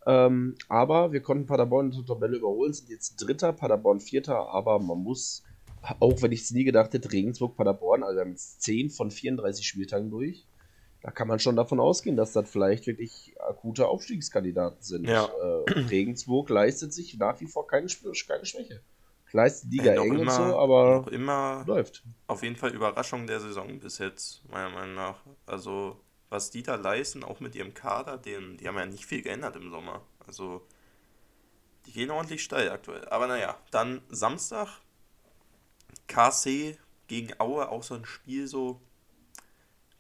Ähm, 0.05 0.55
aber 0.69 1.11
wir 1.11 1.21
konnten 1.21 1.45
Paderborn 1.45 1.91
in 1.91 1.97
der 1.97 2.05
Tabelle 2.05 2.37
überholen, 2.37 2.73
sind 2.73 2.89
jetzt 2.89 3.17
Dritter, 3.17 3.53
Paderborn 3.53 3.99
Vierter. 3.99 4.49
Aber 4.49 4.79
man 4.79 4.99
muss 4.99 5.43
auch 5.99 6.21
wenn 6.21 6.31
ich 6.31 6.41
es 6.41 6.51
nie 6.51 6.63
gedacht 6.63 6.93
hätte, 6.93 7.11
Regensburg, 7.11 7.55
Paderborn, 7.55 8.03
also 8.03 8.17
wir 8.17 8.21
haben 8.21 8.31
jetzt 8.31 8.61
10 8.61 8.89
von 8.89 9.11
34 9.11 9.65
Spieltagen 9.65 10.09
durch. 10.09 10.45
Da 11.01 11.09
kann 11.09 11.27
man 11.27 11.39
schon 11.39 11.55
davon 11.55 11.79
ausgehen, 11.79 12.15
dass 12.15 12.33
das 12.33 12.47
vielleicht 12.49 12.85
wirklich 12.85 13.33
akute 13.39 13.87
Aufstiegskandidaten 13.87 14.81
sind. 14.83 15.07
Ja. 15.07 15.25
Äh, 15.25 15.71
Regensburg 15.89 16.49
leistet 16.49 16.93
sich 16.93 17.17
nach 17.17 17.39
wie 17.41 17.47
vor 17.47 17.65
keine, 17.65 17.87
keine 17.87 18.45
Schwäche. 18.45 18.81
Leistet 19.33 19.71
Liga 19.71 19.93
eng 19.93 20.17
und 20.17 20.29
so, 20.29 20.41
aber 20.41 21.07
immer 21.11 21.63
läuft. 21.65 22.03
auf 22.27 22.43
jeden 22.43 22.57
Fall 22.57 22.73
Überraschung 22.73 23.27
der 23.27 23.39
Saison 23.39 23.79
bis 23.79 23.97
jetzt, 23.97 24.43
meiner 24.49 24.69
Meinung 24.69 24.95
nach. 24.95 25.23
Also, 25.45 26.01
was 26.29 26.51
die 26.51 26.63
da 26.63 26.75
leisten, 26.75 27.23
auch 27.23 27.39
mit 27.39 27.55
ihrem 27.55 27.73
Kader, 27.73 28.17
den, 28.17 28.57
die 28.57 28.67
haben 28.67 28.75
ja 28.75 28.85
nicht 28.85 29.05
viel 29.05 29.21
geändert 29.21 29.55
im 29.55 29.69
Sommer. 29.69 30.01
Also, 30.27 30.67
die 31.85 31.93
gehen 31.93 32.11
ordentlich 32.11 32.43
steil 32.43 32.69
aktuell. 32.69 33.07
Aber 33.07 33.27
naja, 33.27 33.57
dann 33.71 34.01
Samstag, 34.09 34.81
KC 36.11 36.77
gegen 37.07 37.33
Aue, 37.39 37.69
auch 37.69 37.83
so 37.83 37.95
ein 37.95 38.05
Spiel 38.05 38.47
so, 38.47 38.79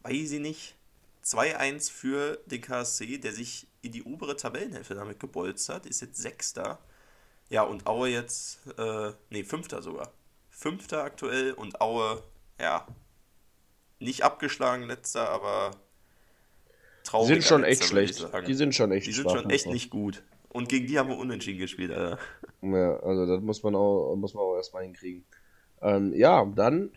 weiß 0.03 0.31
ich 0.31 0.39
nicht, 0.39 0.75
2-1 1.25 1.91
für 1.91 2.39
den 2.45 2.61
KSC, 2.61 3.17
der 3.17 3.31
sich 3.31 3.67
in 3.81 3.91
die 3.91 4.03
obere 4.03 4.35
Tabellenhälfte 4.35 4.95
damit 4.95 5.19
gebolzt 5.19 5.69
hat, 5.69 5.85
ist 5.85 6.01
jetzt 6.01 6.17
Sechster. 6.21 6.79
Ja, 7.49 7.63
und 7.63 7.85
Aue 7.87 8.09
jetzt, 8.09 8.59
äh, 8.77 9.11
nee, 9.29 9.43
Fünfter 9.43 9.81
sogar. 9.81 10.11
Fünfter 10.49 11.03
aktuell 11.03 11.53
und 11.53 11.81
Aue, 11.81 12.23
ja, 12.59 12.87
nicht 13.99 14.23
abgeschlagen 14.23 14.83
letzter, 14.83 15.29
aber 15.29 15.71
Die 15.71 17.03
traurig. 17.03 17.27
sind 17.27 17.43
schon 17.43 17.63
echt 17.63 17.83
schlecht. 17.83 18.27
Die 18.47 18.53
sind 18.53 18.73
schon 18.73 18.91
echt 18.91 19.07
Die 19.07 19.11
sind 19.13 19.29
schon 19.29 19.49
echt 19.49 19.67
nicht 19.67 19.89
gut. 19.89 20.23
Und 20.49 20.69
gegen 20.69 20.87
die 20.87 20.99
haben 20.99 21.09
wir 21.09 21.17
unentschieden 21.17 21.59
gespielt, 21.59 21.91
Alter. 21.91 22.19
Ja, 22.61 22.97
also 22.99 23.25
das 23.25 23.41
muss 23.41 23.63
man 23.63 23.75
auch, 23.75 24.15
muss 24.15 24.33
man 24.33 24.43
auch 24.43 24.55
erstmal 24.55 24.83
hinkriegen. 24.83 25.23
Ähm, 25.81 26.13
ja, 26.13 26.45
dann 26.55 26.91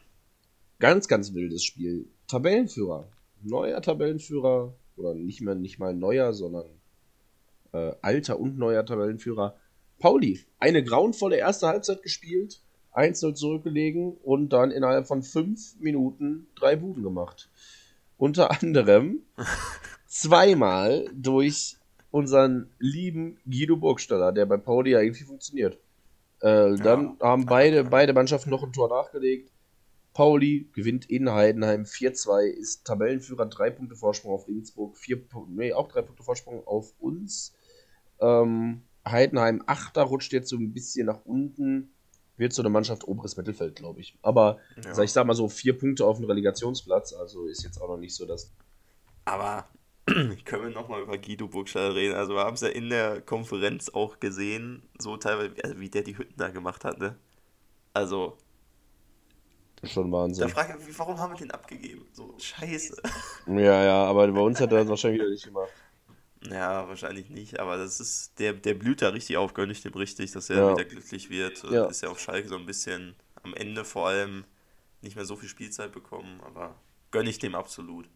ganz, 0.78 1.08
ganz 1.08 1.34
wildes 1.34 1.64
Spiel. 1.64 2.06
Tabellenführer. 2.26 3.08
Neuer 3.42 3.80
Tabellenführer. 3.80 4.74
Oder 4.96 5.14
nicht 5.14 5.40
mehr 5.40 5.54
nicht 5.54 5.78
mal 5.78 5.94
neuer, 5.94 6.32
sondern 6.32 6.66
äh, 7.72 7.92
alter 8.00 8.38
und 8.38 8.58
neuer 8.58 8.84
Tabellenführer. 8.84 9.56
Pauli. 9.98 10.40
Eine 10.58 10.84
grauenvolle 10.84 11.36
erste 11.36 11.66
Halbzeit 11.66 12.02
gespielt. 12.02 12.60
1-0 12.94 13.34
zurückgelegen 13.34 14.16
und 14.22 14.52
dann 14.52 14.70
innerhalb 14.70 15.06
von 15.06 15.22
fünf 15.22 15.74
Minuten 15.80 16.46
drei 16.54 16.76
Buden 16.76 17.02
gemacht. 17.02 17.50
Unter 18.16 18.50
anderem 18.62 19.22
zweimal 20.06 21.10
durch 21.12 21.76
unseren 22.12 22.70
lieben 22.78 23.38
Guido 23.44 23.76
Burgstaller, 23.76 24.30
der 24.30 24.46
bei 24.46 24.56
Pauli 24.56 24.92
ja 24.92 25.00
irgendwie 25.00 25.24
funktioniert. 25.24 25.78
Äh, 26.44 26.76
dann 26.76 27.16
haben 27.20 27.46
beide, 27.46 27.84
beide 27.84 28.12
Mannschaften 28.12 28.50
noch 28.50 28.62
ein 28.62 28.72
Tor 28.72 28.90
nachgelegt. 28.90 29.50
Pauli 30.12 30.68
gewinnt 30.74 31.06
in 31.10 31.32
Heidenheim 31.32 31.84
4-2, 31.84 32.44
ist 32.48 32.84
Tabellenführer, 32.84 33.46
drei 33.46 33.70
Punkte 33.70 33.96
Vorsprung 33.96 34.34
auf 34.34 34.46
Regensburg, 34.46 34.96
vier, 34.98 35.22
nee, 35.48 35.72
auch 35.72 35.88
drei 35.88 36.02
Punkte 36.02 36.22
Vorsprung 36.22 36.66
auf 36.66 36.92
uns. 36.98 37.54
Ähm, 38.20 38.82
Heidenheim 39.08 39.62
Achter 39.66 40.02
rutscht 40.02 40.34
jetzt 40.34 40.50
so 40.50 40.56
ein 40.56 40.74
bisschen 40.74 41.06
nach 41.06 41.24
unten, 41.24 41.94
wird 42.36 42.52
so 42.52 42.60
eine 42.60 42.68
Mannschaft 42.68 43.08
oberes 43.08 43.38
Mittelfeld, 43.38 43.76
glaube 43.76 44.00
ich. 44.00 44.18
Aber 44.20 44.58
Ja. 44.84 45.02
ich 45.02 45.12
sag 45.12 45.26
mal 45.26 45.34
so, 45.34 45.48
vier 45.48 45.78
Punkte 45.78 46.04
auf 46.04 46.18
dem 46.18 46.26
Relegationsplatz, 46.26 47.14
also 47.14 47.46
ist 47.46 47.64
jetzt 47.64 47.80
auch 47.80 47.88
noch 47.88 47.96
nicht 47.96 48.14
so 48.14 48.26
das. 48.26 48.52
Aber 49.24 49.66
können 50.44 50.62
wir 50.64 50.70
nochmal 50.70 51.02
über 51.02 51.18
Guido 51.18 51.48
Burgstaller 51.48 51.94
reden? 51.94 52.14
Also 52.14 52.34
wir 52.34 52.44
haben 52.44 52.54
es 52.54 52.60
ja 52.60 52.68
in 52.68 52.90
der 52.90 53.20
Konferenz 53.22 53.88
auch 53.90 54.20
gesehen, 54.20 54.82
so 54.98 55.16
teilweise, 55.16 55.54
also 55.64 55.80
wie 55.80 55.88
der 55.90 56.02
die 56.02 56.18
Hütten 56.18 56.36
da 56.36 56.48
gemacht 56.50 56.84
hat, 56.84 56.98
ne? 56.98 57.18
Also, 57.94 58.38
Schon 59.84 60.10
da 60.10 60.16
Wahnsinn. 60.18 60.48
frage 60.48 60.76
ich 60.80 60.86
mich, 60.86 60.98
warum 60.98 61.18
haben 61.18 61.32
wir 61.32 61.38
den 61.38 61.50
abgegeben? 61.50 62.06
So, 62.12 62.34
scheiße. 62.38 62.96
Ja, 63.46 63.84
ja, 63.84 64.04
aber 64.04 64.26
bei 64.32 64.40
uns 64.40 64.58
hat 64.60 64.72
er 64.72 64.78
das 64.80 64.88
wahrscheinlich 64.88 65.20
wieder 65.20 65.30
nicht 65.30 65.44
gemacht. 65.44 65.72
Ja, 66.50 66.86
wahrscheinlich 66.88 67.30
nicht, 67.30 67.58
aber 67.58 67.78
das 67.78 68.00
ist, 68.00 68.38
der, 68.38 68.52
der 68.52 68.74
blüht 68.74 69.00
da 69.00 69.08
richtig 69.08 69.36
auf, 69.38 69.54
gönn 69.54 69.70
ich 69.70 69.82
dem 69.82 69.94
richtig, 69.94 70.32
dass 70.32 70.50
er 70.50 70.56
Ja. 70.58 70.70
wieder 70.72 70.84
glücklich 70.84 71.30
wird. 71.30 71.62
Ja. 71.70 71.86
Ist 71.86 72.02
ja 72.02 72.10
auf 72.10 72.20
Schalke 72.20 72.48
so 72.48 72.56
ein 72.56 72.66
bisschen 72.66 73.14
am 73.42 73.54
Ende 73.54 73.84
vor 73.84 74.08
allem 74.08 74.44
nicht 75.00 75.16
mehr 75.16 75.24
so 75.24 75.36
viel 75.36 75.48
Spielzeit 75.48 75.92
bekommen, 75.92 76.40
aber 76.42 76.74
gönn 77.10 77.26
ich 77.26 77.38
dem 77.38 77.54
absolut. 77.54 78.08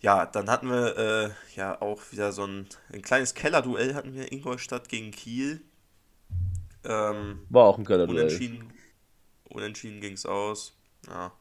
Ja, 0.00 0.26
dann 0.26 0.48
hatten 0.48 0.68
wir 0.68 0.96
äh, 0.96 1.30
ja 1.56 1.80
auch 1.82 2.00
wieder 2.12 2.32
so 2.32 2.44
ein, 2.46 2.66
ein 2.92 3.02
kleines 3.02 3.34
Kellerduell 3.34 3.94
hatten 3.94 4.14
wir 4.14 4.30
Ingolstadt 4.30 4.88
gegen 4.88 5.10
Kiel. 5.10 5.60
Ähm, 6.84 7.40
War 7.48 7.64
auch 7.64 7.78
ein 7.78 7.84
Kölner 7.84 8.08
Unentschieden, 8.08 8.72
unentschieden 9.48 10.00
ging 10.00 10.12
es 10.14 10.24
aus. 10.24 10.74
Ja. 11.08 11.32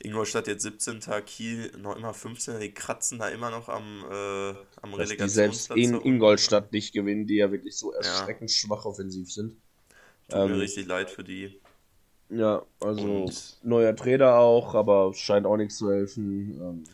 Ingolstadt 0.00 0.46
jetzt 0.46 0.62
17. 0.62 1.00
Kiel 1.26 1.72
noch 1.78 1.96
immer 1.96 2.14
15. 2.14 2.60
Die 2.60 2.72
kratzen 2.72 3.18
da 3.18 3.28
immer 3.28 3.50
noch 3.50 3.68
am, 3.68 4.04
äh, 4.08 4.54
am 4.80 4.96
Dass 4.96 5.08
die 5.08 5.28
selbst 5.28 5.70
in. 5.72 6.00
Ingolstadt 6.00 6.72
nicht 6.72 6.92
gewinnen, 6.92 7.26
die 7.26 7.36
ja 7.36 7.50
wirklich 7.50 7.76
so 7.76 7.92
erschreckend 7.92 8.50
schwach 8.52 8.84
offensiv 8.84 9.32
sind. 9.32 9.56
Tut 10.28 10.38
mir 10.38 10.54
ähm, 10.54 10.60
richtig 10.60 10.86
leid 10.86 11.10
für 11.10 11.24
die. 11.24 11.60
Ja, 12.30 12.62
also 12.78 13.24
Und- 13.24 13.58
neuer 13.62 13.96
Trainer 13.96 14.34
auch, 14.36 14.74
aber 14.76 15.12
scheint 15.14 15.46
auch 15.46 15.56
nichts 15.56 15.78
zu 15.78 15.90
helfen. 15.90 16.60
Ähm, 16.60 16.84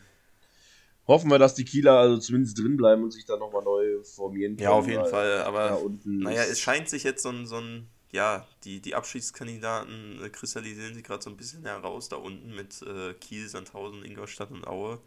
hoffen 1.07 1.29
wir, 1.29 1.39
dass 1.39 1.55
die 1.55 1.65
Kieler 1.65 1.97
also 1.99 2.17
zumindest 2.17 2.57
drin 2.59 2.77
bleiben 2.77 3.03
und 3.03 3.11
sich 3.11 3.25
dann 3.25 3.39
nochmal 3.39 3.63
neu 3.63 4.03
formieren 4.03 4.57
Ja, 4.57 4.71
auf 4.71 4.85
können, 4.85 4.97
jeden 4.97 5.05
Fall. 5.05 5.43
da 5.43 5.45
Aber 5.47 5.79
unten 5.81 6.23
naja, 6.23 6.43
es 6.43 6.59
scheint 6.59 6.89
sich 6.89 7.03
jetzt 7.03 7.23
so 7.23 7.29
ein, 7.29 7.45
so 7.45 7.57
ein 7.57 7.89
ja, 8.11 8.47
die, 8.63 8.79
die 8.81 8.95
Abschiedskandidaten 8.95 10.23
äh, 10.23 10.29
kristallisieren 10.29 10.93
sich 10.93 11.03
gerade 11.03 11.21
so 11.23 11.29
ein 11.29 11.37
bisschen 11.37 11.63
heraus 11.65 12.07
da 12.09 12.15
unten 12.17 12.55
mit 12.55 12.81
äh, 12.83 13.13
Kiel, 13.15 13.47
Sandhausen, 13.49 14.05
Ingolstadt 14.05 14.51
und 14.51 14.65
Aue. 14.67 14.99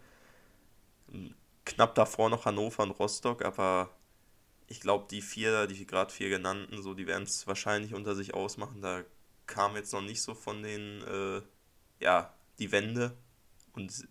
Ähm, 1.12 1.34
Knapp 1.64 1.94
davor 1.94 2.30
noch 2.30 2.46
Hannover 2.46 2.82
und 2.82 2.92
Rostock, 2.92 3.44
aber 3.44 3.90
ich 4.68 4.80
glaube, 4.80 5.06
die 5.10 5.22
vier, 5.22 5.66
die 5.66 5.86
gerade 5.86 6.12
vier 6.12 6.30
genannten, 6.30 6.82
so, 6.82 6.94
die 6.94 7.06
werden 7.06 7.24
es 7.24 7.46
wahrscheinlich 7.46 7.94
unter 7.94 8.14
sich 8.14 8.34
ausmachen. 8.34 8.82
Da 8.82 9.04
kam 9.46 9.76
jetzt 9.76 9.92
noch 9.92 10.02
nicht 10.02 10.22
so 10.22 10.34
von 10.34 10.62
den, 10.62 11.02
äh, 11.04 11.42
ja, 12.00 12.34
die 12.58 12.72
Wende 12.72 13.16
und 13.74 14.08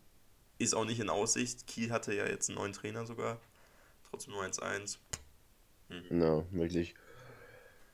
ist 0.57 0.75
auch 0.75 0.85
nicht 0.85 0.99
in 0.99 1.09
Aussicht. 1.09 1.67
Kiel 1.67 1.91
hatte 1.91 2.13
ja 2.13 2.27
jetzt 2.27 2.49
einen 2.49 2.57
neuen 2.57 2.73
Trainer 2.73 3.05
sogar. 3.05 3.39
Trotzdem 4.09 4.33
nur 4.33 4.43
1-1. 4.43 4.97
Ja, 6.09 6.43
wirklich. 6.51 6.95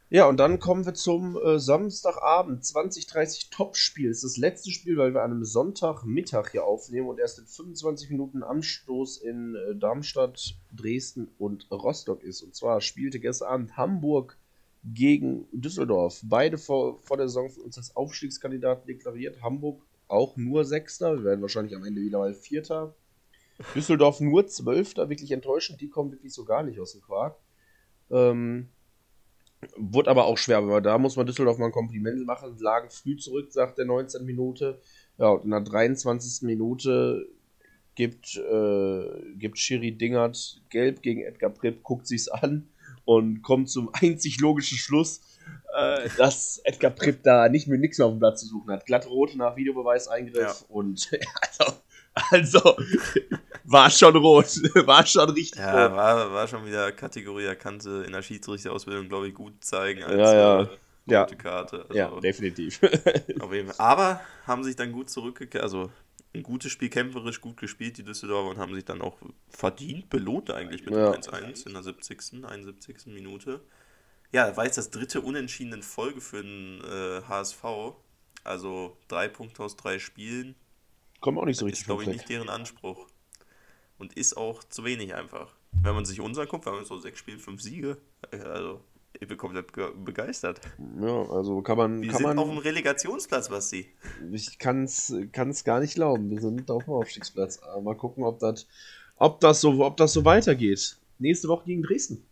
Ja, 0.09 0.28
und 0.28 0.38
dann 0.38 0.59
kommen 0.59 0.86
wir 0.86 0.93
zum 0.93 1.36
äh, 1.38 1.57
Samstagabend, 1.59 2.64
2030 2.64 3.49
Topspiel. 3.49 4.11
Es 4.11 4.24
ist 4.24 4.36
das 4.36 4.38
letzte 4.38 4.70
Spiel, 4.70 4.95
weil 4.95 5.16
wir 5.16 5.24
an 5.24 5.32
einem 5.32 5.43
Sonntagmittag 5.43 6.51
hier 6.51 6.66
aufnehmen 6.66 7.07
und 7.07 7.20
erst 7.20 7.39
in 7.39 7.47
25 7.47 8.11
Minuten 8.11 8.43
Anstoß 8.43 9.18
in 9.18 9.55
äh, 9.55 9.76
Darmstadt, 9.76 10.55
Dresden 10.72 11.30
und 11.39 11.66
Rostock 11.72 12.22
ist. 12.22 12.43
Und 12.43 12.53
zwar 12.53 12.80
spielte 12.82 13.20
gestern 13.20 13.47
Abend 13.47 13.76
Hamburg 13.78 14.38
gegen 14.84 15.47
Düsseldorf. 15.51 16.22
Beide 16.24 16.59
vor, 16.59 16.99
vor 16.99 17.18
der 17.18 17.28
Saison 17.28 17.49
für 17.49 17.61
uns 17.61 17.78
als 17.78 17.95
Aufstiegskandidaten 17.95 18.86
deklariert. 18.86 19.41
Hamburg 19.41 19.82
auch 20.14 20.38
nur 20.38 20.64
Sechster. 20.64 21.18
Wir 21.18 21.24
werden 21.24 21.41
wahrscheinlich 21.41 21.76
am 21.76 21.84
Ende 21.84 22.01
wieder 22.01 22.20
mal 22.20 22.34
Vierter. 22.34 22.95
Düsseldorf 23.76 24.20
nur 24.20 24.47
Zwölfter, 24.47 25.09
wirklich 25.09 25.32
enttäuschend. 25.32 25.82
Die 25.82 25.89
kommen 25.89 26.11
wirklich 26.11 26.34
so 26.34 26.45
gar 26.45 26.64
nicht 26.64 26.80
aus 26.80 26.93
dem 26.93 27.01
Quark. 27.01 27.38
Ähm, 28.09 28.70
wurde 29.78 30.09
aber 30.09 30.26
auch 30.26 30.38
schwer, 30.38 30.57
aber 30.57 30.82
da 30.82 30.97
muss 30.97 31.16
man 31.16 31.26
Düsseldorf 31.26 31.57
mal 31.57 31.68
ein 31.68 31.72
Kompliment 31.72 32.26
machen. 32.26 32.57
Lagen 32.59 32.89
früh 32.89 33.18
zurück, 33.18 33.51
sagt 33.51 33.78
der 33.78 33.86
19. 33.86 34.26
Minute. 34.26 34.80
Ja, 35.18 35.30
und 35.30 35.45
in 35.45 35.51
der 35.51 35.61
23. 35.61 36.43
Minute 36.43 37.28
gibt, 37.95 38.36
äh, 38.38 39.36
gibt 39.36 39.57
Schiri 39.57 39.91
Dingert 39.91 40.61
gelb 40.70 41.01
gegen 41.01 41.22
Edgar 41.22 41.51
Pripp, 41.51 41.84
guckt 41.84 42.07
sich's 42.07 42.28
an 42.28 42.68
und 43.05 43.41
kommt 43.41 43.70
zum 43.70 43.89
einzig 43.93 44.39
logischen 44.39 44.78
Schluss, 44.78 45.22
äh, 45.76 46.09
dass 46.17 46.59
Edgar 46.63 46.91
Pripp 46.91 47.24
da 47.24 47.49
nicht 47.49 47.67
mehr 47.67 47.78
nichts 47.78 47.97
mehr 47.97 48.07
auf 48.07 48.13
dem 48.13 48.19
Platz 48.19 48.41
zu 48.41 48.47
suchen 48.47 48.71
hat. 48.71 48.86
Glatt 48.86 49.05
rot 49.07 49.36
nach 49.36 49.55
Videobeweiseingriff 49.55 50.41
Ja. 50.41 50.55
und 50.69 51.09
also, 51.41 51.74
also 52.30 52.76
war 53.63 53.89
schon 53.89 54.15
rot, 54.15 54.45
war 54.88 55.05
schon 55.05 55.30
richtig 55.32 55.57
Ja, 55.59 55.88
rot. 55.88 55.95
war, 55.95 56.32
war 56.34 56.47
schon 56.47 56.65
wieder 56.65 56.91
Kategorie, 56.91 57.45
er 57.45 57.55
kannte 57.55 58.03
in 58.05 58.11
der 58.11 58.21
Schiedsrichterausbildung, 58.21 59.09
glaube 59.09 59.28
ich, 59.30 59.34
gut 59.34 59.63
zeigen 59.63 60.03
als 60.03 60.15
Ja, 60.19 60.34
ja. 60.34 60.61
äh, 60.63 60.67
Ja. 61.05 61.26
Karte. 61.26 61.82
Also, 61.89 61.93
Ja, 61.93 62.19
definitiv. 62.19 62.80
auf 63.39 63.51
jeden 63.53 63.69
Fall. 63.69 63.76
Aber 63.86 64.21
haben 64.45 64.63
sich 64.63 64.76
dann 64.76 64.91
gut 64.91 65.09
zurückgekehrt, 65.09 65.63
also 65.63 65.89
ein 66.36 66.41
gutes 66.43 66.71
Spiel, 66.71 66.89
kämpferisch 66.89 67.41
gut 67.41 67.57
gespielt, 67.57 67.97
die 67.97 68.03
Düsseldorfer, 68.03 68.49
und 68.51 68.57
haben 68.57 68.74
sich 68.74 68.86
dann 68.86 69.01
auch 69.01 69.17
verdient 69.49 70.09
belohnt 70.09 70.49
eigentlich 70.49 70.84
mit 70.86 70.95
Ja. 70.95 71.11
dem 71.11 71.21
1-1 71.21 71.67
in 71.67 71.74
der 71.74 71.84
70., 71.84 72.43
71. 72.45 73.05
Minute. 73.13 73.59
Ja, 74.34 74.58
war 74.58 74.66
jetzt 74.66 74.78
das 74.78 74.90
dritte 74.90 75.22
Unentschieden 75.22 75.74
in 75.74 75.84
Folge 75.84 76.20
für 76.20 76.42
den 76.42 76.82
äh, 76.84 77.22
HSV. 77.28 77.64
Also 78.44 78.98
drei 79.08 79.28
Punkte 79.30 79.64
aus 79.64 79.78
drei 79.78 80.00
Spielen. 80.00 80.56
Kommt 81.22 81.38
auch 81.38 81.46
nicht 81.46 81.58
so 81.58 81.66
ist, 81.66 81.72
richtig 81.74 81.86
glaube 81.86 82.04
ich, 82.04 82.10
nicht 82.10 82.28
deren 82.28 82.50
Anspruch. 82.50 83.08
Und 83.98 84.14
ist 84.14 84.36
auch 84.36 84.64
zu 84.66 84.84
wenig 84.84 85.14
einfach. 85.14 85.54
Wenn 85.72 85.96
man 85.96 86.04
sich 86.06 86.20
uns 86.20 86.38
anguckt, 86.38 86.66
wir 86.66 86.74
haben 86.74 86.84
so 86.84 86.98
sechs 87.00 87.20
Spiele, 87.20 87.40
fünf 87.40 87.62
Siege. 87.62 87.98
Also, 88.32 88.82
ich 89.20 89.28
bin 89.28 89.38
komplett 89.38 89.72
ge- 89.72 89.92
begeistert. 89.96 90.60
Ja, 91.00 91.30
also 91.30 91.62
kann 91.62 91.78
man, 91.78 92.02
Wir 92.02 92.10
kann 92.10 92.18
sind 92.18 92.26
man 92.28 92.40
auf 92.40 92.50
dem 92.50 92.58
Relegationsplatz, 92.58 93.50
Basti. 93.50 93.88
ich 94.32 94.58
kann 94.60 94.84
es 94.84 95.14
gar 95.64 95.80
nicht 95.80 95.94
glauben. 95.96 96.30
Wir 96.32 96.42
sind 96.42 96.70
auf 96.70 96.84
dem 96.86 96.94
Aufstiegsplatz. 96.94 97.60
Aber 97.60 97.82
mal 97.82 97.96
gucken, 97.96 98.24
ob 98.24 98.40
das 98.40 98.68
ob 99.16 99.40
das 99.40 99.62
so 99.62 99.86
ob 99.86 99.96
das 99.98 100.12
so 100.14 100.26
weitergeht. 100.26 100.98
Nächste 101.20 101.48
Woche 101.48 101.66
gegen 101.66 101.84
Dresden. 101.84 102.26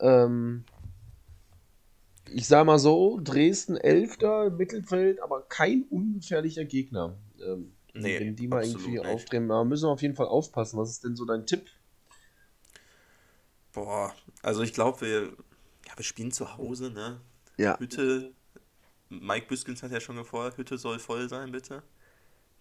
Ähm, 0.00 0.64
ich 2.30 2.46
sag 2.46 2.66
mal 2.66 2.78
so, 2.78 3.20
Dresden 3.22 3.76
Elfter 3.76 4.46
im 4.46 4.56
Mittelfeld, 4.56 5.22
aber 5.22 5.42
kein 5.42 5.84
ungefährlicher 5.90 6.64
Gegner. 6.64 7.16
Ähm, 7.44 7.72
Nee, 7.94 8.20
wenn 8.20 8.36
die 8.36 8.48
mal 8.48 8.64
irgendwie 8.64 9.00
aufdrehen, 9.00 9.50
aber 9.50 9.64
müssen 9.64 9.84
wir 9.84 9.90
auf 9.90 10.02
jeden 10.02 10.14
Fall 10.14 10.26
aufpassen. 10.26 10.78
Was 10.78 10.90
ist 10.90 11.04
denn 11.04 11.16
so 11.16 11.24
dein 11.24 11.46
Tipp? 11.46 11.66
Boah, 13.72 14.14
also 14.42 14.62
ich 14.62 14.72
glaube, 14.72 15.00
wir, 15.00 15.22
ja, 15.86 15.96
wir 15.96 16.04
spielen 16.04 16.32
zu 16.32 16.56
Hause, 16.56 16.90
ne? 16.90 17.20
Ja. 17.56 17.78
Hütte, 17.78 18.32
Mike 19.08 19.46
Büskens 19.48 19.82
hat 19.82 19.90
ja 19.90 20.00
schon 20.00 20.16
gefordert, 20.16 20.58
Hütte 20.58 20.78
soll 20.78 20.98
voll 20.98 21.28
sein, 21.28 21.52
bitte. 21.52 21.82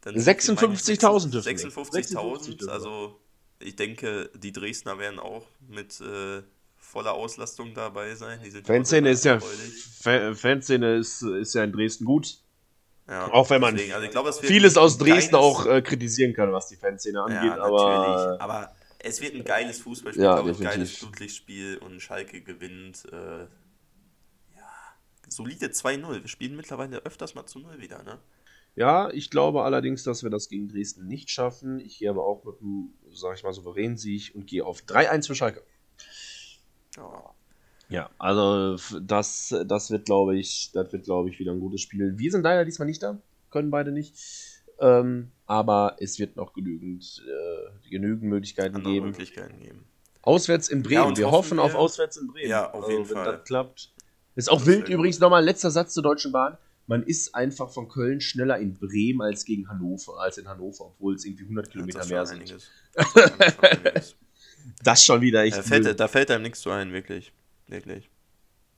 Dann 0.02 0.16
56.000 0.16 1.32
dürfen 1.32 1.46
wir. 1.46 1.56
56.000, 1.56 2.60
56.000. 2.62 2.70
also 2.70 3.20
ich 3.60 3.76
denke, 3.76 4.30
die 4.36 4.52
Dresdner 4.52 5.00
werden 5.00 5.20
auch 5.20 5.48
mit 5.68 6.00
äh, 6.02 6.44
voller 6.88 7.14
Auslastung 7.14 7.74
dabei 7.74 8.16
sein. 8.16 8.40
Fanszene 8.64 9.10
ist 9.10 9.26
ja 9.26 9.40
Fanszene 10.34 10.96
ist, 10.96 11.22
ist 11.22 11.54
ja 11.54 11.64
in 11.64 11.74
Dresden 11.74 12.06
gut. 12.06 12.40
Ja, 13.08 13.32
Auch 13.32 13.50
wenn 13.50 13.62
man 13.62 13.76
deswegen, 13.76 13.94
also 13.94 14.26
wird 14.42 14.46
Vieles 14.46 14.76
ein 14.76 14.84
aus 14.84 14.98
Dresden 14.98 15.36
auch 15.36 15.66
äh, 15.66 15.82
kritisieren 15.82 16.34
kann, 16.34 16.52
was 16.52 16.68
die 16.68 16.76
Fanszene 16.76 17.22
angeht, 17.22 17.56
Ja, 17.56 17.64
aber. 17.64 18.38
Aber 18.42 18.76
es 19.00 19.22
wird 19.22 19.36
ein 19.36 19.46
geiles 19.46 19.80
Fußballspiel, 19.80 20.24
Ja, 20.24 20.36
glaube 20.36 20.52
ich, 20.52 20.58
definitiv. 20.58 20.78
geiles 20.78 20.98
Flutlichtspiel 20.98 21.78
und 21.78 22.02
Schalke 22.02 22.42
gewinnt. 22.42 23.06
Äh, 23.12 23.44
ja, 24.56 24.70
solide 25.30 25.68
2-0. 25.68 26.22
Wir 26.22 26.28
spielen 26.28 26.58
mittlerweile 26.58 26.98
öfters 27.06 27.34
mal 27.36 27.46
zu 27.46 27.60
0 27.60 27.80
wieder, 27.80 28.04
ne? 28.04 28.20
ja, 28.76 29.10
ich 29.10 29.30
glaube 29.30 29.64
allerdings, 29.64 30.04
dass 30.04 30.24
wir 30.24 30.30
das 30.30 30.50
gegen 30.50 30.68
Dresden 30.68 31.08
nicht 31.08 31.30
schaffen. 31.30 31.80
Ich 31.80 32.00
gehe 32.00 32.10
aber 32.10 32.26
auch 32.26 32.44
mit 32.44 32.60
einem, 32.62 32.94
sag 33.12 33.36
ich 33.38 33.44
mal, 33.44 33.54
souveränen 33.54 33.98
Sieg 33.98 34.34
und 34.36 34.48
gehe 34.48 34.66
auf 34.66 34.82
3-1 34.82 35.28
für 35.28 35.36
Schalke. 35.36 35.64
Ja. 36.98 37.34
Ja, 37.90 38.10
also 38.18 38.76
das, 39.00 39.56
das 39.66 39.92
wird, 39.92 40.06
glaube 40.06 40.38
ich, 40.38 40.72
das 40.74 40.92
wird, 40.92 41.06
glaube 41.06 41.30
ich, 41.30 41.40
wieder 41.40 41.54
ein 41.54 41.60
gutes 41.62 41.80
Spiel. 41.80 42.18
Wir 42.18 42.32
sind 42.32 42.42
leider 42.42 42.66
diesmal 42.66 42.86
nicht 42.86 43.02
da, 43.02 43.18
können 43.50 43.72
beide 43.72 43.94
nicht. 43.94 44.14
Ähm, 44.80 45.32
aber 45.46 45.96
es 46.00 46.20
wird 46.20 46.36
noch 46.36 46.52
genügend, 46.54 47.24
äh, 47.26 47.90
genügend 47.90 48.24
Möglichkeiten 48.24 48.76
Andere 48.76 48.94
geben. 48.94 49.06
Möglichkeiten 49.08 49.58
geben. 49.60 49.86
Auswärts 50.22 50.68
in 50.68 50.84
Bremen. 50.84 51.12
Ja, 51.12 51.18
wir 51.18 51.32
hoffen 51.32 51.58
hoffen 51.58 51.60
auf 51.60 51.72
wir- 51.72 51.80
auswärts 51.80 52.18
in 52.18 52.28
Bremen. 52.28 52.50
Ja, 52.50 52.72
auf 52.74 52.90
jeden 52.90 53.08
wenn 53.10 53.16
Fall. 53.16 53.38
das 53.38 53.44
klappt. 53.46 53.94
Ist 54.36 54.52
auch 54.52 54.58
Das 54.58 54.68
wild 54.68 54.90
übrigens 54.90 55.20
nochmal 55.20 55.44
letzter 55.44 55.72
Satz 55.72 55.94
zur 55.94 56.04
Deutschen 56.04 56.34
Bahn. 56.34 56.58
Man 56.88 57.04
ist 57.04 57.34
einfach 57.36 57.70
von 57.70 57.88
Köln 57.88 58.20
schneller 58.22 58.58
in 58.60 58.74
Bremen 58.74 59.22
als 59.22 59.46
gegen 59.46 59.68
Hannover, 59.70 60.20
als 60.20 60.38
in 60.38 60.48
Hannover, 60.48 60.88
obwohl 60.88 61.16
es 61.16 61.24
irgendwie 61.26 61.44
100 61.44 61.70
Kilometer 61.72 62.06
mehr 62.06 62.26
sind. 62.26 62.54
Das 64.88 65.00
ist 65.00 65.06
schon 65.06 65.20
wieder 65.20 65.44
echt. 65.44 65.58
Da 65.58 65.64
fällt, 65.64 66.00
da 66.00 66.08
fällt 66.08 66.32
einem 66.32 66.44
nichts 66.44 66.62
zu 66.62 66.72
ein, 66.72 66.94
wirklich. 66.94 67.34
Wirklich. 67.68 68.10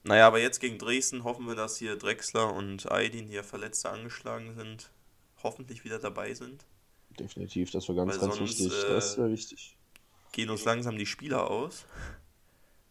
Naja, 0.02 0.26
aber 0.26 0.40
jetzt 0.40 0.58
gegen 0.58 0.76
Dresden 0.76 1.22
hoffen 1.22 1.46
wir, 1.46 1.54
dass 1.54 1.76
hier 1.76 1.96
Drexler 1.96 2.52
und 2.52 2.90
Aydin, 2.90 3.28
die 3.28 3.34
ja 3.34 3.44
Verletzte 3.44 3.90
angeschlagen 3.90 4.54
sind, 4.56 4.90
hoffentlich 5.42 5.84
wieder 5.84 6.00
dabei 6.00 6.34
sind. 6.34 6.64
Definitiv, 7.18 7.70
das 7.70 7.88
war 7.88 7.94
ganz, 7.94 8.14
Weil 8.14 8.20
ganz 8.20 8.36
sonst, 8.36 8.58
wichtig. 8.58 8.84
äh, 8.84 8.88
das 8.88 9.18
wäre 9.18 9.30
wichtig. 9.30 9.76
Gehen 10.32 10.50
uns 10.50 10.64
langsam 10.64 10.98
die 10.98 11.06
Spieler 11.06 11.48
aus. 11.48 11.84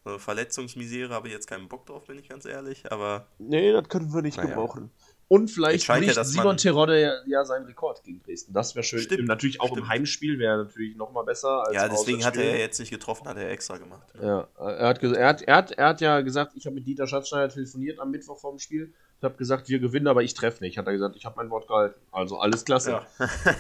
So, 0.05 0.17
Verletzungsmisere 0.17 1.13
habe 1.13 1.27
ich 1.27 1.33
jetzt 1.33 1.47
keinen 1.47 1.67
Bock 1.67 1.85
drauf, 1.87 2.05
bin 2.07 2.19
ich 2.19 2.29
ganz 2.29 2.45
ehrlich. 2.45 2.89
Aber 2.91 3.27
Nee, 3.37 3.73
das 3.73 3.89
können 3.89 4.13
wir 4.13 4.21
nicht 4.21 4.37
Naja. 4.37 4.49
gebrauchen. 4.49 4.91
Und 5.29 5.51
vielleicht 5.51 5.87
ja, 5.87 5.95
bricht 5.95 6.17
dass 6.17 6.31
Simon 6.31 6.57
Terodde 6.57 6.99
ja, 6.99 7.13
ja 7.27 7.45
seinen 7.45 7.65
Rekord 7.65 8.03
gegen 8.03 8.19
Dresden. 8.23 8.51
Das 8.51 8.75
wäre 8.75 8.83
schön. 8.83 8.99
Stimmt, 8.99 9.27
natürlich 9.27 9.61
auch 9.61 9.67
stimmt. 9.67 9.81
im 9.81 9.87
Heimspiel 9.87 10.39
wäre 10.39 10.57
natürlich 10.57 10.95
noch 10.97 11.11
mal 11.11 11.21
besser. 11.21 11.67
Als 11.67 11.75
ja, 11.75 11.87
deswegen 11.87 12.25
hat 12.25 12.35
er 12.35 12.45
ja 12.45 12.55
jetzt 12.55 12.79
nicht 12.79 12.89
getroffen, 12.89 13.27
hat 13.27 13.37
er 13.37 13.51
extra 13.51 13.77
gemacht. 13.77 14.07
Ja, 14.19 14.47
er 14.57 14.87
hat, 14.87 15.03
er 15.03 15.27
hat, 15.27 15.41
er 15.43 15.55
hat, 15.55 15.71
er 15.71 15.87
hat 15.87 16.01
ja 16.01 16.21
gesagt, 16.21 16.53
ich 16.55 16.65
habe 16.65 16.73
mit 16.73 16.87
Dieter 16.87 17.05
Schatzschneider 17.05 17.53
telefoniert 17.53 17.99
am 17.99 18.09
Mittwoch 18.09 18.39
vorm 18.39 18.57
Spiel. 18.57 18.91
Ich 19.19 19.23
habe 19.23 19.35
gesagt, 19.35 19.69
wir 19.69 19.79
gewinnen, 19.79 20.07
aber 20.07 20.23
ich 20.23 20.33
treffe 20.33 20.63
nicht. 20.63 20.79
Hat 20.79 20.87
er 20.87 20.93
gesagt, 20.93 21.15
ich 21.15 21.25
habe 21.25 21.35
mein 21.37 21.51
Wort 21.51 21.67
gehalten. 21.67 21.99
Also 22.11 22.39
alles 22.39 22.65
klasse. 22.65 22.91
Ja. 22.91 23.05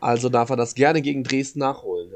Also 0.00 0.28
darf 0.28 0.50
er 0.50 0.56
das 0.56 0.74
gerne 0.74 1.00
gegen 1.00 1.22
Dresden 1.22 1.60
nachholen. 1.60 2.10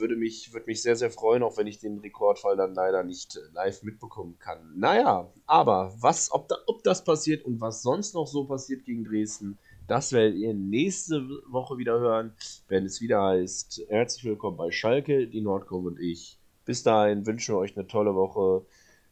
Würde, 0.00 0.16
mich, 0.16 0.52
würde 0.52 0.66
mich 0.66 0.82
sehr, 0.82 0.96
sehr 0.96 1.10
freuen, 1.10 1.42
auch 1.42 1.56
wenn 1.56 1.66
ich 1.66 1.78
den 1.78 1.98
Rekordfall 1.98 2.56
dann 2.56 2.74
leider 2.74 3.02
nicht 3.04 3.36
äh, 3.36 3.40
live 3.52 3.82
mitbekommen 3.82 4.36
kann. 4.38 4.72
Naja, 4.76 5.30
aber 5.46 5.92
was, 5.98 6.32
ob, 6.32 6.48
da, 6.48 6.56
ob 6.66 6.82
das 6.82 7.04
passiert 7.04 7.44
und 7.44 7.60
was 7.60 7.82
sonst 7.82 8.14
noch 8.14 8.26
so 8.26 8.44
passiert 8.44 8.84
gegen 8.84 9.04
Dresden, 9.04 9.58
das 9.86 10.12
werdet 10.12 10.36
ihr 10.36 10.54
nächste 10.54 11.28
Woche 11.48 11.76
wieder 11.76 11.98
hören, 11.98 12.32
wenn 12.68 12.84
es 12.86 13.00
wieder 13.00 13.22
heißt, 13.22 13.82
herzlich 13.88 14.24
willkommen 14.24 14.56
bei 14.56 14.70
Schalke, 14.70 15.26
die 15.26 15.40
Nordkurve 15.40 15.88
und 15.88 16.00
ich. 16.00 16.38
Bis 16.64 16.82
dahin 16.82 17.26
wünschen 17.26 17.54
wir 17.54 17.58
euch 17.58 17.76
eine 17.76 17.86
tolle 17.86 18.14
Woche. 18.14 18.64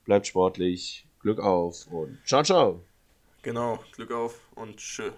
Bleibt 0.05 0.29
sportlich, 0.29 1.07
Glück 1.21 1.41
auf 1.41 1.87
und 1.91 2.19
ciao, 2.25 2.43
ciao. 2.43 2.85
Genau, 3.43 3.79
Glück 3.93 4.13
auf 4.13 4.41
und 4.55 4.77
tschö. 4.77 5.11